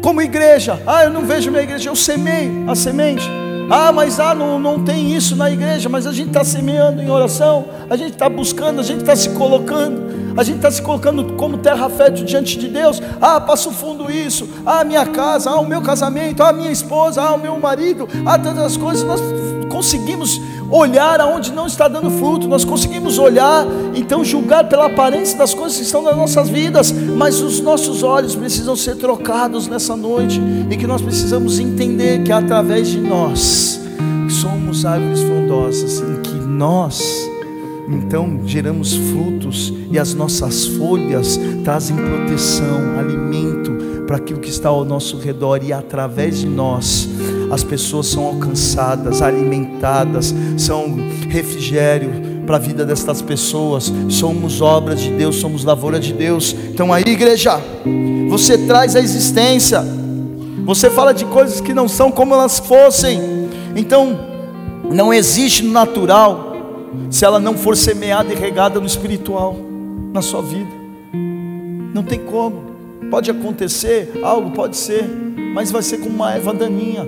Como 0.02 0.22
igreja, 0.22 0.80
ah, 0.86 1.04
eu 1.04 1.10
não 1.10 1.22
vejo 1.22 1.50
minha 1.50 1.62
igreja, 1.62 1.88
eu 1.90 1.96
semeio 1.96 2.70
a 2.70 2.74
semente. 2.74 3.28
Ah, 3.68 3.92
mas 3.92 4.20
ah, 4.20 4.34
não, 4.34 4.58
não 4.58 4.84
tem 4.84 5.14
isso 5.14 5.34
na 5.34 5.50
igreja, 5.50 5.88
mas 5.88 6.06
a 6.06 6.12
gente 6.12 6.28
está 6.28 6.44
semeando 6.44 7.02
em 7.02 7.10
oração, 7.10 7.66
a 7.90 7.96
gente 7.96 8.12
está 8.12 8.28
buscando, 8.28 8.80
a 8.80 8.84
gente 8.84 9.00
está 9.00 9.16
se 9.16 9.30
colocando 9.30 10.06
a 10.36 10.42
gente 10.42 10.56
está 10.56 10.70
se 10.70 10.82
colocando 10.82 11.32
como 11.32 11.56
terra 11.56 11.88
fértil 11.88 12.26
diante 12.26 12.58
de 12.58 12.68
Deus. 12.68 13.00
Ah, 13.20 13.40
passo 13.40 13.70
fundo 13.70 14.10
isso. 14.10 14.46
Ah, 14.66 14.84
minha 14.84 15.06
casa. 15.06 15.50
Ah, 15.50 15.58
o 15.58 15.66
meu 15.66 15.80
casamento. 15.80 16.42
Ah, 16.42 16.52
minha 16.52 16.70
esposa. 16.70 17.22
Ah, 17.22 17.34
o 17.34 17.38
meu 17.38 17.58
marido. 17.58 18.06
Ah, 18.26 18.38
tantas 18.38 18.64
as 18.64 18.76
coisas. 18.76 19.02
Nós 19.02 19.20
conseguimos 19.70 20.38
olhar 20.70 21.20
aonde 21.20 21.52
não 21.52 21.66
está 21.66 21.88
dando 21.88 22.10
fruto. 22.10 22.48
Nós 22.48 22.64
conseguimos 22.64 23.18
olhar, 23.18 23.66
então 23.94 24.24
julgar 24.24 24.68
pela 24.68 24.86
aparência 24.86 25.36
das 25.38 25.54
coisas 25.54 25.78
que 25.78 25.84
estão 25.84 26.02
nas 26.02 26.16
nossas 26.16 26.48
vidas. 26.48 26.92
Mas 26.92 27.40
os 27.40 27.60
nossos 27.60 28.02
olhos 28.02 28.34
precisam 28.34 28.76
ser 28.76 28.96
trocados 28.96 29.66
nessa 29.66 29.96
noite 29.96 30.40
e 30.70 30.76
que 30.76 30.86
nós 30.86 31.02
precisamos 31.02 31.58
entender 31.58 32.22
que 32.22 32.32
através 32.32 32.88
de 32.88 33.00
nós 33.00 33.80
somos 34.28 34.84
árvores 34.84 35.20
frondosas 35.20 36.00
em 36.00 36.20
que 36.22 36.34
nós 36.34 37.26
então 37.88 38.40
geramos 38.44 38.94
frutos 38.94 39.72
e 39.90 39.98
as 39.98 40.12
nossas 40.12 40.66
folhas 40.66 41.38
trazem 41.62 41.96
proteção, 41.96 42.98
alimento 42.98 44.04
para 44.06 44.16
aquilo 44.16 44.40
que 44.40 44.48
está 44.48 44.68
ao 44.68 44.84
nosso 44.84 45.18
redor 45.18 45.62
e 45.62 45.72
através 45.72 46.38
de 46.38 46.46
nós 46.46 47.08
as 47.50 47.62
pessoas 47.62 48.06
são 48.06 48.26
alcançadas, 48.26 49.22
alimentadas, 49.22 50.34
são 50.56 50.96
refrigério 51.28 52.10
para 52.46 52.56
a 52.56 52.60
vida 52.60 52.84
destas 52.84 53.20
pessoas. 53.20 53.92
Somos 54.08 54.60
obras 54.60 55.00
de 55.00 55.10
Deus, 55.10 55.36
somos 55.36 55.64
lavoura 55.64 55.98
de 55.98 56.12
Deus. 56.12 56.54
Então 56.70 56.92
aí, 56.92 57.04
igreja, 57.06 57.60
você 58.28 58.56
traz 58.58 58.96
a 58.96 59.00
existência. 59.00 59.84
Você 60.64 60.90
fala 60.90 61.12
de 61.12 61.24
coisas 61.26 61.60
que 61.60 61.74
não 61.74 61.88
são 61.88 62.10
como 62.10 62.34
elas 62.34 62.58
fossem. 62.58 63.20
Então, 63.74 64.18
não 64.90 65.12
existe 65.12 65.62
no 65.62 65.72
natural 65.72 66.54
se 67.10 67.24
ela 67.24 67.38
não 67.38 67.56
for 67.56 67.76
semeada 67.76 68.32
e 68.32 68.36
regada 68.36 68.80
no 68.80 68.86
espiritual, 68.86 69.56
na 70.12 70.22
sua 70.22 70.42
vida. 70.42 70.70
Não 71.92 72.02
tem 72.02 72.18
como. 72.18 72.64
Pode 73.10 73.30
acontecer, 73.30 74.12
algo 74.22 74.50
pode 74.50 74.76
ser, 74.76 75.04
mas 75.54 75.70
vai 75.70 75.82
ser 75.82 75.98
como 75.98 76.14
uma 76.16 76.32
erva 76.32 76.52
daninha. 76.52 77.06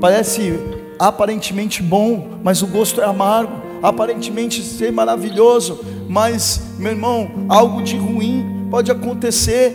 Parece 0.00 0.58
aparentemente 0.98 1.82
bom, 1.82 2.38
mas 2.42 2.62
o 2.62 2.66
gosto 2.66 3.00
é 3.00 3.04
amargo. 3.04 3.52
Aparentemente 3.82 4.62
ser 4.62 4.92
maravilhoso, 4.92 5.80
mas, 6.08 6.60
meu 6.78 6.92
irmão, 6.92 7.30
algo 7.48 7.82
de 7.82 7.96
ruim 7.96 8.66
pode 8.70 8.90
acontecer. 8.90 9.74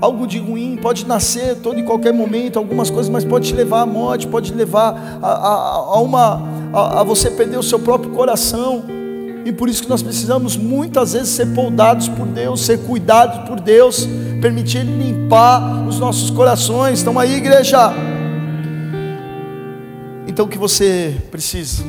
Algo 0.00 0.26
de 0.26 0.38
ruim 0.38 0.78
pode 0.80 1.06
nascer 1.06 1.56
todo 1.56 1.78
e 1.78 1.82
qualquer 1.82 2.12
momento, 2.12 2.58
algumas 2.58 2.88
coisas, 2.88 3.10
mas 3.10 3.24
pode 3.24 3.48
te 3.48 3.54
levar 3.54 3.80
à 3.80 3.86
morte, 3.86 4.26
pode 4.26 4.54
levar 4.54 5.18
a, 5.20 5.26
a, 5.26 5.74
a 5.96 6.00
uma 6.00 6.42
a, 6.72 7.00
a 7.00 7.02
você 7.02 7.30
perder 7.30 7.58
o 7.58 7.62
seu 7.62 7.78
próprio 7.78 8.10
coração. 8.12 8.84
E 9.44 9.52
por 9.52 9.68
isso 9.68 9.82
que 9.82 9.88
nós 9.88 10.02
precisamos 10.02 10.56
muitas 10.56 11.14
vezes 11.14 11.30
ser 11.30 11.46
poldados 11.54 12.08
por 12.08 12.26
Deus, 12.26 12.60
ser 12.60 12.78
cuidados 12.80 13.48
por 13.48 13.58
Deus, 13.58 14.06
permitir 14.40 14.78
Ele 14.78 15.04
limpar 15.04 15.86
os 15.88 15.98
nossos 15.98 16.30
corações. 16.30 16.98
Estão 16.98 17.18
aí, 17.18 17.36
igreja? 17.36 17.92
Então 20.38 20.46
o 20.46 20.48
que 20.48 20.56
você 20.56 21.16
precisa 21.32 21.82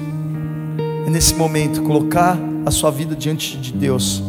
é 1.05 1.09
nesse 1.11 1.35
momento? 1.35 1.83
Colocar 1.83 2.35
a 2.65 2.71
sua 2.71 2.89
vida 2.89 3.15
diante 3.15 3.55
de 3.55 3.71
Deus, 3.71 4.23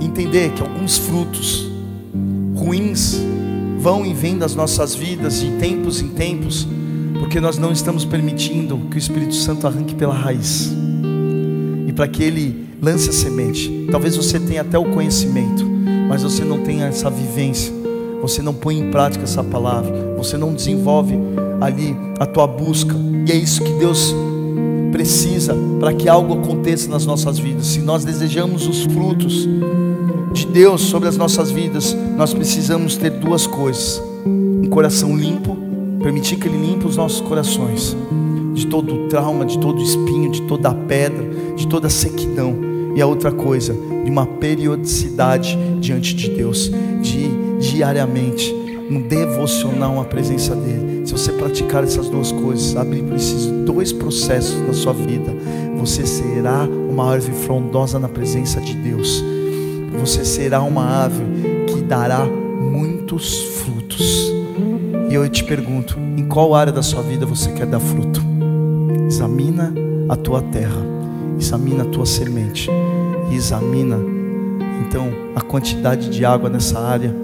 entender 0.00 0.52
que 0.52 0.62
alguns 0.62 0.96
frutos 0.96 1.70
ruins 2.56 3.20
vão 3.78 4.06
e 4.06 4.14
vêm 4.14 4.38
das 4.38 4.54
nossas 4.54 4.94
vidas 4.94 5.40
de 5.40 5.50
tempos 5.58 6.00
em 6.00 6.08
tempos 6.08 6.66
porque 7.18 7.38
nós 7.40 7.58
não 7.58 7.72
estamos 7.72 8.06
permitindo 8.06 8.78
que 8.90 8.96
o 8.96 8.98
Espírito 8.98 9.34
Santo 9.34 9.66
arranque 9.66 9.94
pela 9.94 10.14
raiz. 10.14 10.72
E 11.86 11.92
para 11.92 12.08
que 12.08 12.22
ele 12.22 12.70
lance 12.80 13.10
a 13.10 13.12
semente. 13.12 13.86
Talvez 13.90 14.16
você 14.16 14.40
tenha 14.40 14.62
até 14.62 14.78
o 14.78 14.94
conhecimento, 14.94 15.62
mas 16.08 16.22
você 16.22 16.42
não 16.42 16.62
tenha 16.62 16.86
essa 16.86 17.10
vivência, 17.10 17.70
você 18.26 18.40
não 18.40 18.54
põe 18.54 18.78
em 18.78 18.90
prática 18.90 19.24
essa 19.24 19.44
palavra, 19.44 20.14
você 20.16 20.38
não 20.38 20.54
desenvolve 20.54 21.14
ali 21.60 21.94
a 22.18 22.24
tua 22.24 22.46
busca, 22.46 22.96
e 23.26 23.30
é 23.30 23.36
isso 23.36 23.62
que 23.62 23.72
Deus 23.74 24.14
precisa 24.90 25.54
para 25.78 25.92
que 25.92 26.08
algo 26.08 26.32
aconteça 26.32 26.88
nas 26.88 27.04
nossas 27.04 27.38
vidas. 27.38 27.66
Se 27.66 27.80
nós 27.80 28.02
desejamos 28.02 28.66
os 28.66 28.84
frutos 28.84 29.46
de 30.32 30.46
Deus 30.46 30.80
sobre 30.80 31.06
as 31.06 31.18
nossas 31.18 31.50
vidas, 31.50 31.94
nós 32.16 32.32
precisamos 32.32 32.96
ter 32.96 33.10
duas 33.10 33.46
coisas: 33.46 34.02
um 34.24 34.70
coração 34.70 35.14
limpo 35.14 35.54
permitir 36.02 36.36
que 36.36 36.48
Ele 36.48 36.56
limpe 36.56 36.86
os 36.86 36.96
nossos 36.96 37.20
corações 37.20 37.94
de 38.54 38.66
todo 38.68 38.94
o 38.94 39.08
trauma, 39.08 39.44
de 39.44 39.58
todo 39.58 39.80
o 39.80 39.82
espinho, 39.82 40.30
de 40.30 40.40
toda 40.42 40.70
a 40.70 40.74
pedra, 40.74 41.28
de 41.56 41.66
toda 41.66 41.88
a 41.88 41.90
sequidão. 41.90 42.54
E 42.96 43.02
a 43.02 43.06
outra 43.06 43.32
coisa, 43.32 43.74
de 43.74 44.10
uma 44.10 44.24
periodicidade 44.24 45.58
diante 45.80 46.14
de 46.14 46.30
Deus, 46.30 46.70
de 47.02 47.43
diariamente, 47.70 48.54
um 48.90 49.00
devocional 49.00 50.00
à 50.00 50.04
presença 50.04 50.54
dEle. 50.54 51.06
Se 51.06 51.12
você 51.12 51.32
praticar 51.32 51.82
essas 51.82 52.08
duas 52.08 52.30
coisas, 52.30 52.76
abrir 52.76 53.04
esses 53.14 53.46
dois 53.64 53.92
processos 53.92 54.60
na 54.66 54.72
sua 54.72 54.92
vida, 54.92 55.34
você 55.78 56.06
será 56.06 56.64
uma 56.64 57.12
árvore 57.12 57.34
frondosa 57.44 57.98
na 57.98 58.08
presença 58.08 58.60
de 58.60 58.74
Deus. 58.74 59.24
Você 60.00 60.24
será 60.24 60.62
uma 60.62 60.84
árvore 60.84 61.26
que 61.68 61.82
dará 61.82 62.24
muitos 62.24 63.42
frutos. 63.42 64.30
E 65.08 65.14
eu 65.14 65.28
te 65.28 65.44
pergunto: 65.44 65.98
em 66.16 66.26
qual 66.26 66.54
área 66.54 66.72
da 66.72 66.82
sua 66.82 67.02
vida 67.02 67.24
você 67.24 67.50
quer 67.52 67.66
dar 67.66 67.80
fruto? 67.80 68.20
Examina 69.06 69.72
a 70.08 70.16
tua 70.16 70.42
terra, 70.42 70.82
examina 71.38 71.84
a 71.84 71.86
tua 71.86 72.04
semente, 72.04 72.68
examina 73.30 73.98
então 74.86 75.08
a 75.34 75.40
quantidade 75.40 76.10
de 76.10 76.24
água 76.24 76.50
nessa 76.50 76.78
área 76.78 77.23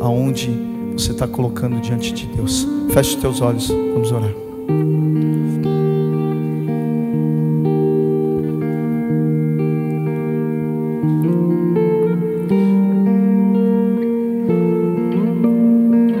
aonde 0.00 0.50
você 0.92 1.12
está 1.12 1.26
colocando 1.26 1.80
diante 1.80 2.12
de 2.12 2.26
Deus. 2.26 2.66
Feche 2.90 3.16
os 3.16 3.20
teus 3.20 3.40
olhos, 3.40 3.68
vamos 3.68 4.10
orar. 4.12 4.32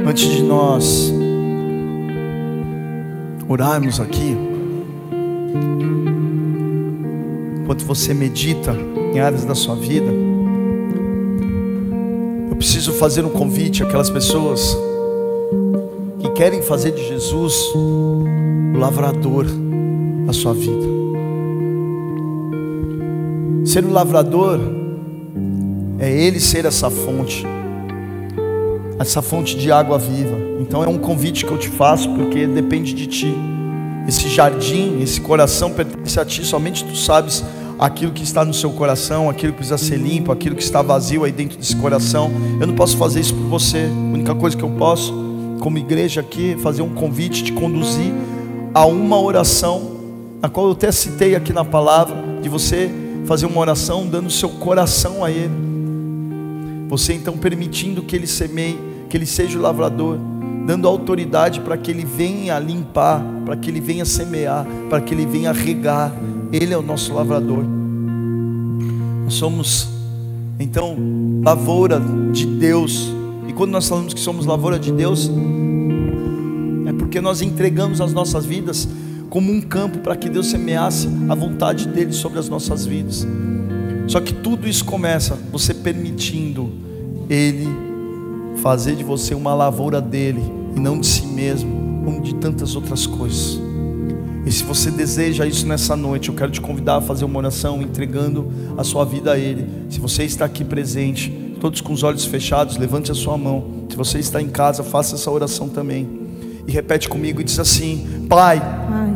Antes 0.06 0.28
de 0.30 0.42
nós 0.42 1.12
orarmos 3.48 4.00
aqui, 4.00 4.36
enquanto 7.62 7.84
você 7.84 8.14
medita 8.14 8.76
em 9.14 9.20
áreas 9.20 9.44
da 9.44 9.54
sua 9.54 9.74
vida, 9.74 10.25
eu 12.56 12.58
preciso 12.58 12.94
fazer 12.94 13.22
um 13.22 13.28
convite 13.28 13.82
àquelas 13.82 14.08
pessoas 14.08 14.74
que 16.18 16.30
querem 16.30 16.62
fazer 16.62 16.92
de 16.92 17.06
Jesus 17.06 17.54
o 17.74 18.24
lavrador 18.78 19.44
da 20.24 20.32
sua 20.32 20.54
vida. 20.54 20.86
Ser 23.66 23.84
o 23.84 23.92
lavrador 23.92 24.58
é 25.98 26.10
Ele 26.10 26.40
ser 26.40 26.64
essa 26.64 26.88
fonte, 26.88 27.44
essa 28.98 29.20
fonte 29.20 29.54
de 29.54 29.70
água 29.70 29.98
viva. 29.98 30.38
Então 30.58 30.82
é 30.82 30.88
um 30.88 30.96
convite 30.96 31.44
que 31.44 31.52
eu 31.52 31.58
te 31.58 31.68
faço, 31.68 32.08
porque 32.14 32.46
depende 32.46 32.94
de 32.94 33.06
ti. 33.06 33.34
Esse 34.08 34.30
jardim, 34.30 35.02
esse 35.02 35.20
coração 35.20 35.72
pertence 35.72 36.18
a 36.18 36.24
ti, 36.24 36.42
somente 36.42 36.86
tu 36.86 36.96
sabes 36.96 37.44
aquilo 37.78 38.12
que 38.12 38.22
está 38.22 38.44
no 38.44 38.54
seu 38.54 38.70
coração, 38.70 39.28
aquilo 39.28 39.52
que 39.52 39.58
precisa 39.58 39.78
ser 39.78 39.96
limpo, 39.96 40.32
aquilo 40.32 40.56
que 40.56 40.62
está 40.62 40.82
vazio 40.82 41.24
aí 41.24 41.32
dentro 41.32 41.58
desse 41.58 41.76
coração. 41.76 42.30
Eu 42.60 42.66
não 42.66 42.74
posso 42.74 42.96
fazer 42.96 43.20
isso 43.20 43.34
por 43.34 43.44
você. 43.44 43.88
A 43.90 44.14
única 44.14 44.34
coisa 44.34 44.56
que 44.56 44.62
eu 44.62 44.70
posso, 44.70 45.12
como 45.60 45.78
igreja 45.78 46.20
aqui, 46.20 46.52
é 46.52 46.56
fazer 46.56 46.82
um 46.82 46.94
convite, 46.94 47.44
te 47.44 47.52
conduzir 47.52 48.12
a 48.72 48.84
uma 48.84 49.20
oração, 49.20 49.92
a 50.42 50.48
qual 50.48 50.66
eu 50.66 50.72
até 50.72 50.92
citei 50.92 51.34
aqui 51.34 51.52
na 51.52 51.64
palavra, 51.64 52.16
de 52.42 52.48
você 52.48 52.90
fazer 53.26 53.46
uma 53.46 53.58
oração 53.58 54.06
dando 54.06 54.30
seu 54.30 54.48
coração 54.48 55.24
a 55.24 55.30
Ele. 55.30 55.50
Você 56.88 57.12
então 57.12 57.36
permitindo 57.36 58.02
que 58.02 58.14
Ele 58.14 58.26
semeie, 58.26 58.78
que 59.08 59.16
Ele 59.16 59.26
seja 59.26 59.58
o 59.58 59.62
lavrador, 59.62 60.18
dando 60.66 60.86
autoridade 60.86 61.60
para 61.60 61.76
que 61.76 61.90
Ele 61.90 62.04
venha 62.04 62.58
limpar, 62.58 63.24
para 63.44 63.56
que 63.56 63.70
Ele 63.70 63.80
venha 63.80 64.04
semear, 64.04 64.66
para 64.88 65.00
que 65.00 65.14
Ele 65.14 65.26
venha 65.26 65.52
regar. 65.52 66.12
Ele 66.52 66.72
é 66.72 66.78
o 66.78 66.82
nosso 66.82 67.12
lavrador. 67.14 67.64
Nós 69.24 69.34
somos 69.34 69.88
então 70.58 70.96
lavoura 71.44 72.00
de 72.32 72.46
Deus. 72.46 73.12
E 73.48 73.52
quando 73.52 73.70
nós 73.70 73.88
falamos 73.88 74.14
que 74.14 74.20
somos 74.20 74.46
lavoura 74.46 74.78
de 74.78 74.90
Deus, 74.92 75.30
é 76.86 76.92
porque 76.92 77.20
nós 77.20 77.42
entregamos 77.42 78.00
as 78.00 78.12
nossas 78.12 78.44
vidas 78.44 78.88
como 79.28 79.52
um 79.52 79.60
campo 79.60 79.98
para 79.98 80.16
que 80.16 80.28
Deus 80.28 80.46
semeasse 80.46 81.08
a 81.28 81.34
vontade 81.34 81.88
dele 81.88 82.12
sobre 82.12 82.38
as 82.38 82.48
nossas 82.48 82.86
vidas. 82.86 83.26
Só 84.06 84.20
que 84.20 84.32
tudo 84.32 84.68
isso 84.68 84.84
começa 84.84 85.38
você 85.50 85.74
permitindo 85.74 86.70
Ele 87.28 87.66
fazer 88.62 88.94
de 88.96 89.04
você 89.04 89.34
uma 89.34 89.54
lavoura 89.54 90.00
dele 90.00 90.42
e 90.74 90.80
não 90.80 91.00
de 91.00 91.06
si 91.06 91.26
mesmo, 91.26 92.02
como 92.04 92.22
de 92.22 92.34
tantas 92.36 92.74
outras 92.76 93.06
coisas. 93.06 93.65
E 94.46 94.52
se 94.52 94.62
você 94.62 94.92
deseja 94.92 95.44
isso 95.44 95.66
nessa 95.66 95.96
noite, 95.96 96.28
eu 96.28 96.34
quero 96.34 96.52
te 96.52 96.60
convidar 96.60 96.98
a 96.98 97.00
fazer 97.00 97.24
uma 97.24 97.36
oração 97.38 97.82
entregando 97.82 98.48
a 98.78 98.84
sua 98.84 99.04
vida 99.04 99.32
a 99.32 99.38
Ele. 99.38 99.66
Se 99.90 99.98
você 99.98 100.22
está 100.22 100.44
aqui 100.44 100.64
presente, 100.64 101.30
todos 101.60 101.80
com 101.80 101.92
os 101.92 102.04
olhos 102.04 102.24
fechados, 102.24 102.76
levante 102.76 103.10
a 103.10 103.14
sua 103.14 103.36
mão. 103.36 103.64
Se 103.90 103.96
você 103.96 104.20
está 104.20 104.40
em 104.40 104.48
casa, 104.48 104.84
faça 104.84 105.16
essa 105.16 105.28
oração 105.32 105.68
também. 105.68 106.08
E 106.64 106.70
repete 106.70 107.08
comigo 107.08 107.40
e 107.40 107.44
diz 107.44 107.58
assim: 107.58 108.24
Pai, 108.28 108.60
Pai, 108.60 109.10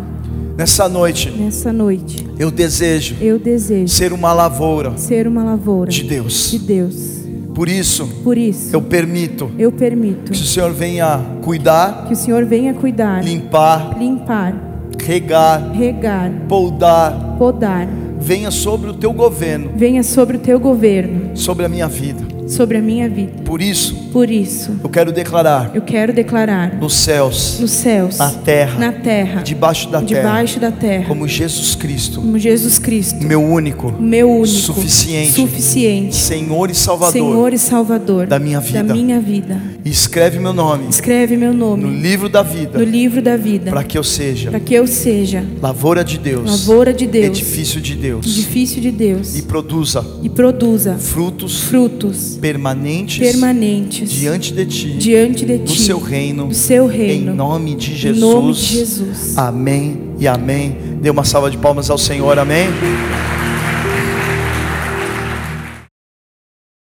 nessa 0.57 0.89
noite 0.89 1.31
nessa 1.31 1.73
noite 1.73 2.29
eu 2.39 2.51
desejo 2.51 3.17
eu 3.21 3.39
desejo 3.39 3.93
ser 3.93 4.13
uma 4.13 4.33
lavoura 4.33 4.97
ser 4.97 5.27
uma 5.27 5.43
lavoura 5.43 5.91
de 5.91 6.05
Deus. 6.05 6.51
de 6.51 6.59
Deus. 6.59 7.21
Por 7.55 7.69
isso, 7.69 8.07
Por 8.23 8.39
isso, 8.39 8.75
eu 8.75 8.81
permito 8.81 9.51
eu 9.59 9.73
permito 9.73 10.31
que 10.33 10.41
o 10.41 10.45
Senhor 10.45 10.73
venha 10.73 11.21
cuidar, 11.43 12.07
que 12.07 12.13
o 12.13 12.17
Senhor 12.17 12.45
venha 12.45 12.73
cuidar, 12.75 13.25
limpar, 13.25 13.99
limpar, 13.99 14.70
regar, 15.01 15.73
regar, 15.73 16.31
poldar, 16.49 17.37
podar. 17.39 17.89
venha 18.19 18.51
sobre 18.51 18.91
o 18.91 18.95
teu 18.95 19.13
governo, 19.13 19.71
Venha 19.75 20.03
sobre 20.03 20.37
o 20.37 20.41
teu 20.41 20.61
governo, 20.61 21.37
sobre 21.37 21.65
a 21.65 21.69
minha 21.69 21.89
vida. 21.89 22.40
Sobre 22.51 22.77
a 22.79 22.81
minha 22.83 23.09
vida. 23.09 23.33
Por 23.45 23.63
isso, 23.63 23.95
Por 24.13 24.31
isso, 24.31 24.73
eu 24.83 24.91
quero 24.91 25.13
declarar 25.13 25.71
eu 25.75 25.83
quero 25.83 26.13
declarar 26.13 26.75
nos 26.77 26.95
céus, 26.95 27.59
nos 27.61 27.71
céus, 27.71 28.19
na 28.19 28.31
terra, 28.31 28.79
na 28.79 28.93
terra, 28.93 29.43
debaixo 29.43 29.89
da 29.89 30.03
terra, 30.03 30.21
debaixo 30.21 30.61
da 30.61 30.73
terra, 30.73 31.05
como 31.07 31.29
Jesus 31.29 31.75
Cristo, 31.75 32.21
como 32.21 32.39
Jesus 32.39 32.79
Cristo, 32.79 33.25
meu 33.25 33.43
único, 33.43 33.93
meu 33.99 34.31
único, 34.31 34.47
suficiente, 34.49 35.33
suficiente, 35.33 36.17
Senhor 36.17 36.71
e 36.71 36.75
Salvador 36.75 37.13
Senhor 37.13 37.53
e 37.53 37.59
Salvador 37.59 38.27
da 38.27 38.39
minha 38.39 38.61
vida. 38.61 38.83
da 38.83 38.95
minha 38.95 39.21
vida. 39.21 39.61
Escreve 39.85 40.39
meu 40.39 40.53
nome 40.53 40.89
Escreve 40.89 41.37
meu 41.37 41.55
nome 41.55 41.85
no 41.85 41.91
livro 41.91 42.29
da 42.29 42.43
vida, 42.43 42.79
no 42.79 42.85
livro 42.85 43.23
da 43.23 43.37
vida, 43.37 43.71
para 43.71 43.83
que 43.83 43.97
eu 43.97 44.05
seja 44.05 44.51
para 44.51 44.61
que 44.61 44.75
eu 44.75 44.87
seja 44.87 45.45
lavoura 45.63 46.05
de 46.05 46.19
Deus, 46.19 46.51
lavoura 46.51 46.93
de 46.93 47.07
Deus, 47.07 47.27
edifício 47.27 47.81
de 47.81 47.95
Deus, 47.95 48.27
edifício 48.27 48.81
de 48.81 48.91
Deus 48.91 49.37
e 49.39 49.43
produza 49.43 50.05
e 50.23 50.29
produza 50.29 50.97
frutos 50.97 51.63
frutos 51.63 52.39
permanentes 52.41 53.19
permanentes 53.19 54.11
diante 54.11 54.53
de 54.53 54.67
ti, 54.67 54.93
diante 54.95 55.45
de 55.45 55.59
no 55.59 55.65
ti, 55.65 55.81
seu 55.81 55.99
reino, 55.99 56.47
do 56.49 56.55
seu 56.55 56.91
em 56.91 56.97
reino, 56.97 57.35
nome 57.35 57.75
de 57.75 57.93
em 57.93 57.97
Jesus. 57.97 58.21
nome 58.21 58.53
de 58.53 58.61
Jesus. 58.61 59.39
Amém 59.39 59.99
e 60.19 60.27
amém. 60.27 60.77
Dê 61.01 61.11
uma 61.11 61.25
salva 61.25 61.51
de 61.51 61.59
palmas 61.59 61.91
ao 61.91 61.99
Senhor, 61.99 62.39
amém. 62.39 62.69